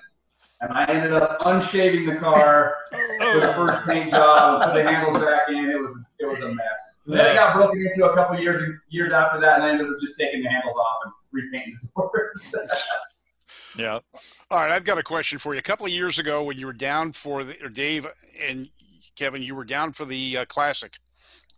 And 0.60 0.70
I 0.72 0.84
ended 0.84 1.14
up 1.14 1.40
unshaving 1.40 2.06
the 2.06 2.20
car 2.20 2.76
oh. 2.92 3.32
for 3.32 3.40
the 3.46 3.54
first 3.54 3.86
paint 3.86 4.10
job 4.10 4.60
and 4.60 4.72
put 4.72 4.78
the 4.78 4.92
handles 4.92 5.22
back 5.22 5.48
in. 5.48 5.70
It 5.70 5.80
was 5.80 5.98
it 6.18 6.26
was 6.26 6.40
a 6.40 6.48
mess. 6.48 6.98
Then 7.06 7.32
it 7.32 7.34
got 7.34 7.56
broken 7.56 7.80
into 7.80 8.04
a 8.10 8.14
couple 8.14 8.38
years 8.38 8.60
years 8.90 9.10
after 9.10 9.40
that, 9.40 9.60
and 9.60 9.64
I 9.64 9.70
ended 9.70 9.86
up 9.88 9.98
just 10.02 10.18
taking 10.18 10.42
the 10.42 10.50
handles 10.50 10.74
off 10.74 10.98
and 11.06 11.12
repainting 11.32 11.78
the 11.80 11.88
doors. 11.96 12.68
Yeah. 13.76 13.98
All 14.54 14.60
right, 14.60 14.70
I've 14.70 14.84
got 14.84 14.98
a 14.98 15.02
question 15.02 15.40
for 15.40 15.52
you. 15.52 15.58
A 15.58 15.62
couple 15.62 15.84
of 15.84 15.90
years 15.90 16.20
ago, 16.20 16.44
when 16.44 16.56
you 16.56 16.66
were 16.66 16.72
down 16.72 17.10
for 17.10 17.42
the, 17.42 17.60
or 17.60 17.68
Dave 17.68 18.06
and 18.48 18.68
Kevin, 19.16 19.42
you 19.42 19.52
were 19.52 19.64
down 19.64 19.90
for 19.90 20.04
the 20.04 20.36
uh, 20.36 20.44
Classic 20.44 20.96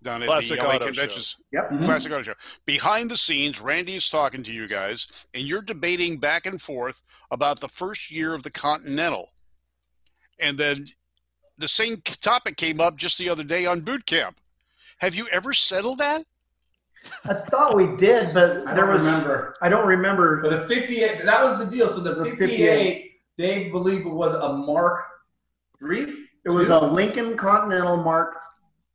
down 0.03 0.23
at 0.23 0.29
Classic 0.29 0.59
the 0.59 0.65
LA 0.65 0.77
Auto 0.77 0.87
Conventions. 0.87 1.37
Yep. 1.53 1.85
Classic 1.85 2.11
Auto 2.11 2.23
Show. 2.23 2.33
Behind 2.65 3.11
the 3.11 3.17
scenes, 3.19 3.61
Randy 3.61 3.97
is 3.97 4.09
talking 4.09 4.43
to 4.45 4.51
you 4.51 4.67
guys, 4.67 5.09
and 5.35 5.45
you're 5.45 5.61
debating 5.61 6.17
back 6.17 6.47
and 6.47 6.59
forth 6.59 7.03
about 7.31 7.61
the 7.61 7.69
first 7.69 8.11
year 8.11 8.33
of 8.33 8.45
the 8.45 8.51
Continental. 8.51 9.29
And 10.41 10.57
then 10.57 10.87
the 11.59 11.69
same 11.69 12.01
topic 12.01 12.57
came 12.57 12.81
up 12.81 12.97
just 12.97 13.19
the 13.19 13.29
other 13.29 13.45
day 13.45 13.67
on 13.67 13.83
boot 13.83 14.07
camp. 14.07 14.41
Have 15.01 15.15
you 15.15 15.29
ever 15.31 15.53
settled 15.53 15.99
that? 15.99 16.25
I 17.27 17.35
thought 17.35 17.77
we 17.77 17.97
did, 17.97 18.33
but 18.35 18.67
I 18.67 18.75
there 18.75 18.85
don't 18.87 18.95
was. 18.95 19.05
remember. 19.05 19.55
I 19.63 19.69
don't 19.69 19.87
remember. 19.87 20.41
But 20.43 20.69
the 20.69 20.75
58, 20.75 21.25
that 21.25 21.43
was 21.45 21.59
the 21.59 21.67
deal. 21.67 21.89
So 21.89 22.01
the, 22.01 22.15
The 22.15 22.25
58, 22.25 22.39
58. 22.39 23.13
Dave 23.39 23.73
believed 23.73 24.07
it 24.07 24.13
was 24.13 24.35
a 24.35 24.53
Mark 24.53 25.05
three, 25.79 26.27
It 26.45 26.51
was 26.51 26.69
a 26.71 26.79
Lincoln 26.81 27.37
Continental 27.37 27.97
Mark 27.99 28.35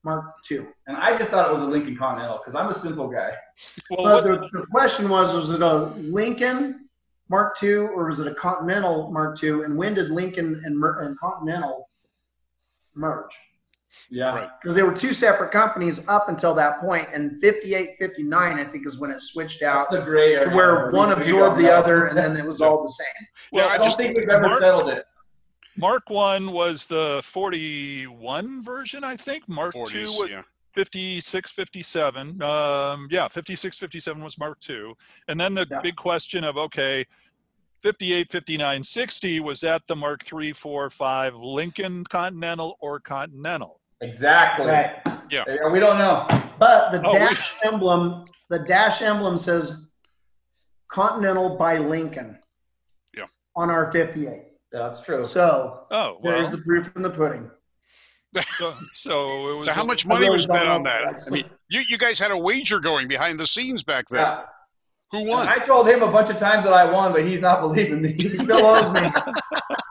Mark 0.03 0.25
II. 0.49 0.65
and 0.87 0.97
I 0.97 1.15
just 1.15 1.29
thought 1.29 1.47
it 1.47 1.53
was 1.53 1.61
a 1.61 1.65
Lincoln 1.65 1.95
Continental 1.95 2.39
because 2.39 2.55
I'm 2.59 2.69
a 2.69 2.79
simple 2.79 3.07
guy. 3.07 3.33
Well, 3.91 4.03
But 4.03 4.23
the, 4.23 4.49
the 4.61 4.65
question 4.71 5.09
was, 5.09 5.31
was 5.31 5.51
it 5.51 5.61
a 5.61 5.75
Lincoln 6.11 6.89
Mark 7.29 7.61
II 7.61 7.73
or 7.75 8.07
was 8.09 8.19
it 8.19 8.25
a 8.27 8.33
Continental 8.33 9.11
Mark 9.11 9.41
II? 9.43 9.61
And 9.63 9.77
when 9.77 9.93
did 9.93 10.09
Lincoln 10.09 10.59
and, 10.65 10.75
Mer- 10.75 11.01
and 11.01 11.15
Continental 11.19 11.87
merge? 12.95 13.31
Yeah. 14.09 14.35
Right. 14.35 14.47
Because 14.61 14.75
they 14.75 14.83
were 14.83 14.93
two 14.93 15.13
separate 15.13 15.51
companies 15.51 16.05
up 16.07 16.29
until 16.29 16.53
that 16.55 16.79
point, 16.81 17.07
and 17.13 17.39
58, 17.41 17.95
59, 17.99 18.59
I 18.59 18.63
think, 18.63 18.87
is 18.87 18.97
when 18.99 19.11
it 19.11 19.21
switched 19.21 19.59
That's 19.61 19.85
out 19.87 19.91
the 19.91 20.01
gray 20.01 20.35
area. 20.35 20.49
to 20.49 20.55
where 20.55 20.91
one 20.91 21.11
absorbed 21.11 21.59
the 21.59 21.71
other, 21.71 22.07
and 22.07 22.17
then 22.17 22.35
it 22.37 22.45
was 22.45 22.61
all 22.61 22.83
the 22.83 22.89
same. 22.89 23.27
well, 23.51 23.65
yeah, 23.65 23.71
I 23.71 23.73
I 23.73 23.77
don't 23.77 23.85
just 23.85 23.97
think 23.97 24.17
we've 24.17 24.29
ever 24.29 24.47
Mark- 24.47 24.59
settled 24.61 24.89
it. 24.89 25.05
Mark 25.77 26.09
one 26.09 26.51
was 26.51 26.85
the 26.87 27.21
41 27.23 28.63
version, 28.63 29.03
I 29.03 29.15
think. 29.15 29.47
Mark 29.47 29.73
two 29.73 30.03
was 30.03 30.29
yeah. 30.29 30.41
56, 30.73 31.51
57. 31.51 32.41
Um, 32.41 33.07
yeah, 33.11 33.27
56, 33.27 33.77
57 33.77 34.23
was 34.23 34.37
Mark 34.37 34.59
two. 34.59 34.95
And 35.27 35.39
then 35.39 35.53
the 35.53 35.67
Yeah. 35.69 35.81
big 35.81 35.95
question 35.95 36.43
of, 36.43 36.57
okay, 36.57 37.05
58, 37.83 38.31
59, 38.31 38.83
60, 38.83 39.39
was 39.39 39.59
that 39.61 39.81
the 39.87 39.95
Mark 39.95 40.23
three, 40.23 40.53
four, 40.53 40.89
five 40.89 41.35
Lincoln 41.35 42.03
Continental 42.05 42.77
or 42.79 42.99
Continental? 42.99 43.80
Exactly. 44.01 44.65
Right. 44.67 44.95
Yeah, 45.29 45.43
We 45.71 45.79
don't 45.79 45.97
know. 45.97 46.25
But 46.59 46.91
the 46.91 47.01
Oh, 47.05 47.13
we- 47.13 47.19
dash 47.19 47.53
emblem, 47.63 48.23
the 48.49 48.59
dash 48.59 49.01
emblem 49.01 49.37
says 49.37 49.87
Continental 50.91 51.55
by 51.57 51.77
Lincoln. 51.77 52.37
Yeah. 53.15 53.25
On 53.55 53.69
our 53.69 53.91
58. 53.91 54.43
That's 54.71 55.01
true. 55.01 55.25
So 55.25 55.85
Oh, 55.91 56.17
well. 56.21 56.33
there's 56.35 56.49
the 56.49 56.57
proof 56.59 56.91
in 56.95 57.01
the 57.01 57.09
pudding. 57.09 57.49
so, 58.57 58.73
so 58.93 59.49
it 59.49 59.57
was. 59.57 59.67
So 59.67 59.73
how 59.73 59.83
a- 59.83 59.87
much 59.87 60.05
money 60.05 60.29
was 60.29 60.45
don't 60.45 60.55
spent 60.57 60.69
on 60.69 60.83
that? 60.83 61.23
I 61.27 61.29
mean, 61.29 61.43
you, 61.69 61.81
you 61.89 61.97
guys 61.97 62.17
had 62.19 62.31
a 62.31 62.37
wager 62.37 62.79
going 62.79 63.07
behind 63.07 63.39
the 63.39 63.47
scenes 63.47 63.83
back 63.83 64.05
then. 64.09 64.21
Yeah. 64.21 64.41
Who 65.11 65.27
won? 65.27 65.45
I 65.47 65.57
told 65.65 65.89
him 65.89 66.01
a 66.03 66.11
bunch 66.11 66.29
of 66.29 66.37
times 66.37 66.63
that 66.63 66.71
I 66.73 66.89
won, 66.89 67.11
but 67.11 67.25
he's 67.25 67.41
not 67.41 67.59
believing 67.59 68.01
me. 68.01 68.13
He 68.13 68.29
still 68.29 68.65
owes 68.65 68.93
me. 69.01 69.09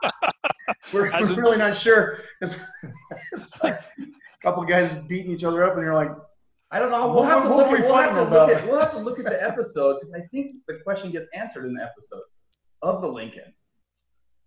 we're, 0.93 1.11
As 1.11 1.29
we're 1.29 1.37
in- 1.37 1.43
really 1.43 1.57
not 1.57 1.75
sure. 1.75 2.19
It's, 2.41 2.57
it's 3.33 3.63
like 3.63 3.79
a 3.99 4.05
couple 4.41 4.63
guys 4.63 4.93
beating 5.07 5.31
each 5.31 5.43
other 5.43 5.63
up, 5.63 5.73
and 5.75 5.83
you're 5.83 5.93
like, 5.95 6.11
I 6.71 6.79
don't 6.79 6.89
know. 6.91 7.07
What- 7.07 7.15
We'll 7.15 7.23
have 7.25 7.43
to 7.43 7.55
look. 7.55 7.67
At, 7.67 7.73
we 7.73 7.79
we'll, 7.81 7.95
have 7.95 8.09
to 8.09 8.13
fighting 8.15 8.17
look 8.19 8.27
about? 8.27 8.49
at, 8.51 8.65
we'll 8.67 8.79
have 8.79 8.91
to 8.91 8.99
look 8.99 9.19
at 9.19 9.25
the 9.25 9.43
episode 9.43 9.99
because 9.99 10.13
I 10.13 10.21
think 10.31 10.55
the 10.67 10.79
question 10.83 11.11
gets 11.11 11.27
answered 11.33 11.65
in 11.65 11.73
the 11.73 11.83
episode 11.83 12.21
of 12.81 13.01
the 13.01 13.07
Lincoln. 13.07 13.53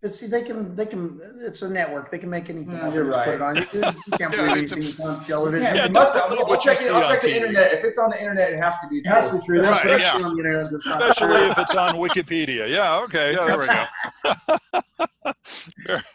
But 0.05 0.13
see, 0.15 0.27
they 0.27 0.43
can, 0.43 0.77
they 0.77 0.85
can. 0.85 1.19
It's 1.41 1.63
a 1.63 1.69
network. 1.71 2.11
They 2.11 2.19
can 2.19 2.29
make 2.29 2.51
anything. 2.51 2.75
Mm, 2.75 2.89
yeah, 2.89 2.93
you're 2.93 3.05
and 3.05 3.13
just 3.15 3.25
Put 3.25 3.41
right. 3.41 3.57
it 3.57 3.57
on. 3.57 3.57
You, 3.57 3.63
you 4.07 4.13
can't 4.19 4.35
Yeah, 4.35 4.45
believe 4.49 4.65
it's 4.65 4.73
a- 4.73 4.77
anything 4.77 5.07
on 5.07 5.25
television. 5.25 5.63
Yeah, 5.63 5.75
Yeah, 5.77 5.85
it 5.87 5.93
must 5.93 6.13
don't 6.13 6.21
have- 6.21 6.29
believe 6.29 6.43
I'll 6.43 6.49
what 6.51 6.63
you 6.67 6.75
check, 6.75 6.83
it, 6.85 6.91
I'll 6.93 7.05
on 7.05 7.11
check 7.13 7.21
the 7.23 7.29
TV. 7.29 7.37
internet. 7.37 7.73
If 7.73 7.85
it's 7.85 7.99
on 7.99 8.11
the 8.11 8.19
internet, 8.21 8.53
it 8.53 8.59
has 8.63 8.75
to 8.83 8.89
be 8.89 8.99
It 8.99 9.05
true. 9.05 9.13
has 9.15 9.31
to 9.31 9.37
be 9.39 9.47
true. 9.47 9.63
That's 9.63 9.83
Right, 9.87 10.01
yeah. 10.03 10.13
on 10.13 10.23
the 10.37 10.45
internet. 10.45 10.71
That's 10.71 10.87
not 10.87 11.01
Especially 11.09 11.37
true. 11.39 11.47
if 11.49 11.57
it's 11.59 11.75
on 11.75 11.95
Wikipedia. 11.95 12.69
Yeah, 12.71 12.99
okay. 13.05 13.33
Yeah, 13.33 13.45
there 13.47 13.59
we 13.59 13.67
go. 13.67 13.87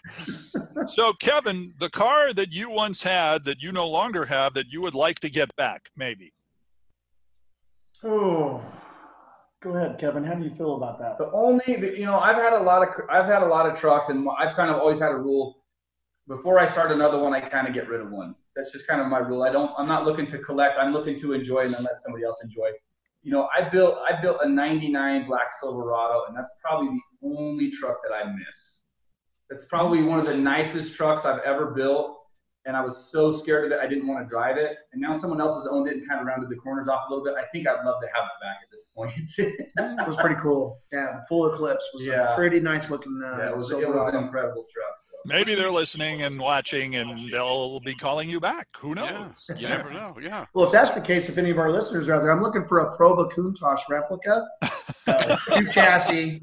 So, 0.86 1.13
Kevin, 1.13 1.73
the 1.80 1.89
car 1.89 2.32
that 2.34 2.52
you 2.54 2.69
once 2.69 3.02
had 3.04 3.43
that 3.45 3.60
you 3.62 3.71
no 3.71 3.88
longer 3.88 4.25
have 4.25 4.54
that 4.54 4.67
you 4.71 4.82
would 4.82 4.93
like 4.95 5.17
to 5.19 5.30
get 5.32 5.54
back, 5.56 5.89
maybe. 5.97 6.32
Oh, 8.04 8.62
go 9.62 9.76
ahead, 9.76 10.00
Kevin. 10.00 10.24
How 10.24 10.36
do 10.36 10.43
you 10.43 10.54
feel 10.56 10.76
about 10.76 11.00
that? 11.00 11.17
The 11.17 11.32
only, 11.32 11.63
you 11.67 12.06
know, 12.06 12.19
I've 12.19 12.38
had 12.38 12.54
a 12.54 12.62
lot 12.62 12.82
of, 12.82 12.89
I've 13.10 13.26
had 13.26 13.43
a 13.43 13.48
lot 13.48 13.69
of 13.69 13.78
trucks, 13.78 14.10
and 14.10 14.28
I've 14.38 14.56
kind 14.56 14.69
of 14.69 14.78
always 14.78 15.00
had 15.00 15.12
a 15.12 15.17
rule. 15.17 15.63
Before 16.28 16.60
I 16.60 16.69
start 16.69 16.91
another 16.91 17.19
one, 17.19 17.34
I 17.34 17.41
kind 17.41 17.67
of 17.67 17.74
get 17.74 17.89
rid 17.89 18.02
of 18.02 18.12
one. 18.12 18.36
That's 18.56 18.72
just 18.72 18.88
kind 18.88 19.02
of 19.02 19.08
my 19.08 19.19
rule. 19.19 19.43
I 19.43 19.52
don't, 19.52 19.72
I'm 19.78 19.88
not 19.88 20.06
looking 20.06 20.28
to 20.28 20.38
collect. 20.39 20.78
I'm 20.78 20.93
looking 20.93 21.19
to 21.22 21.34
enjoy 21.34 21.65
and 21.65 21.74
then 21.74 21.84
let 21.84 22.02
somebody 22.02 22.24
else 22.24 22.38
enjoy. 22.43 22.69
You 23.24 23.32
know, 23.32 23.50
I 23.58 23.67
built, 23.67 23.98
I 24.10 24.22
built 24.22 24.38
a 24.41 24.48
'99 24.48 25.28
black 25.28 25.52
Silverado, 25.60 26.26
and 26.28 26.38
that's 26.38 26.52
probably 26.63 26.89
the 27.22 27.28
only 27.28 27.72
truck 27.72 27.98
that 28.08 28.13
I 28.13 28.32
miss. 28.32 28.76
It's 29.50 29.65
probably 29.65 30.04
one 30.04 30.19
of 30.19 30.26
the 30.26 30.38
nicest 30.38 30.95
trucks 30.95 31.26
I've 31.26 31.41
ever 31.45 31.67
built. 31.72 32.18
And 32.65 32.76
I 32.76 32.82
was 32.84 33.10
so 33.10 33.32
scared 33.32 33.65
of 33.65 33.72
it, 33.72 33.80
I 33.82 33.88
didn't 33.88 34.06
want 34.06 34.24
to 34.24 34.30
drive 34.30 34.58
it. 34.58 34.78
And 34.91 35.02
now 35.02 35.17
someone 35.17 35.39
else 35.39 35.56
has 35.56 35.65
owned 35.72 35.88
it 35.88 35.95
and 35.95 36.08
kind 36.08 36.19
of 36.19 36.28
rounded 36.28 36.50
the 36.50 36.58
corners 36.58 36.88
off 36.89 37.04
a 37.08 37.13
little 37.13 37.24
bit. 37.24 37.34
I 37.36 37.45
think 37.54 37.65
I'd 37.67 37.84
love 37.86 38.02
to 38.02 38.08
have 38.08 38.26
it 38.26 38.41
back 38.41 38.58
at 38.62 38.69
this 38.69 38.86
point. 38.95 39.12
It 40.02 40.08
was 40.08 40.17
pretty 40.17 40.36
cool. 40.41 40.80
Yeah, 40.91 41.19
the 41.19 41.26
full 41.30 41.52
eclipse 41.54 41.88
was 41.93 42.06
Yeah. 42.06 42.34
a 42.34 42.36
pretty 42.36 42.60
nice 42.60 42.89
looking. 42.91 43.19
Uh, 43.26 43.38
yeah, 43.38 43.50
it 43.50 43.56
was, 43.56 43.72
it 43.72 43.88
was 43.88 44.13
an 44.13 44.24
incredible 44.24 44.65
truck. 44.72 45.00
So. 45.00 45.15
Maybe 45.26 45.56
they're 45.56 45.72
listening 45.72 46.22
and 46.24 46.38
watching, 46.39 46.95
and 46.98 47.32
they'll 47.32 47.80
be 47.80 47.95
calling 47.95 48.30
you 48.30 48.39
back. 48.41 48.67
Who 48.80 48.89
Yeah, 48.89 49.10
knows? 49.12 49.50
you 49.58 49.67
never 49.69 49.91
know. 49.91 50.17
Yeah. 50.22 50.45
Well, 50.54 50.65
if 50.65 50.72
that's 50.74 50.93
the 50.93 51.02
case, 51.02 51.30
if 51.30 51.38
any 51.38 51.52
of 51.52 51.60
our 51.60 51.72
listeners 51.72 52.10
are 52.10 52.15
out 52.15 52.22
there, 52.22 52.32
I'm 52.32 52.43
looking 52.43 52.65
for 52.65 52.80
a 52.82 52.98
Prova 52.98 53.32
Countach 53.32 53.80
replica, 53.89 54.45
uh, 55.08 55.38
two 55.58 55.72
chassis, 55.72 56.41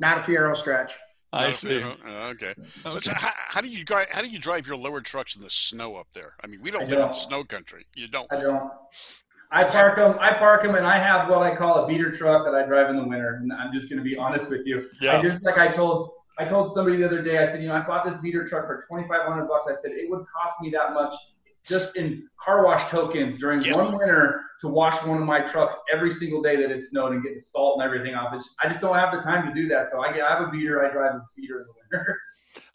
not 0.00 0.18
a 0.18 0.20
Fiero 0.22 0.56
stretch. 0.56 0.92
I 1.34 1.46
Not 1.48 1.56
see. 1.56 1.80
few- 1.80 1.86
uh, 1.88 2.32
okay. 2.32 2.54
Okay. 2.86 2.98
so 3.00 3.12
how, 3.14 3.30
how 3.34 3.60
do 3.60 3.68
you 3.68 3.84
drive? 3.84 4.08
How 4.10 4.22
do 4.22 4.28
you 4.28 4.38
drive 4.38 4.66
your 4.66 4.76
lowered 4.76 5.04
trucks 5.04 5.36
in 5.36 5.42
the 5.42 5.50
snow 5.50 5.96
up 5.96 6.08
there? 6.12 6.34
I 6.42 6.46
mean, 6.46 6.60
we 6.62 6.70
don't 6.70 6.82
I 6.82 6.86
live 6.86 6.92
in 6.92 6.98
don't. 6.98 7.16
snow 7.16 7.44
country. 7.44 7.86
You 7.94 8.08
don't. 8.08 8.32
I 8.32 8.40
don't. 8.40 8.70
I 9.50 9.64
park 9.64 9.96
them. 9.96 10.16
I 10.20 10.34
park 10.38 10.62
them, 10.62 10.74
and 10.74 10.86
I 10.86 10.98
have 10.98 11.28
what 11.28 11.42
I 11.42 11.54
call 11.54 11.84
a 11.84 11.86
beater 11.86 12.10
truck 12.10 12.44
that 12.44 12.54
I 12.54 12.66
drive 12.66 12.90
in 12.90 12.96
the 12.96 13.04
winter. 13.04 13.34
And 13.42 13.52
I'm 13.52 13.72
just 13.72 13.88
going 13.88 13.98
to 13.98 14.04
be 14.04 14.16
honest 14.16 14.50
with 14.50 14.62
you. 14.66 14.88
Yeah. 15.00 15.18
I 15.18 15.22
just 15.22 15.42
like 15.44 15.58
I 15.58 15.68
told 15.68 16.10
I 16.38 16.44
told 16.44 16.74
somebody 16.74 16.96
the 16.96 17.06
other 17.06 17.22
day. 17.22 17.38
I 17.38 17.46
said, 17.46 17.62
you 17.62 17.68
know, 17.68 17.74
I 17.74 17.86
bought 17.86 18.04
this 18.08 18.16
beater 18.20 18.46
truck 18.46 18.66
for 18.66 18.84
2,500 18.90 19.46
bucks. 19.46 19.66
I 19.68 19.74
said 19.74 19.92
it 19.92 20.10
would 20.10 20.24
cost 20.34 20.60
me 20.60 20.70
that 20.70 20.92
much 20.94 21.14
just 21.66 21.96
in 21.96 22.28
car 22.40 22.64
wash 22.64 22.90
tokens 22.90 23.38
during 23.38 23.60
Yeah. 23.62 23.76
one 23.76 23.98
winter 23.98 24.42
to 24.60 24.68
wash 24.68 25.02
one 25.04 25.18
of 25.18 25.24
my 25.24 25.40
trucks 25.40 25.74
every 25.92 26.12
single 26.12 26.42
day 26.42 26.56
that 26.56 26.70
it 26.70 26.82
snowed 26.82 27.12
and 27.12 27.22
get 27.22 27.34
the 27.34 27.40
salt 27.40 27.80
and 27.80 27.84
everything 27.84 28.14
off. 28.14 28.34
It's, 28.34 28.54
I 28.62 28.68
just 28.68 28.80
don't 28.80 28.96
have 28.96 29.14
the 29.14 29.20
time 29.20 29.46
to 29.48 29.54
do 29.54 29.68
that. 29.68 29.90
So 29.90 30.02
I, 30.02 30.12
get, 30.12 30.22
I 30.22 30.38
have 30.38 30.48
a 30.48 30.50
beater. 30.50 30.84
I 30.84 30.92
drive 30.92 31.14
a 31.14 31.24
beater 31.36 31.60
in 31.60 31.66
the 31.66 31.72
winter. 31.90 32.20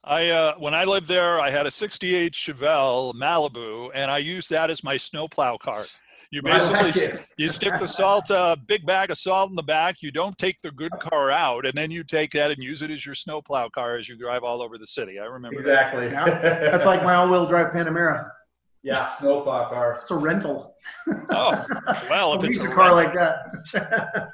I 0.03 0.29
uh, 0.29 0.55
when 0.57 0.73
I 0.73 0.83
lived 0.85 1.07
there, 1.07 1.39
I 1.39 1.49
had 1.51 1.65
a 1.65 1.71
'68 1.71 2.33
Chevelle 2.33 3.13
Malibu, 3.13 3.91
and 3.93 4.09
I 4.09 4.17
used 4.17 4.49
that 4.49 4.69
as 4.69 4.83
my 4.83 4.97
snowplow 4.97 5.57
car. 5.57 5.85
You 6.31 6.41
basically 6.41 6.91
like 6.91 7.27
you 7.37 7.49
stick 7.49 7.73
the 7.79 7.87
salt, 7.87 8.29
uh, 8.29 8.55
big 8.67 8.85
bag 8.85 9.09
of 9.09 9.17
salt 9.17 9.49
in 9.49 9.55
the 9.55 9.63
back. 9.63 10.01
You 10.01 10.11
don't 10.11 10.37
take 10.37 10.61
the 10.61 10.71
good 10.71 10.91
car 10.99 11.31
out, 11.31 11.65
and 11.65 11.73
then 11.75 11.91
you 11.91 12.03
take 12.03 12.31
that 12.31 12.51
and 12.51 12.61
use 12.63 12.81
it 12.81 12.91
as 12.91 13.05
your 13.05 13.15
snowplow 13.15 13.69
car 13.69 13.97
as 13.97 14.07
you 14.09 14.17
drive 14.17 14.43
all 14.43 14.61
over 14.61 14.77
the 14.77 14.87
city. 14.87 15.19
I 15.19 15.25
remember 15.25 15.61
that. 15.63 15.69
Exactly. 15.69 16.05
Yeah. 16.07 16.69
That's 16.71 16.85
like 16.85 17.03
my 17.03 17.15
all-wheel 17.15 17.47
drive 17.47 17.73
Panamera. 17.73 18.29
Yeah, 18.83 19.17
snowplow 19.17 19.69
car. 19.69 19.99
It's 20.01 20.11
a 20.11 20.15
rental. 20.15 20.75
Oh, 21.29 21.65
well, 22.09 22.33
if 22.35 22.43
it's 22.49 22.61
a 22.61 22.69
a 22.69 22.73
car 22.73 22.95
rental. 22.95 22.95
like 22.95 23.13
that? 23.13 24.29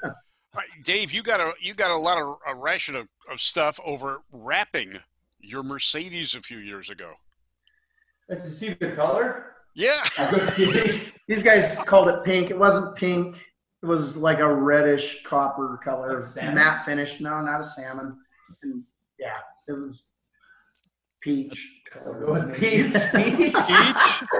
All 0.56 0.62
right, 0.62 0.68
Dave, 0.84 1.12
you 1.12 1.22
got 1.22 1.40
a 1.40 1.52
you 1.60 1.74
got 1.74 1.90
a 1.90 1.96
lot 1.96 2.18
of 2.18 2.38
a 2.46 2.54
ration 2.54 2.96
of, 2.96 3.08
of 3.30 3.40
stuff 3.40 3.78
over 3.84 4.22
wrapping 4.32 4.98
your 5.42 5.62
Mercedes 5.62 6.34
a 6.34 6.40
few 6.40 6.58
years 6.58 6.90
ago. 6.90 7.12
Did 8.28 8.42
you 8.44 8.50
see 8.50 8.76
the 8.80 8.92
color? 8.92 9.56
Yeah. 9.74 10.02
These 11.28 11.42
guys 11.42 11.74
called 11.86 12.08
it 12.08 12.24
pink. 12.24 12.50
It 12.50 12.58
wasn't 12.58 12.96
pink. 12.96 13.36
It 13.82 13.86
was 13.86 14.16
like 14.16 14.38
a 14.38 14.52
reddish 14.52 15.22
copper 15.22 15.78
color, 15.84 16.20
Like 16.34 16.54
matte 16.54 16.84
finish. 16.84 17.20
No, 17.20 17.40
not 17.42 17.60
a 17.60 17.64
salmon. 17.64 18.18
And 18.62 18.82
yeah, 19.18 19.36
it 19.68 19.72
was 19.72 20.06
peach. 21.20 21.75
Color. 22.02 22.22
It 22.22 22.28
was 22.28 22.50
peach. 22.58 22.94
Each? 23.14 23.54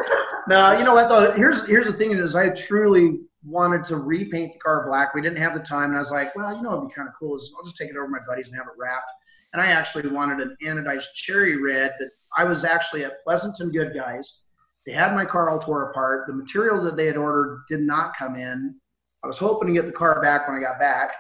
No, 0.49 0.79
you 0.79 0.85
know 0.85 0.95
what 0.95 1.09
though? 1.09 1.33
Here's 1.33 1.67
here's 1.67 1.87
the 1.87 1.93
thing 1.93 2.13
is 2.13 2.37
I 2.37 2.51
truly 2.51 3.19
wanted 3.45 3.85
to 3.87 3.97
repaint 3.97 4.53
the 4.53 4.59
car 4.61 4.87
black. 4.87 5.13
We 5.13 5.21
didn't 5.21 5.39
have 5.39 5.55
the 5.55 5.61
time, 5.61 5.91
and 5.91 5.97
I 5.97 5.99
was 5.99 6.13
like, 6.13 6.37
well, 6.37 6.55
you 6.55 6.63
know, 6.63 6.77
it'd 6.77 6.89
be 6.89 6.95
kind 6.95 7.09
of 7.09 7.15
cool. 7.19 7.37
Is 7.37 7.53
I'll 7.59 7.65
just 7.65 7.77
take 7.77 7.91
it 7.91 7.97
over 7.97 8.07
to 8.07 8.13
my 8.13 8.21
buddies 8.29 8.49
and 8.49 8.57
have 8.57 8.67
it 8.67 8.79
wrapped. 8.79 9.11
And 9.53 9.61
I 9.61 9.67
actually 9.67 10.09
wanted 10.09 10.41
an 10.41 10.57
anodized 10.63 11.13
cherry 11.15 11.61
red. 11.61 11.93
That 11.99 12.11
I 12.37 12.45
was 12.45 12.65
actually 12.65 13.05
at 13.05 13.25
Pleasanton 13.25 13.73
Good 13.73 13.93
Guys. 13.93 14.43
They 14.87 14.93
had 14.93 15.15
my 15.15 15.25
car 15.25 15.51
all 15.51 15.59
tore 15.59 15.91
apart. 15.91 16.29
The 16.29 16.33
material 16.33 16.81
that 16.85 16.97
they 16.97 17.07
had 17.07 17.17
ordered 17.17 17.63
did 17.69 17.81
not 17.81 18.17
come 18.17 18.37
in. 18.37 18.77
I 19.25 19.27
was 19.27 19.39
hoping 19.39 19.67
to 19.67 19.75
get 19.75 19.87
the 19.87 19.93
car 19.93 20.23
back 20.23 20.47
when 20.47 20.57
I 20.57 20.61
got 20.61 20.79
back. 20.79 21.11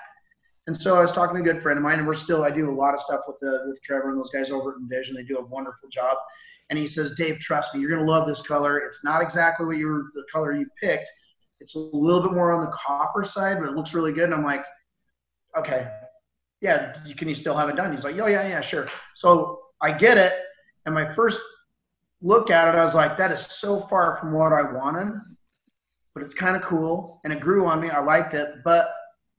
And 0.66 0.76
so 0.76 0.96
I 0.96 1.00
was 1.00 1.12
talking 1.12 1.36
to 1.36 1.48
a 1.48 1.54
good 1.54 1.62
friend 1.62 1.78
of 1.78 1.84
mine, 1.84 1.98
and 1.98 2.06
we're 2.06 2.14
still 2.14 2.42
I 2.42 2.50
do 2.50 2.68
a 2.68 2.72
lot 2.72 2.94
of 2.94 3.00
stuff 3.00 3.20
with 3.28 3.38
the 3.40 3.64
with 3.68 3.80
Trevor 3.82 4.10
and 4.10 4.18
those 4.18 4.30
guys 4.30 4.50
over 4.50 4.72
at 4.72 4.78
Envision. 4.78 5.14
They 5.14 5.22
do 5.22 5.38
a 5.38 5.46
wonderful 5.46 5.88
job. 5.88 6.16
And 6.68 6.78
he 6.78 6.88
says, 6.88 7.14
Dave, 7.14 7.38
trust 7.38 7.74
me, 7.74 7.80
you're 7.80 7.90
gonna 7.90 8.10
love 8.10 8.26
this 8.26 8.42
color. 8.42 8.78
It's 8.78 9.04
not 9.04 9.22
exactly 9.22 9.66
what 9.66 9.76
you 9.76 9.86
were 9.86 10.06
the 10.14 10.24
color 10.32 10.54
you 10.54 10.66
picked. 10.80 11.06
It's 11.60 11.76
a 11.76 11.78
little 11.78 12.22
bit 12.22 12.32
more 12.32 12.52
on 12.52 12.64
the 12.64 12.72
copper 12.72 13.24
side, 13.24 13.58
but 13.60 13.68
it 13.68 13.76
looks 13.76 13.94
really 13.94 14.12
good. 14.12 14.24
And 14.24 14.34
I'm 14.34 14.44
like, 14.44 14.64
okay, 15.56 15.88
yeah, 16.60 16.96
you, 17.04 17.14
can 17.14 17.28
you 17.28 17.34
still 17.34 17.56
have 17.56 17.68
it 17.68 17.76
done? 17.76 17.92
He's 17.92 18.04
like, 18.04 18.18
oh 18.18 18.26
yeah, 18.26 18.46
yeah, 18.46 18.60
sure. 18.60 18.88
So 19.14 19.60
I 19.80 19.92
get 19.92 20.18
it. 20.18 20.32
And 20.84 20.94
my 20.94 21.12
first 21.14 21.40
look 22.20 22.50
at 22.50 22.68
it, 22.68 22.78
I 22.78 22.82
was 22.82 22.94
like, 22.94 23.16
that 23.18 23.30
is 23.30 23.40
so 23.40 23.80
far 23.82 24.16
from 24.16 24.32
what 24.32 24.52
I 24.52 24.62
wanted, 24.62 25.12
but 26.14 26.22
it's 26.22 26.34
kind 26.34 26.56
of 26.56 26.62
cool 26.62 27.20
and 27.24 27.32
it 27.32 27.40
grew 27.40 27.66
on 27.66 27.80
me. 27.80 27.90
I 27.90 28.00
liked 28.00 28.34
it, 28.34 28.56
but 28.64 28.88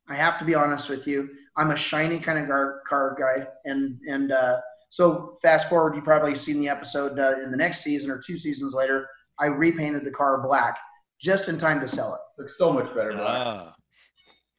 I 0.09 0.15
have 0.15 0.39
to 0.39 0.45
be 0.45 0.55
honest 0.55 0.89
with 0.89 1.07
you. 1.07 1.29
I'm 1.55 1.71
a 1.71 1.75
shiny 1.75 2.19
kind 2.19 2.39
of 2.39 2.47
car, 2.47 2.81
car 2.87 3.15
guy, 3.19 3.47
and 3.65 3.99
and 4.07 4.31
uh, 4.31 4.59
so 4.89 5.35
fast 5.41 5.69
forward, 5.69 5.95
you 5.95 6.01
probably 6.01 6.35
seen 6.35 6.59
the 6.59 6.69
episode 6.69 7.19
uh, 7.19 7.39
in 7.43 7.51
the 7.51 7.57
next 7.57 7.81
season 7.83 8.09
or 8.09 8.21
two 8.25 8.37
seasons 8.37 8.73
later. 8.73 9.07
I 9.39 9.47
repainted 9.47 10.03
the 10.03 10.11
car 10.11 10.41
black 10.41 10.77
just 11.19 11.49
in 11.49 11.57
time 11.57 11.81
to 11.81 11.87
sell 11.87 12.13
it. 12.13 12.41
Looks 12.41 12.57
so 12.57 12.71
much 12.71 12.87
better. 12.95 13.17
Ah. 13.19 13.75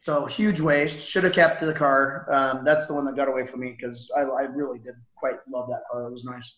So 0.00 0.26
huge 0.26 0.60
waste. 0.60 0.98
Should 1.00 1.24
have 1.24 1.32
kept 1.32 1.60
the 1.60 1.72
car. 1.72 2.26
Um, 2.30 2.64
that's 2.64 2.86
the 2.86 2.94
one 2.94 3.04
that 3.06 3.16
got 3.16 3.28
away 3.28 3.46
from 3.46 3.60
me 3.60 3.76
because 3.78 4.10
I, 4.16 4.20
I 4.20 4.42
really 4.42 4.78
did 4.78 4.94
quite 5.16 5.36
love 5.50 5.68
that 5.70 5.82
car. 5.90 6.06
It 6.06 6.12
was 6.12 6.24
nice. 6.24 6.52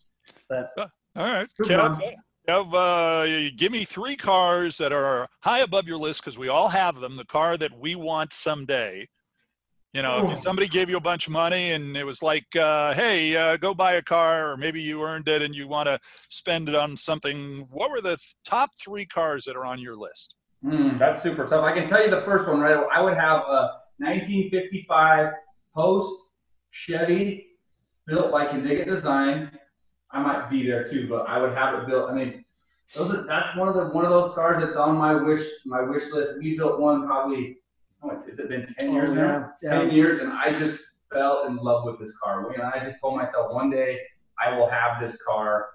But 0.48 0.70
All 0.76 0.86
right, 1.16 1.48
Good 1.56 1.68
Kev, 2.50 2.74
uh, 2.74 3.52
give 3.56 3.70
me 3.70 3.84
three 3.84 4.16
cars 4.16 4.76
that 4.78 4.92
are 4.92 5.28
high 5.40 5.60
above 5.60 5.86
your 5.86 5.98
list 5.98 6.22
because 6.22 6.36
we 6.36 6.48
all 6.48 6.66
have 6.66 7.00
them. 7.00 7.16
The 7.16 7.24
car 7.24 7.56
that 7.56 7.78
we 7.78 7.94
want 7.94 8.32
someday. 8.32 9.06
You 9.92 10.02
know, 10.02 10.30
if 10.30 10.38
somebody 10.38 10.68
gave 10.68 10.90
you 10.90 10.96
a 10.96 11.00
bunch 11.00 11.26
of 11.26 11.32
money 11.32 11.72
and 11.72 11.96
it 11.96 12.04
was 12.04 12.22
like, 12.22 12.46
uh, 12.56 12.92
hey, 12.94 13.36
uh, 13.36 13.56
go 13.56 13.74
buy 13.74 13.94
a 13.94 14.02
car, 14.02 14.50
or 14.50 14.56
maybe 14.56 14.80
you 14.80 15.02
earned 15.02 15.28
it 15.28 15.42
and 15.42 15.54
you 15.54 15.66
want 15.66 15.86
to 15.86 15.98
spend 16.28 16.68
it 16.68 16.76
on 16.76 16.96
something, 16.96 17.66
what 17.70 17.90
were 17.90 18.00
the 18.00 18.16
th- 18.16 18.34
top 18.44 18.70
three 18.80 19.04
cars 19.04 19.44
that 19.44 19.56
are 19.56 19.64
on 19.64 19.80
your 19.80 19.96
list? 19.96 20.36
Hmm, 20.62 20.96
that's 20.98 21.22
super 21.22 21.46
tough. 21.46 21.64
I 21.64 21.72
can 21.72 21.88
tell 21.88 22.04
you 22.04 22.10
the 22.10 22.22
first 22.22 22.48
one, 22.48 22.60
right? 22.60 22.84
I 22.92 23.00
would 23.00 23.14
have 23.14 23.42
a 23.48 23.78
1955 23.98 25.32
Post 25.74 26.12
Chevy 26.70 27.46
built 28.06 28.30
by 28.30 28.46
Kindig-It 28.46 28.86
Design. 28.86 29.50
I 30.12 30.22
might 30.22 30.50
be 30.50 30.66
there 30.66 30.86
too, 30.88 31.06
but 31.08 31.28
I 31.28 31.38
would 31.40 31.52
have 31.54 31.74
it 31.82 31.86
built. 31.86 32.10
I 32.10 32.14
mean, 32.14 32.44
those 32.94 33.14
are, 33.14 33.24
that's 33.26 33.56
one 33.56 33.68
of 33.68 33.74
the 33.74 33.84
one 33.86 34.04
of 34.04 34.10
those 34.10 34.34
cars 34.34 34.62
that's 34.62 34.76
on 34.76 34.96
my 34.96 35.14
wish 35.14 35.46
my 35.66 35.82
wish 35.82 36.10
list. 36.12 36.38
We 36.38 36.56
built 36.56 36.80
one 36.80 37.06
probably. 37.06 37.56
Oh, 38.02 38.08
has 38.26 38.38
it 38.38 38.48
been 38.48 38.66
10 38.78 38.92
years 38.92 39.10
Oh, 39.10 39.14
now? 39.14 39.52
yeah, 39.62 39.70
yeah. 39.74 39.78
10 39.82 39.90
years, 39.90 40.20
and 40.20 40.32
I 40.32 40.54
just 40.58 40.80
fell 41.12 41.44
in 41.46 41.56
love 41.56 41.84
with 41.84 42.00
this 42.00 42.14
car. 42.16 42.50
And 42.50 42.62
I 42.62 42.82
just 42.82 42.98
told 42.98 43.16
myself 43.16 43.52
one 43.52 43.68
day 43.70 43.98
I 44.42 44.56
will 44.56 44.68
have 44.68 45.00
this 45.00 45.18
car. 45.26 45.66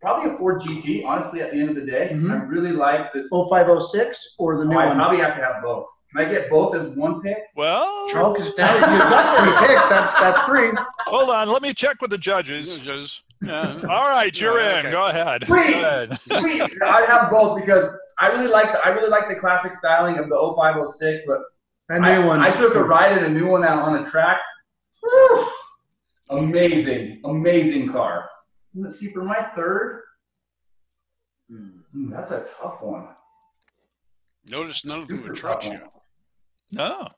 Probably 0.00 0.34
a 0.34 0.38
Ford 0.38 0.60
GT, 0.62 1.04
honestly, 1.04 1.42
at 1.42 1.52
the 1.52 1.58
end 1.60 1.68
of 1.70 1.76
the 1.76 1.82
day. 1.84 2.10
Mhm. 2.14 2.30
I 2.30 2.42
really 2.44 2.72
like 2.72 3.12
the 3.12 3.28
0506 3.30 4.36
or 4.38 4.58
the 4.58 4.64
new 4.64 4.76
Oh, 4.76 4.78
I 4.80 4.86
one? 4.86 4.96
probably 4.96 5.18
have 5.18 5.34
to 5.36 5.42
have 5.42 5.62
both. 5.62 5.86
Can 6.16 6.26
I 6.26 6.30
get 6.32 6.48
both 6.48 6.74
as 6.76 6.86
one 6.96 7.20
pick? 7.22 7.36
Well, 7.56 7.84
Oh, 7.86 8.06
now 8.14 8.32
that 8.32 8.44
you've 8.46 8.56
got 9.00 9.58
three 9.58 9.66
picks. 9.74 9.88
That's 9.90 10.14
that's 10.14 10.40
three. 10.46 10.70
hold 11.06 11.28
on. 11.30 11.48
Let 11.50 11.60
me 11.62 11.74
check 11.74 12.00
with 12.00 12.10
the 12.10 12.18
judges. 12.18 12.78
Just, 12.78 13.24
yeah. 13.44 13.74
All 13.88 14.08
right, 14.08 14.38
you're 14.40 14.58
Yeah, 14.60 14.72
in. 14.80 14.86
okay. 14.86 14.90
Go 14.92 15.06
ahead. 15.06 15.46
Go 15.46 15.54
ahead. 15.54 16.18
Sweet. 16.20 16.62
I 16.84 17.04
have 17.08 17.30
both 17.30 17.60
because 17.60 17.90
I 18.20 18.28
really 18.28 18.46
like 18.48 18.72
the 18.72 18.78
I 18.78 18.88
really 18.90 19.08
like 19.10 19.28
the 19.28 19.34
classic 19.34 19.74
styling 19.74 20.18
of 20.18 20.28
the 20.28 20.36
0506, 20.56 21.22
but 21.26 21.38
That 21.88 22.02
I, 22.02 22.24
one. 22.24 22.40
I 22.40 22.50
took 22.52 22.74
a 22.74 22.82
ride 22.82 23.16
in 23.18 23.24
a 23.24 23.28
new 23.28 23.46
one 23.46 23.64
out 23.64 23.80
on 23.82 24.04
a 24.04 24.10
track. 24.10 24.38
Woo! 25.02 25.46
Amazing, 26.30 27.20
amazing 27.24 27.92
car. 27.92 28.28
Let's 28.74 28.98
see 28.98 29.10
for 29.12 29.22
my 29.22 29.46
third. 29.54 30.02
Hmm, 31.50 32.10
that's 32.10 32.30
a 32.30 32.46
tough 32.60 32.80
one. 32.80 33.08
Notice 34.50 34.84
none 34.84 35.00
of 35.02 35.08
them 35.08 35.18
Super 35.18 35.32
are 35.32 35.34
trucks 35.34 35.66
tough 35.66 35.74
yet. 35.74 35.82
one. 35.82 35.90
No. 36.72 37.08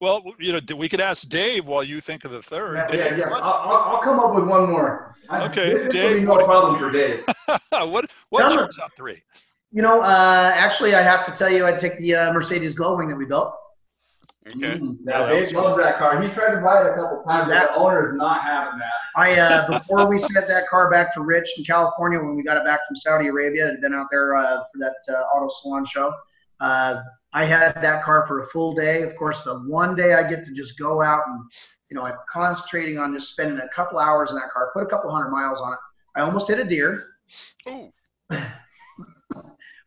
Well, 0.00 0.22
you 0.38 0.52
know, 0.52 0.76
we 0.76 0.88
could 0.88 1.00
ask 1.00 1.28
Dave 1.28 1.66
while 1.66 1.82
you 1.84 2.00
think 2.00 2.24
of 2.24 2.30
the 2.32 2.42
third. 2.42 2.76
Yeah, 2.76 2.86
Dave, 2.88 3.18
yeah, 3.18 3.28
yeah. 3.28 3.34
I'll, 3.34 3.42
I'll, 3.42 3.94
I'll 3.96 4.02
come 4.02 4.18
up 4.20 4.34
with 4.34 4.44
one 4.44 4.68
more. 4.68 5.14
Okay, 5.32 5.72
this, 5.72 5.82
this 5.84 5.92
Dave, 5.92 6.14
will 6.14 6.20
be 6.20 6.26
what- 6.26 6.40
no 6.40 6.44
problem 6.46 6.78
for 6.78 6.90
Dave. 6.90 7.24
what 7.92 8.10
what's 8.30 8.54
your 8.54 8.68
top 8.68 8.92
three? 8.96 9.22
You 9.72 9.82
know, 9.82 10.02
uh, 10.02 10.52
actually, 10.54 10.94
I 10.94 11.02
have 11.02 11.24
to 11.26 11.32
tell 11.32 11.50
you, 11.52 11.64
I'd 11.66 11.80
take 11.80 11.96
the 11.98 12.14
uh, 12.14 12.32
Mercedes 12.32 12.74
Gullwing 12.76 13.08
that 13.08 13.16
we 13.16 13.24
built. 13.24 13.52
Okay. 14.46 14.78
Mm, 14.78 14.98
Yeah, 15.06 15.20
yeah, 15.20 15.40
Dave 15.40 15.52
loves 15.52 15.78
that 15.82 15.98
car. 15.98 16.20
He's 16.20 16.30
tried 16.32 16.54
to 16.54 16.60
buy 16.60 16.82
it 16.82 16.92
a 16.92 16.94
couple 16.94 17.22
times, 17.26 17.46
but 17.46 17.54
That- 17.54 17.70
the 17.72 17.76
owner 17.76 18.06
is 18.08 18.14
not 18.14 18.42
having 18.42 18.78
that. 18.78 18.90
I 19.16 19.38
uh, 19.40 19.66
before 19.78 20.06
we 20.08 20.20
sent 20.20 20.46
that 20.48 20.68
car 20.68 20.90
back 20.90 21.14
to 21.14 21.22
Rich 21.22 21.48
in 21.56 21.64
California 21.64 22.18
when 22.20 22.36
we 22.36 22.42
got 22.42 22.56
it 22.56 22.64
back 22.64 22.80
from 22.86 22.94
Saudi 22.96 23.28
Arabia, 23.28 23.68
it 23.68 23.70
had 23.70 23.80
been 23.80 23.94
out 23.94 24.08
there 24.10 24.36
uh, 24.36 24.58
for 24.70 24.78
that 24.80 24.94
uh, 25.08 25.22
auto 25.34 25.48
salon 25.48 25.84
show. 25.86 26.12
I 27.34 27.44
had 27.44 27.74
that 27.82 28.04
car 28.04 28.24
for 28.28 28.42
a 28.42 28.46
full 28.46 28.74
day. 28.74 29.02
Of 29.02 29.16
course, 29.16 29.42
the 29.42 29.58
one 29.60 29.96
day 29.96 30.14
I 30.14 30.28
get 30.28 30.44
to 30.44 30.52
just 30.52 30.78
go 30.78 31.02
out 31.02 31.22
and, 31.26 31.42
you 31.90 31.96
know, 31.96 32.06
I'm 32.06 32.14
concentrating 32.32 32.96
on 32.96 33.12
just 33.12 33.32
spending 33.32 33.58
a 33.58 33.68
couple 33.74 33.98
hours 33.98 34.30
in 34.30 34.36
that 34.36 34.50
car. 34.52 34.70
Put 34.72 34.84
a 34.84 34.86
couple 34.86 35.10
hundred 35.10 35.30
miles 35.30 35.60
on 35.60 35.72
it. 35.72 35.78
I 36.16 36.20
almost 36.20 36.48
hit 36.48 36.60
a 36.60 36.64
deer. 36.64 37.08
Oh, 37.66 37.90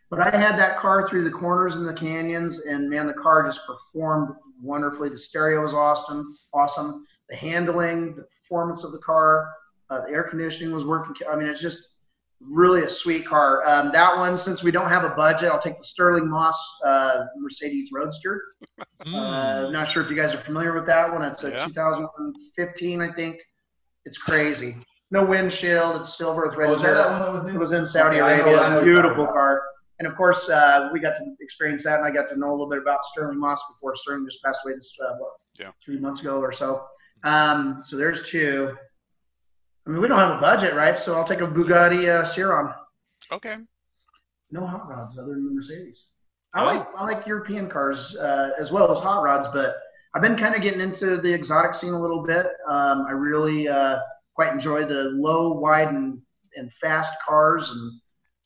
but 0.09 0.19
I 0.21 0.37
had 0.37 0.57
that 0.57 0.77
car 0.77 1.07
through 1.07 1.23
the 1.23 1.31
corners 1.31 1.75
and 1.75 1.87
the 1.87 1.93
canyons, 1.93 2.65
and 2.65 2.89
man, 2.89 3.07
the 3.07 3.13
car 3.13 3.45
just 3.45 3.61
performed 3.65 4.35
wonderfully. 4.61 5.09
The 5.09 5.17
stereo 5.17 5.61
was 5.61 5.73
awesome, 5.73 6.37
awesome. 6.53 7.05
The 7.29 7.35
handling, 7.35 8.15
the 8.15 8.25
performance 8.41 8.83
of 8.83 8.91
the 8.91 8.99
car, 8.99 9.49
uh, 9.89 10.01
the 10.01 10.11
air 10.11 10.23
conditioning 10.23 10.73
was 10.73 10.85
working. 10.85 11.15
I 11.29 11.35
mean, 11.35 11.47
it's 11.47 11.61
just 11.61 11.89
really 12.41 12.83
a 12.83 12.89
sweet 12.89 13.25
car. 13.25 13.67
Um, 13.67 13.91
that 13.93 14.15
one, 14.17 14.37
since 14.37 14.63
we 14.63 14.71
don't 14.71 14.89
have 14.89 15.03
a 15.03 15.09
budget, 15.09 15.51
I'll 15.51 15.59
take 15.61 15.77
the 15.77 15.83
Stirling 15.83 16.29
Moss 16.29 16.57
uh, 16.85 17.25
Mercedes 17.37 17.89
Roadster. 17.93 18.41
Mm. 19.05 19.13
Uh, 19.15 19.69
not 19.71 19.87
sure 19.87 20.03
if 20.03 20.09
you 20.09 20.15
guys 20.15 20.33
are 20.33 20.41
familiar 20.41 20.73
with 20.73 20.85
that 20.85 21.11
one. 21.11 21.23
It's 21.23 21.43
a 21.43 21.49
Yeah. 21.49 21.65
2015, 21.67 23.01
I 23.01 23.11
think. 23.13 23.37
It's 24.05 24.17
crazy. 24.17 24.77
No 25.11 25.25
windshield. 25.25 26.01
It's 26.01 26.17
silver 26.17 26.47
with 26.47 26.55
red 26.57 26.69
Oh, 26.69 26.73
was 26.73 26.81
that 26.81 26.93
that 26.93 27.09
one 27.11 27.21
that 27.21 27.33
was 27.33 27.45
It 27.55 27.57
was 27.57 27.71
in 27.73 27.85
Saudi 27.85 28.17
Okay, 28.17 28.25
I 28.25 28.37
know- 28.37 28.43
Arabia. 28.43 28.61
I 28.61 28.69
know 28.69 28.83
Beautiful 28.83 29.25
car. 29.27 29.61
And 29.99 30.07
of 30.07 30.15
course, 30.15 30.47
uh, 30.47 30.89
we 30.93 30.99
got 30.99 31.17
to 31.17 31.25
experience 31.39 31.83
that, 31.85 31.97
and 31.97 32.05
I 32.07 32.11
got 32.11 32.29
to 32.29 32.37
know 32.37 32.49
a 32.49 32.51
little 32.51 32.69
bit 32.69 32.77
about 32.79 33.03
Stirling 33.05 33.39
Moss 33.39 33.59
before 33.67 33.95
Stirling 33.95 34.25
just 34.29 34.43
passed 34.43 34.59
away 34.63 34.75
this 34.75 34.91
uh, 35.03 35.13
what, 35.17 35.31
Yeah. 35.59 35.71
three 35.83 35.99
months 35.99 36.21
ago 36.21 36.39
or 36.39 36.51
so. 36.51 36.85
Um, 37.23 37.81
so 37.83 37.97
there's 37.97 38.29
two. 38.29 38.77
I 39.87 39.89
mean, 39.89 40.01
we 40.01 40.07
don't 40.09 40.19
have 40.19 40.37
a 40.37 40.41
budget, 40.41 40.73
right? 40.75 40.97
So 40.97 41.15
I'll 41.15 41.23
take 41.23 41.39
a 41.39 41.47
Bugatti 41.47 42.09
uh, 42.09 42.29
Chiron. 42.33 42.73
Okay. 43.31 43.55
No 44.51 44.65
hot 44.65 44.89
rods 44.89 45.17
other 45.17 45.29
than 45.31 45.45
the 45.45 45.51
Mercedes. 45.51 46.07
I 46.53 46.61
Oh. 46.61 46.65
like 46.65 46.87
I 46.97 47.03
like 47.03 47.25
European 47.27 47.69
cars 47.69 48.15
uh, 48.17 48.51
as 48.59 48.71
well 48.71 48.91
as 48.91 48.97
hot 49.01 49.23
rods, 49.23 49.47
but 49.53 49.75
I've 50.13 50.21
been 50.21 50.37
kind 50.37 50.55
of 50.55 50.61
getting 50.61 50.81
into 50.81 51.17
the 51.17 51.31
exotic 51.31 51.73
scene 51.73 51.93
a 51.93 52.01
little 52.01 52.25
bit. 52.25 52.47
Um, 52.69 53.05
I 53.07 53.11
really 53.11 53.67
uh, 53.67 53.99
quite 54.35 54.51
enjoy 54.53 54.85
the 54.85 55.05
low, 55.13 55.53
wide, 55.53 55.89
and, 55.89 56.19
and 56.55 56.71
fast 56.81 57.13
cars 57.25 57.69
and 57.69 57.91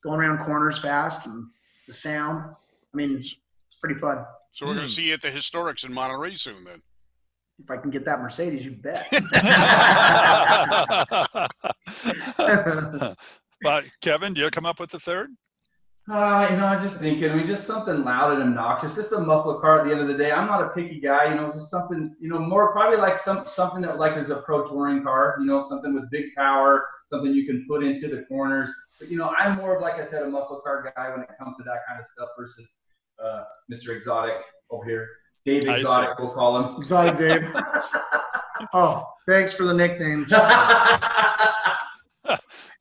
going 0.03 0.19
around 0.19 0.43
corners 0.45 0.79
fast 0.79 1.25
and 1.25 1.45
the 1.87 1.93
sound. 1.93 2.53
I 2.93 2.97
mean, 2.97 3.17
it's 3.17 3.35
pretty 3.81 3.99
fun. 3.99 4.25
So 4.53 4.65
we're 4.65 4.73
going 4.73 4.85
Hmm. 4.85 4.89
to 4.89 4.93
see 4.93 5.07
you 5.07 5.13
at 5.13 5.21
the 5.21 5.29
Historics 5.29 5.85
in 5.85 5.93
Monterey 5.93 6.35
soon 6.35 6.63
then. 6.65 6.81
If 7.63 7.69
I 7.69 7.77
can 7.77 7.91
get 7.91 8.05
that 8.05 8.21
Mercedes, 8.21 8.65
you 8.65 8.71
bet. 8.71 9.05
but 13.61 13.85
Kevin, 14.01 14.33
do 14.33 14.41
you 14.41 14.49
come 14.49 14.65
up 14.65 14.79
with 14.79 14.91
the 14.91 14.99
third? 14.99 15.29
Uh, 16.09 16.47
you 16.49 16.57
know, 16.57 16.65
I 16.65 16.73
was 16.73 16.83
just 16.83 16.99
thinking, 16.99 17.29
I 17.29 17.35
mean, 17.35 17.45
just 17.45 17.67
something 17.67 18.03
loud 18.03 18.33
and 18.33 18.41
obnoxious, 18.41 18.95
just 18.95 19.11
a 19.11 19.19
muscle 19.19 19.61
car 19.61 19.79
at 19.79 19.85
the 19.85 19.91
end 19.91 20.01
of 20.01 20.07
the 20.07 20.17
day. 20.17 20.31
I'm 20.31 20.47
not 20.47 20.63
a 20.63 20.69
picky 20.69 20.99
guy, 20.99 21.29
you 21.29 21.35
know, 21.35 21.51
just 21.51 21.69
something, 21.69 22.15
you 22.19 22.27
know, 22.27 22.39
more 22.39 22.73
probably 22.73 22.97
like 22.97 23.19
some 23.19 23.45
something 23.45 23.81
that 23.83 23.99
like 23.99 24.17
is 24.17 24.31
a 24.31 24.37
pro 24.37 24.65
touring 24.65 25.03
car, 25.03 25.37
you 25.39 25.45
know, 25.45 25.65
something 25.69 25.93
with 25.93 26.09
big 26.09 26.33
power, 26.35 26.83
something 27.11 27.33
you 27.33 27.45
can 27.45 27.65
put 27.69 27.83
into 27.83 28.07
the 28.07 28.23
corners. 28.23 28.69
But 28.99 29.11
you 29.11 29.17
know, 29.17 29.31
I'm 29.37 29.57
more 29.57 29.75
of 29.75 29.81
like 29.81 30.01
I 30.01 30.03
said, 30.03 30.23
a 30.23 30.27
muscle 30.27 30.59
car 30.65 30.91
guy 30.95 31.11
when 31.11 31.21
it 31.21 31.29
comes 31.37 31.55
to 31.57 31.63
that 31.63 31.81
kind 31.87 31.99
of 31.99 32.05
stuff 32.07 32.29
versus 32.37 32.67
uh, 33.23 33.43
Mr. 33.71 33.95
Exotic 33.95 34.41
over 34.71 34.83
here, 34.83 35.07
Dave 35.45 35.63
I. 35.67 35.77
Exotic, 35.79 36.19
we'll 36.19 36.29
call 36.31 36.57
him. 36.63 36.75
exotic 36.77 37.17
Dave. 37.17 37.47
Oh, 38.73 39.07
thanks 39.27 39.53
for 39.55 39.63
the 39.65 39.73
nickname. 39.73 40.27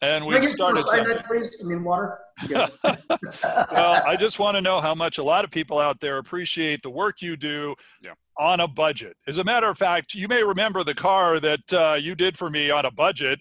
And 0.03 0.25
we've 0.25 0.41
get 0.41 0.51
started 0.51 0.89
some 0.89 1.01
something. 1.01 1.23
please? 1.27 1.59
I 1.63 1.67
mean, 1.69 1.85
water. 1.85 2.19
well, 2.51 4.03
I 4.07 4.17
just 4.19 4.39
want 4.39 4.57
to 4.57 4.63
know 4.63 4.81
how 4.81 4.95
much 4.95 5.19
a 5.19 5.23
lot 5.23 5.45
of 5.45 5.51
people 5.51 5.79
out 5.79 6.01
there 6.01 6.17
appreciate 6.19 6.83
the 6.83 6.89
work 6.91 7.21
you 7.21 7.37
do 7.37 7.75
Yeah. 8.03 8.13
on 8.39 8.61
a 8.61 8.69
budget. 8.69 9.15
As 9.27 9.37
a 9.37 9.45
matter 9.45 9.67
of 9.69 9.77
fact, 9.77 10.15
you 10.15 10.27
may 10.29 10.43
remember 10.43 10.85
the 10.85 10.95
car 10.95 11.39
that 11.41 11.73
uh, 11.73 11.97
you 12.01 12.15
did 12.15 12.39
for 12.39 12.49
me 12.49 12.71
on 12.71 12.87
a 12.87 12.91
budget. 12.91 13.41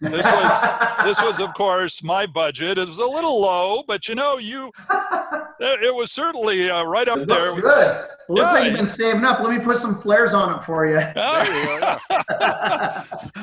This 0.00 0.24
was 0.24 0.64
this 1.04 1.20
was, 1.22 1.38
of 1.40 1.52
course, 1.52 2.02
my 2.02 2.24
budget. 2.26 2.78
It 2.78 2.88
was 2.88 2.98
a 2.98 3.06
little 3.06 3.38
low, 3.38 3.82
but 3.86 4.08
you 4.08 4.14
know, 4.14 4.38
you 4.38 4.72
it 5.60 5.94
was 5.94 6.12
certainly 6.12 6.70
uh, 6.70 6.84
right 6.84 7.08
up 7.08 7.26
there. 7.26 7.54
good. 7.60 8.06
Looks 8.28 8.42
Yeah, 8.42 8.52
like 8.52 8.64
you've 8.64 8.76
been 8.76 8.86
saving 8.86 9.24
up. 9.24 9.40
Let 9.40 9.56
me 9.58 9.64
put 9.64 9.76
some 9.76 9.96
flares 10.00 10.34
on 10.34 10.56
it 10.58 10.64
for 10.64 10.86
you. 10.86 10.94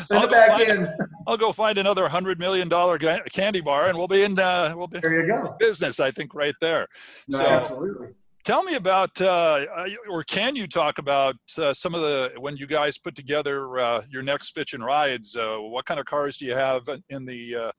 Send 0.01 0.19
I'll 0.19 0.25
it 0.25 0.31
back 0.31 0.49
find 0.51 0.69
in. 0.69 0.87
I'll 1.27 1.37
go 1.37 1.51
find 1.51 1.77
another 1.77 2.07
hundred 2.07 2.39
million 2.39 2.69
dollar 2.69 2.97
candy 2.97 3.61
bar, 3.61 3.89
and 3.89 3.97
we'll 3.97 4.07
be 4.07 4.23
in 4.23 4.39
uh, 4.39 4.73
we'll 4.75 4.87
be 4.87 4.99
There 4.99 5.21
you 5.21 5.27
go. 5.27 5.55
business. 5.59 5.99
I 5.99 6.11
think 6.11 6.33
right 6.33 6.55
there. 6.61 6.87
No, 7.27 7.39
So- 7.39 7.45
absolutely. 7.45 8.07
Tell 8.45 8.63
me 8.63 8.75
about, 8.75 9.19
uh, 9.19 9.65
uh, 9.75 9.89
or 10.09 10.23
can 10.23 10.55
you 10.55 10.67
talk 10.67 10.99
about 10.99 11.35
uh, 11.57 11.73
some 11.73 11.93
of 11.93 11.99
the 11.99 12.31
when 12.39 12.55
you 12.55 12.65
guys 12.65 12.97
put 12.97 13.13
together 13.13 13.77
uh, 13.77 14.03
your 14.09 14.23
next 14.23 14.55
Bitchin' 14.55 14.81
Rides? 14.81 15.35
Uh, 15.35 15.57
what 15.57 15.85
kind 15.85 15.99
of 15.99 16.05
cars 16.05 16.37
do 16.37 16.45
you 16.45 16.53
have 16.55 16.87
in 17.09 17.25
the 17.25 17.55
uh, 17.57 17.71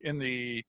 in 0.00 0.18
the 0.18 0.64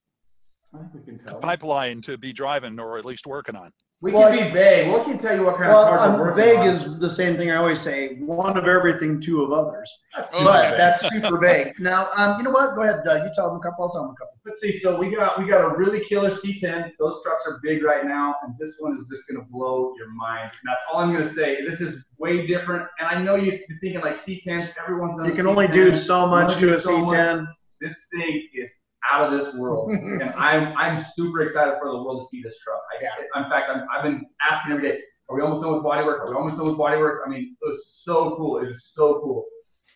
I 0.73 0.77
think 0.77 0.93
we 0.93 1.01
can 1.01 1.17
tell. 1.17 1.39
pipeline 1.39 2.01
to 2.01 2.17
be 2.17 2.31
driving 2.33 2.79
or 2.79 2.97
at 2.97 3.05
least 3.05 3.25
working 3.25 3.55
on? 3.55 3.71
We 4.01 4.13
Well, 4.13 4.29
can 4.31 4.47
be 4.47 4.53
vague. 4.53 4.93
We 4.93 5.03
can 5.03 5.17
tell 5.17 5.35
you 5.35 5.43
what 5.43 5.57
kind 5.57 5.67
Well, 5.69 5.83
of 5.83 5.89
cars 5.89 6.01
um, 6.13 6.19
we're 6.19 6.27
working 6.27 6.43
vague 6.43 6.59
on. 6.59 6.67
is 6.67 6.99
the 7.01 7.09
same 7.09 7.35
thing 7.35 7.51
I 7.51 7.55
always 7.57 7.81
say: 7.81 8.15
one 8.19 8.57
of 8.57 8.65
everything, 8.65 9.19
two 9.19 9.43
of 9.43 9.51
others. 9.51 9.91
Oh, 10.15 10.43
but 10.45 10.67
okay. 10.67 10.77
that's 10.77 11.09
super 11.13 11.37
vague. 11.37 11.73
Now, 11.79 12.07
um, 12.15 12.37
you 12.37 12.43
know 12.45 12.51
what? 12.51 12.75
Go 12.75 12.83
ahead, 12.83 13.01
Doug. 13.03 13.23
You 13.25 13.31
tell 13.35 13.49
them 13.49 13.57
a 13.57 13.61
couple. 13.61 13.83
I'll 13.83 13.91
tell 13.91 14.03
them 14.03 14.11
a 14.11 14.15
couple. 14.15 14.39
Let's 14.45 14.61
see. 14.61 14.71
So 14.79 14.97
we 14.97 15.13
got 15.13 15.37
we 15.37 15.49
got 15.49 15.59
a 15.65 15.75
really 15.77 15.99
killer 16.05 16.29
C10. 16.29 16.91
Those 16.97 17.21
trucks 17.25 17.45
are 17.45 17.59
big 17.61 17.83
right 17.83 18.05
now, 18.05 18.35
and 18.43 18.53
this 18.57 18.75
one 18.79 18.95
is 18.95 19.05
just 19.09 19.27
gonna 19.27 19.45
blow 19.51 19.93
your 19.97 20.07
mind. 20.13 20.49
And 20.49 20.61
that's 20.65 20.81
all 20.93 20.99
I'm 21.01 21.11
gonna 21.11 21.27
say. 21.29 21.57
This 21.69 21.81
is 21.81 22.01
way 22.19 22.47
different. 22.47 22.87
And 22.99 23.07
I 23.09 23.21
know 23.21 23.35
you- 23.35 23.59
you're 23.67 23.79
thinking 23.81 23.99
like 23.99 24.15
C10s. 24.15 24.69
Everyone's 24.81 25.17
done 25.17 25.25
You 25.25 25.33
can 25.33 25.45
only 25.45 25.67
C10. 25.67 25.73
do 25.73 25.93
so 25.93 26.25
much 26.25 26.51
only 26.51 26.61
do 26.61 26.69
to 26.69 26.75
a 26.77 26.79
so 26.79 26.97
much. 26.99 27.09
C10. 27.17 27.47
This 27.81 28.07
thing 28.11 28.47
is 28.53 28.69
out 29.11 29.31
of 29.31 29.39
this 29.39 29.53
world, 29.55 29.91
and 29.91 30.31
I'm 30.31 30.75
I'm 30.77 31.05
super 31.15 31.41
excited 31.41 31.75
for 31.81 31.91
the 31.91 31.97
world 32.03 32.21
to 32.21 32.27
see 32.27 32.41
this 32.41 32.57
truck. 32.59 32.81
I, 32.93 33.03
Yeah. 33.03 33.43
In 33.43 33.49
fact, 33.49 33.69
I'm, 33.69 33.85
I've 33.95 34.03
been 34.03 34.25
asking 34.49 34.73
every 34.73 34.89
day. 34.89 34.99
Are 35.29 35.35
we 35.35 35.41
almost 35.43 35.61
done 35.61 35.73
with 35.73 35.83
bodywork? 35.83 36.21
Are 36.21 36.29
we 36.29 36.35
almost 36.35 36.57
done 36.57 36.65
with 36.65 36.77
bodywork? 36.77 37.19
I 37.25 37.29
mean, 37.29 37.55
it 37.61 37.65
was 37.65 38.01
so 38.03 38.35
cool. 38.35 38.59
It 38.63 38.67
was 38.67 38.91
so 38.95 39.21
cool. 39.21 39.45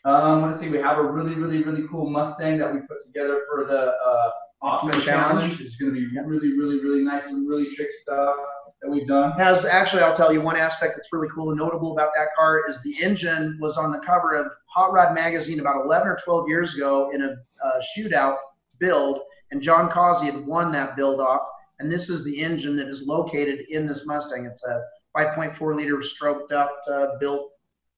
Um, 0.05 0.43
let's 0.43 0.59
see. 0.59 0.69
We 0.69 0.77
have 0.77 0.99
a 0.99 1.03
really, 1.03 1.33
really, 1.33 1.63
really 1.63 1.87
cool 1.89 2.09
Mustang 2.09 2.59
that 2.59 2.71
we 2.71 2.81
put 2.81 3.03
together 3.05 3.41
for 3.49 3.65
the 3.65 3.93
uh, 4.05 4.29
Challenge. 4.63 5.03
Challenge. 5.03 5.61
It's 5.61 5.75
going 5.75 5.93
to 5.93 5.99
be 5.99 6.07
really, 6.25 6.57
really, 6.57 6.79
really 6.79 7.03
nice 7.03 7.25
and 7.25 7.47
really 7.47 7.73
trick 7.75 7.89
stuff 8.01 8.35
that 8.81 8.89
we've 8.89 9.07
done. 9.07 9.33
has 9.33 9.65
actually 9.65 10.01
I'll 10.03 10.15
tell 10.15 10.31
you 10.33 10.41
one 10.41 10.55
aspect 10.55 10.93
that's 10.95 11.09
really 11.11 11.27
cool 11.35 11.49
and 11.49 11.57
notable 11.57 11.91
about 11.91 12.11
that 12.15 12.27
car 12.35 12.61
is 12.69 12.81
the 12.81 12.95
engine 13.03 13.57
was 13.59 13.77
on 13.77 13.91
the 13.91 13.99
cover 13.99 14.35
of 14.35 14.51
Hot 14.67 14.93
Rod 14.93 15.13
magazine 15.13 15.59
about 15.59 15.83
11 15.83 16.07
or 16.07 16.17
12 16.23 16.47
years 16.47 16.75
ago 16.75 17.11
in 17.13 17.21
a 17.21 17.35
uh, 17.65 17.81
shootout 17.97 18.37
build 18.79 19.21
and 19.51 19.61
John 19.61 19.89
Causey 19.89 20.25
had 20.25 20.45
won 20.45 20.71
that 20.71 20.95
build 20.95 21.19
off 21.19 21.47
and 21.79 21.91
this 21.91 22.09
is 22.09 22.23
the 22.23 22.41
engine 22.41 22.75
that 22.77 22.87
is 22.87 23.03
located 23.05 23.65
in 23.69 23.85
this 23.85 24.05
Mustang. 24.05 24.45
It's 24.45 24.63
a 24.65 24.81
5.4 25.17 25.75
liter 25.75 26.01
stroked 26.01 26.51
up 26.51 26.71
uh, 26.89 27.17
built 27.19 27.51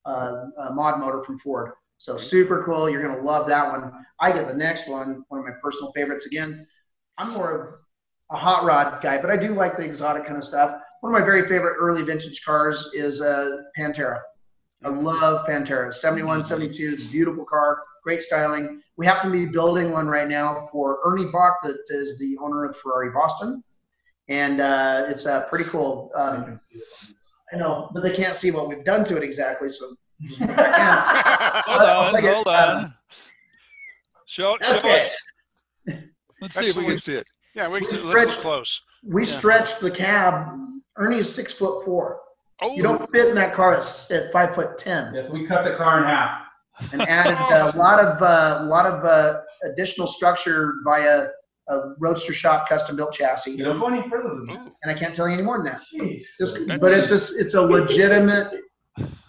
uh, 0.05 0.45
uh, 0.57 0.71
mod 0.73 0.99
motor 0.99 1.23
from 1.23 1.39
Ford. 1.39 1.71
So 1.97 2.17
super 2.17 2.63
cool. 2.65 2.89
You're 2.89 3.01
gonna 3.01 3.21
love 3.21 3.47
that 3.47 3.71
one. 3.71 3.91
I 4.19 4.31
get 4.31 4.47
the 4.47 4.53
next 4.53 4.87
one 4.87 5.23
one 5.29 5.39
of 5.39 5.45
my 5.45 5.53
personal 5.61 5.91
favorites 5.93 6.25
again. 6.25 6.65
I'm 7.17 7.31
more 7.31 7.61
of 7.61 7.73
a 8.31 8.37
hot 8.37 8.65
rod 8.65 9.01
guy, 9.01 9.21
but 9.21 9.29
I 9.29 9.37
do 9.37 9.53
like 9.53 9.77
the 9.77 9.85
exotic 9.85 10.25
kind 10.25 10.37
of 10.37 10.43
stuff. 10.43 10.79
One 11.01 11.13
of 11.13 11.19
my 11.19 11.25
very 11.25 11.47
favorite 11.47 11.77
early 11.79 12.03
vintage 12.03 12.43
cars 12.43 12.89
is 12.93 13.21
a 13.21 13.63
Pantera. 13.77 14.19
I 14.83 14.89
love 14.89 15.47
Pantera. 15.47 15.93
71, 15.93 16.43
72 16.43 16.93
is 16.95 17.01
a 17.07 17.09
beautiful 17.11 17.45
car, 17.45 17.81
great 18.03 18.21
styling. 18.21 18.81
We 18.97 19.05
happen 19.05 19.31
to 19.31 19.37
be 19.37 19.45
building 19.51 19.91
one 19.91 20.07
right 20.07 20.27
now 20.27 20.67
for 20.71 20.99
Ernie 21.05 21.25
Boch, 21.25 21.55
that 21.63 21.77
is 21.89 22.17
the 22.19 22.37
owner 22.41 22.65
of 22.65 22.75
Ferrari 22.77 23.11
Boston. 23.11 23.63
And 24.27 24.59
uh, 24.61 25.05
it's 25.07 25.25
uh, 25.25 25.43
pretty 25.49 25.65
cool. 25.65 26.11
Um, 26.15 26.59
I 27.53 27.57
know, 27.57 27.89
but 27.93 28.01
they 28.03 28.11
can't 28.13 28.35
see 28.35 28.51
what 28.51 28.67
we've 28.67 28.83
done 28.83 29.05
to 29.05 29.17
it 29.17 29.23
exactly. 29.23 29.69
So 29.69 29.93
Hold 30.39 30.49
on, 30.49 32.13
take 32.15 32.23
it. 32.23 32.33
hold 32.33 32.47
on. 32.47 32.93
Show, 34.25 34.57
show 34.61 34.77
Okay. 34.77 34.95
us. 34.97 35.17
Let's 36.41 36.55
see 36.55 36.65
if 36.67 36.77
we 36.77 36.85
can 36.85 36.97
see 36.97 37.13
it. 37.15 37.27
yeah, 37.53 37.67
we 37.69 37.79
can, 37.79 37.89
let's 37.91 38.09
Stretch. 38.09 38.27
look 38.27 38.37
close. 38.39 38.81
we 39.03 39.25
Yeah. 39.25 39.37
stretched 39.37 39.79
the 39.81 39.91
cab. 39.91 40.57
Ernie 40.97 41.17
is 41.19 41.33
six 41.33 41.53
foot 41.53 41.85
four. 41.85 42.19
Oh, 42.61 42.73
You 42.73 42.83
don't 42.83 43.09
fit 43.11 43.27
in 43.27 43.35
that 43.35 43.53
car 43.53 43.75
at, 43.75 44.11
at 44.11 44.31
five 44.31 44.55
foot 44.55 44.77
ten. 44.77 45.13
Yes, 45.13 45.29
we 45.29 45.45
cut 45.47 45.65
the 45.65 45.75
car 45.75 45.99
in 45.99 46.05
half. 46.05 46.41
and 46.93 47.01
added 47.03 47.37
a 47.37 47.77
lot 47.77 47.99
of 47.99 48.21
uh, 48.21 48.65
lot 48.67 48.85
of 48.85 49.03
uh, 49.05 49.41
additional 49.63 50.07
structure 50.07 50.75
via 50.83 51.27
a 51.67 51.79
Roadster 51.99 52.33
Shop 52.33 52.69
custom 52.69 52.95
built 52.95 53.13
chassis. 53.13 53.51
You 53.51 53.63
don't 53.63 53.79
go 53.79 53.87
any 53.87 54.07
further 54.09 54.35
than 54.35 54.45
that. 54.47 54.71
And 54.83 54.91
I 54.91 54.93
can't 54.93 55.15
tell 55.15 55.27
you 55.27 55.33
any 55.33 55.43
more 55.43 55.57
than 55.57 55.65
that. 55.65 55.81
Jeez. 55.93 56.23
Just, 56.39 56.59
but 56.79 56.91
it's 56.91 57.11
a, 57.11 57.39
it's 57.39 57.55
a 57.55 57.61
legitimate 57.61 58.61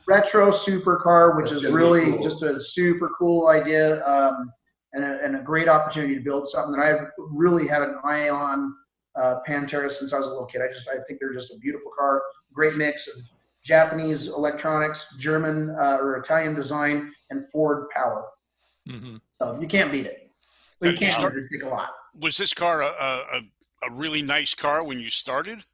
retro 0.07 0.51
supercar, 0.51 1.37
which 1.37 1.51
That's 1.51 1.65
is 1.65 1.71
really 1.71 2.13
cool. 2.13 2.23
just 2.23 2.43
a 2.43 2.61
super 2.61 3.11
cool 3.19 3.49
idea 3.49 4.05
um, 4.07 4.53
and, 4.93 5.05
a, 5.05 5.25
and 5.25 5.37
a 5.37 5.43
great 5.43 5.69
opportunity 5.69 6.15
to 6.15 6.21
build 6.21 6.47
something 6.47 6.73
that 6.73 6.83
I've 6.83 7.07
really 7.19 7.67
had 7.67 7.83
an 7.83 7.97
eye 8.05 8.29
on 8.29 8.75
uh, 9.17 9.41
Pantera 9.47 9.91
since 9.91 10.13
I 10.13 10.19
was 10.19 10.27
a 10.27 10.31
little 10.31 10.47
kid. 10.47 10.63
I 10.63 10.73
just 10.73 10.89
I 10.89 10.97
think 11.07 11.21
they're 11.21 11.33
just 11.33 11.53
a 11.53 11.59
beautiful 11.59 11.91
car, 11.97 12.23
great 12.53 12.77
mix 12.77 13.09
of 13.09 13.15
Japanese 13.63 14.29
electronics, 14.29 15.17
German 15.19 15.71
uh, 15.71 15.99
or 16.01 16.17
Italian 16.17 16.55
design, 16.55 17.13
and 17.31 17.49
Ford 17.49 17.89
power. 17.91 18.27
Mm-hmm. 18.89 19.17
So 19.39 19.59
you 19.61 19.67
can't 19.67 19.91
beat 19.91 20.07
it. 20.07 20.31
But 20.81 20.93
you 20.93 20.99
can't 20.99 21.13
start- 21.13 21.35
really 21.35 21.49
pick 21.49 21.63
a 21.63 21.69
lot. 21.69 21.89
Was 22.19 22.37
this 22.39 22.55
car 22.55 22.83
a, 22.83 22.87
a, 22.87 23.25
a, 23.33 23.89
a 23.89 23.93
really 23.93 24.23
nice 24.23 24.55
car 24.55 24.83
when 24.83 25.01
you 25.01 25.11
started? 25.11 25.65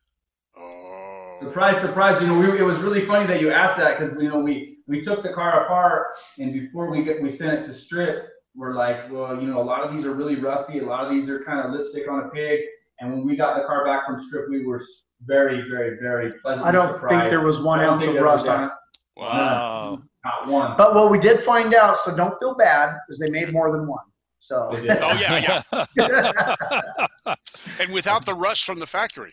Oh. 0.57 1.36
Surprise, 1.40 1.80
surprise! 1.80 2.20
You 2.20 2.28
know, 2.28 2.38
we, 2.38 2.59
it 2.59 2.62
was 2.62 2.78
really 2.78 3.07
funny 3.07 3.26
that 3.26 3.40
you 3.40 3.51
asked 3.51 3.76
that 3.76 3.99
because 3.99 4.20
you 4.20 4.28
know 4.28 4.38
we 4.38 4.78
we 4.86 5.03
took 5.03 5.22
the 5.22 5.32
car 5.32 5.64
apart 5.64 6.07
and 6.38 6.53
before 6.53 6.90
we 6.90 7.05
get 7.05 7.22
we 7.22 7.30
sent 7.30 7.53
it 7.53 7.66
to 7.66 7.72
strip, 7.72 8.28
we're 8.55 8.74
like, 8.74 9.11
well, 9.11 9.40
you 9.40 9.49
know, 9.49 9.61
a 9.61 9.64
lot 9.64 9.82
of 9.82 9.95
these 9.95 10.05
are 10.05 10.12
really 10.12 10.36
rusty. 10.36 10.78
A 10.78 10.84
lot 10.84 11.05
of 11.05 11.11
these 11.11 11.28
are 11.28 11.43
kind 11.43 11.61
of 11.61 11.72
lipstick 11.72 12.09
on 12.09 12.24
a 12.24 12.28
pig. 12.28 12.61
And 13.01 13.12
when 13.12 13.24
we 13.26 13.36
got 13.36 13.57
the 13.57 13.64
car 13.66 13.84
back 13.84 14.07
from 14.07 14.22
strip, 14.22 14.49
we 14.49 14.64
were 14.64 14.80
very, 15.24 15.68
very, 15.70 15.99
very 16.01 16.32
pleasantly 16.40 16.68
I 16.68 16.72
don't 16.72 16.95
surprised. 16.95 17.20
think 17.22 17.30
there 17.30 17.45
was 17.47 17.61
one 17.61 17.80
I 17.80 17.84
don't 17.84 17.95
ounce 17.95 18.03
think 18.03 18.11
of 18.11 18.14
there 18.14 18.24
was 18.24 18.45
rust 18.45 18.49
on 18.49 18.64
it. 18.64 18.70
Wow. 19.16 20.03
Not 20.24 20.49
one. 20.49 20.74
But 20.76 20.95
what 20.95 21.11
we 21.11 21.18
did 21.18 21.45
find 21.45 21.74
out, 21.74 21.99
so 21.99 22.16
don't 22.16 22.38
feel 22.38 22.55
bad, 22.55 22.95
is 23.09 23.18
they 23.18 23.28
made 23.30 23.53
more 23.53 23.72
than 23.72 23.86
one. 23.88 24.05
So 24.40 24.70
They 24.72 24.82
did. 24.82 24.99
Oh 25.01 25.16
yeah, 25.20 25.62
yeah. 25.97 27.34
And 27.80 27.93
without 27.93 28.24
the 28.26 28.34
rust 28.34 28.64
from 28.64 28.78
the 28.78 28.86
factory. 28.86 29.32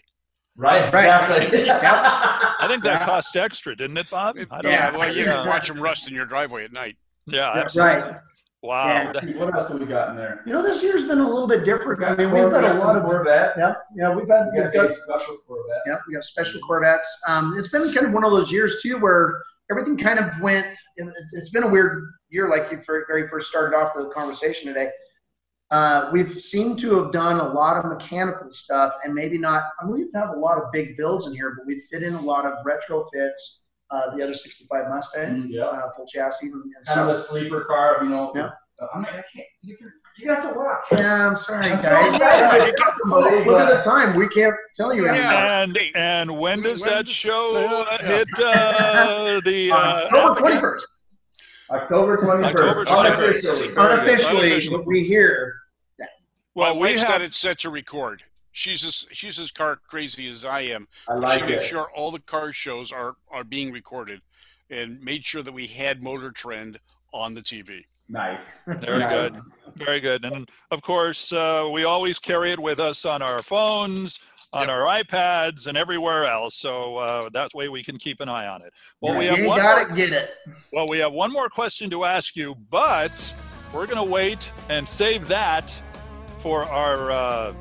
Right. 0.55 0.91
Right. 0.93 1.05
Exactly. 1.41 1.60
think 2.68 2.84
that 2.84 3.01
cost 3.05 3.36
extra, 3.36 3.76
didn't 3.76 3.97
it, 3.97 4.10
Bob? 4.10 4.38
I 4.51 4.62
don't 4.62 4.72
Yeah, 4.72 4.89
know. 4.91 4.99
well, 4.99 5.14
you 5.16 5.24
yeah. 5.26 5.34
can 5.43 5.47
watch 5.47 5.68
them 5.68 5.80
rust 5.80 6.07
in 6.07 6.14
your 6.16 6.26
driveway 6.26 6.64
at 6.66 6.72
night. 6.74 6.97
Yeah, 7.26 7.51
That's 7.55 7.78
absolutely. 7.78 8.12
right. 8.12 8.22
Wow. 8.62 8.88
Yeah. 8.88 9.12
That- 9.14 9.38
what 9.38 9.55
else 9.55 9.70
have 9.70 9.80
we 9.80 9.86
got 9.86 10.10
in 10.10 10.16
there? 10.18 10.41
You 10.45 10.51
know, 10.53 10.62
this 10.62 10.84
year's 10.84 11.05
been 11.05 11.20
a 11.20 11.28
little 11.28 11.47
bit 11.47 11.64
different. 11.64 12.03
I 12.03 12.16
mean, 12.16 12.32
We've 12.32 12.43
we've 12.43 12.51
got 12.51 12.76
a 12.76 12.80
lot 12.80 12.95
of 12.97 13.03
Corvette. 13.03 13.53
yeah, 13.57 13.76
yeah, 13.95 14.14
we've 14.14 14.28
had 14.28 14.47
We 14.53 14.62
we've 14.62 14.74
got 14.74 14.89
got 14.89 14.97
special 14.97 15.38
Corvette. 15.47 15.82
Yeah, 15.86 15.97
we 16.07 16.14
got 16.14 16.24
special 16.24 16.60
Corvettes. 16.62 17.07
Um, 17.28 17.53
it's 17.57 17.70
been 17.70 17.84
kind 17.93 18.07
of 18.07 18.14
one 18.14 18.26
of 18.26 18.32
those 18.32 18.51
years 18.51 18.82
too 18.82 18.97
where 18.99 19.41
everything 19.72 19.97
kind 19.97 20.20
of 20.20 20.39
went. 20.41 20.68
It's, 20.97 21.34
it's 21.34 21.49
been 21.51 21.64
a 21.64 21.68
weird 21.70 22.03
year, 22.30 22.49
like 22.49 22.70
you 22.72 22.82
very 23.07 23.30
first 23.30 23.47
started 23.47 23.76
off 23.78 23.93
the 23.95 24.10
conversation 24.10 24.68
today. 24.68 24.89
Uh, 25.72 26.10
we've 26.12 26.41
seemed 26.41 26.80
to 26.80 26.97
have 27.01 27.12
done 27.14 27.39
a 27.39 27.47
lot 27.53 27.78
of 27.78 27.86
mechanical 27.86 28.51
stuff, 28.51 28.93
and 29.03 29.14
maybe 29.14 29.38
not. 29.38 29.64
I 29.80 29.86
mean, 29.86 29.93
we 29.93 30.05
have 30.16 30.30
a 30.30 30.39
lot 30.39 30.57
of 30.57 30.64
big 30.74 30.97
builds 30.97 31.28
in 31.28 31.34
here, 31.34 31.53
but 31.55 31.66
we 31.66 31.82
fit 31.91 32.03
in 32.03 32.16
a 32.16 32.22
lot 32.22 32.45
of 32.45 32.53
retrofits. 32.66 33.60
Uh, 33.92 34.16
the 34.16 34.24
other 34.24 34.36
65 34.36 34.88
Mustang, 34.90 35.44
Mm, 35.44 35.48
yeah. 35.50 35.64
uh, 35.66 35.92
full 35.96 36.06
chassis, 36.06 36.46
and, 36.48 36.54
and 36.64 36.86
Kind 36.86 37.00
of 37.00 37.08
a 37.10 37.18
sleeper 37.24 37.66
car, 37.66 37.98
you 38.04 38.10
know. 38.10 38.32
Yeah. 38.36 38.50
I'm 38.94 39.02
not, 39.02 39.10
I 39.12 39.24
can't. 39.34 39.46
You, 39.62 39.76
can, 39.76 39.92
you 40.20 40.30
have 40.30 40.42
to 40.44 40.58
watch. 40.58 40.84
Yeah, 40.92 41.28
I'm 41.28 41.38
sorry, 41.38 41.66
I'm 41.72 41.82
guys. 41.82 42.18
sorry. 42.18 42.72
Look 43.46 43.60
at 43.60 43.70
the 43.76 43.82
time. 43.84 44.16
We 44.16 44.28
can't 44.30 44.56
tell 44.76 44.94
you 44.94 45.06
anything. 45.08 45.26
Yeah. 45.26 45.64
And 45.64 45.78
and 45.96 46.40
when 46.40 46.62
does 46.62 46.82
when 46.86 46.94
that 46.94 47.06
does- 47.08 47.14
show 47.14 47.56
uh, 47.58 47.86
uh, 47.92 47.98
hit 47.98 48.28
uh, 48.38 49.42
the 49.44 49.72
uh, 49.72 49.76
October 49.76 50.48
app 50.48 50.62
21st. 50.62 50.82
October 51.72 52.18
21st. 52.18 52.46
October 52.46 52.86
21st. 52.86 53.16
Unofficially. 53.16 53.68
Very. 53.74 53.94
Unofficially, 53.94 54.38
Unofficially. 54.38 54.78
what 54.78 54.86
we 54.86 55.04
hear. 55.04 55.56
Well, 55.98 56.08
Well, 56.56 56.74
my 56.76 56.80
we 56.82 56.88
wife's 56.88 57.00
have- 57.02 57.10
got 57.10 57.22
it 57.22 57.34
set 57.34 57.60
to 57.60 57.70
record. 57.70 58.24
She's 58.60 58.84
as 58.84 59.07
she's 59.14 59.39
as 59.39 59.51
car 59.51 59.78
crazy 59.88 60.28
as 60.28 60.43
I 60.43 60.62
am. 60.64 60.86
I 61.07 61.14
like 61.14 61.39
she 61.39 61.45
it. 61.45 61.49
makes 61.49 61.66
sure 61.66 61.89
all 61.95 62.12
the 62.12 62.20
car 62.20 62.51
shows 62.51 62.91
are 62.91 63.16
are 63.32 63.45
being 63.45 63.72
recorded, 63.72 64.20
and 64.70 65.01
made 65.01 65.24
sure 65.24 65.41
that 65.43 65.53
we 65.53 65.66
had 65.66 66.03
Motor 66.03 66.32
Trend 66.32 66.78
on 67.14 67.34
the 67.36 67.41
TV. 67.41 67.86
Nice. 68.10 68.41
Very 68.68 68.99
Nice. 68.99 69.14
good. 69.32 69.41
Very 69.78 69.99
good. 70.01 70.26
And 70.26 70.49
of 70.72 70.82
course, 70.82 71.32
uh, 71.32 71.70
we 71.72 71.86
always 71.86 72.20
carry 72.20 72.51
it 72.51 72.60
with 72.60 72.82
us 72.82 73.05
on 73.05 73.22
our 73.22 73.41
phones, 73.41 74.20
on 74.51 74.68
Yep. 74.68 74.70
our 74.70 75.03
iPads, 75.03 75.68
and 75.68 75.78
everywhere 75.78 76.26
else. 76.26 76.55
So 76.55 76.97
uh, 76.97 77.30
that 77.30 77.53
way 77.53 77.70
we 77.70 77.82
can 77.82 77.97
keep 77.97 78.20
an 78.20 78.28
eye 78.28 78.47
on 78.47 78.62
it. 78.62 78.74
Well, 78.99 79.16
we 79.18 79.26
have 79.28 79.39
ain't 79.39 79.47
one. 79.47 79.60
got 79.60 79.88
More, 79.89 79.97
it, 79.97 80.01
get 80.10 80.12
it. 80.12 80.32
well, 80.74 80.86
we 80.89 80.97
have 80.97 81.14
one 81.14 81.32
more 81.32 81.47
question 81.47 81.89
to 81.91 82.03
ask 82.03 82.36
you, 82.36 82.55
but 82.70 83.34
we're 83.74 83.86
going 83.86 84.03
to 84.05 84.12
wait 84.12 84.51
and 84.68 84.86
save 84.86 85.30
that 85.30 85.82
for 86.39 86.64
our. 86.66 87.10
Uh, 87.12 87.53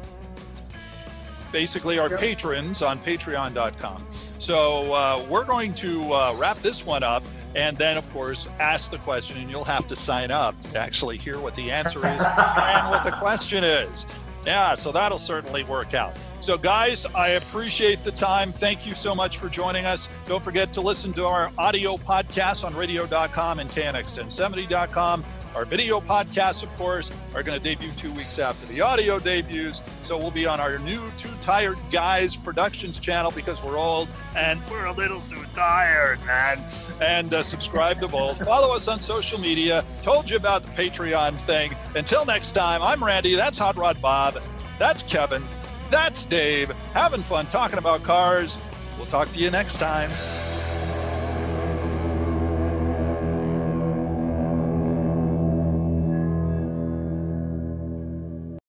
basically 1.53 1.99
our 1.99 2.11
patrons 2.11 2.83
on 2.83 2.99
patreon.com 3.01 4.07
so 4.39 4.93
uh, 4.93 5.25
we're 5.29 5.45
going 5.45 5.75
to 5.75 6.13
uh, 6.13 6.35
wrap 6.39 6.61
this 6.63 6.87
one 6.87 7.03
up 7.03 7.23
and 7.55 7.77
then 7.77 7.97
of 7.97 8.09
course 8.13 8.49
ask 8.59 8.91
the 8.91 8.99
question 8.99 9.37
and 9.39 9.51
you'll 9.51 9.65
have 9.65 9.87
to 9.87 9.97
sign 9.97 10.31
up 10.31 10.61
to 10.61 10.79
actually 10.79 11.17
hear 11.17 11.39
what 11.41 11.55
the 11.57 11.71
answer 11.71 11.99
is 11.99 12.23
and 12.25 12.91
what 12.91 13.03
the 13.05 13.15
question 13.19 13.65
is. 13.65 14.07
Yeah 14.47 14.75
so 14.75 14.93
that'll 14.93 15.19
certainly 15.19 15.65
work 15.65 15.95
out. 15.95 16.17
So 16.41 16.57
guys 16.57 17.07
i 17.15 17.31
appreciate 17.31 18.05
the 18.05 18.13
time. 18.13 18.53
Thank 18.53 18.87
you 18.87 18.95
so 18.95 19.15
much 19.15 19.39
for 19.39 19.49
joining 19.49 19.87
us. 19.87 20.09
Don't 20.27 20.45
forget 20.45 20.73
to 20.75 20.81
listen 20.81 21.13
to 21.15 21.27
our 21.27 21.51
audio 21.59 21.97
podcasts 21.97 22.65
on 22.65 22.77
radio.com 22.77 23.59
and 23.59 23.71
knx1070.com 23.71 25.25
our 25.59 25.65
video 25.65 26.01
podcasts, 26.01 26.63
of 26.63 26.69
course, 26.77 27.11
are 27.35 27.43
going 27.43 27.61
to 27.61 27.63
debut 27.63 27.91
two 27.97 28.13
weeks 28.13 28.39
after 28.39 28.65
the 28.73 28.81
audio 28.81 29.19
debuts. 29.19 29.83
So 30.03 30.17
we'll 30.17 30.31
be 30.31 30.47
on 30.47 30.61
our 30.61 30.79
new 30.79 31.11
Two 31.17 31.33
Tired 31.41 31.77
Guys 31.91 32.37
Productions 32.37 33.01
channel 33.01 33.33
because 33.33 33.61
we're 33.65 33.77
old 33.77 34.09
and 34.37 34.61
we're 34.71 34.87
a 34.87 34.93
little 34.93 35.21
too 35.23 35.45
tired, 35.57 36.25
man. 36.25 36.65
And 37.01 37.35
uh, 37.35 37.43
subscribe 37.43 38.01
to 38.03 38.07
both. 38.07 38.39
Follow 38.45 38.73
us 38.73 38.87
on 38.87 39.01
social 39.01 39.41
media. 39.41 39.85
Told 40.05 40.31
you 40.31 40.37
about 40.37 40.63
the 40.63 40.71
Patreon 40.71 41.41
thing. 41.41 41.75
Until 41.97 42.25
next 42.25 42.53
time, 42.53 42.81
I'm 42.81 43.03
Randy. 43.03 43.35
That's 43.35 43.59
Hot 43.59 43.77
Rod 43.77 44.01
Bob. 44.01 44.41
That's 44.79 45.03
Kevin. 45.03 45.43
That's 45.91 46.25
Dave. 46.25 46.71
Having 46.95 47.25
fun 47.25 47.49
talking 47.49 47.79
about 47.79 48.05
cars. 48.05 48.59
We'll 48.97 49.07
talk 49.07 49.33
to 49.33 49.41
you 49.41 49.51
next 49.51 49.79
time. 49.79 50.13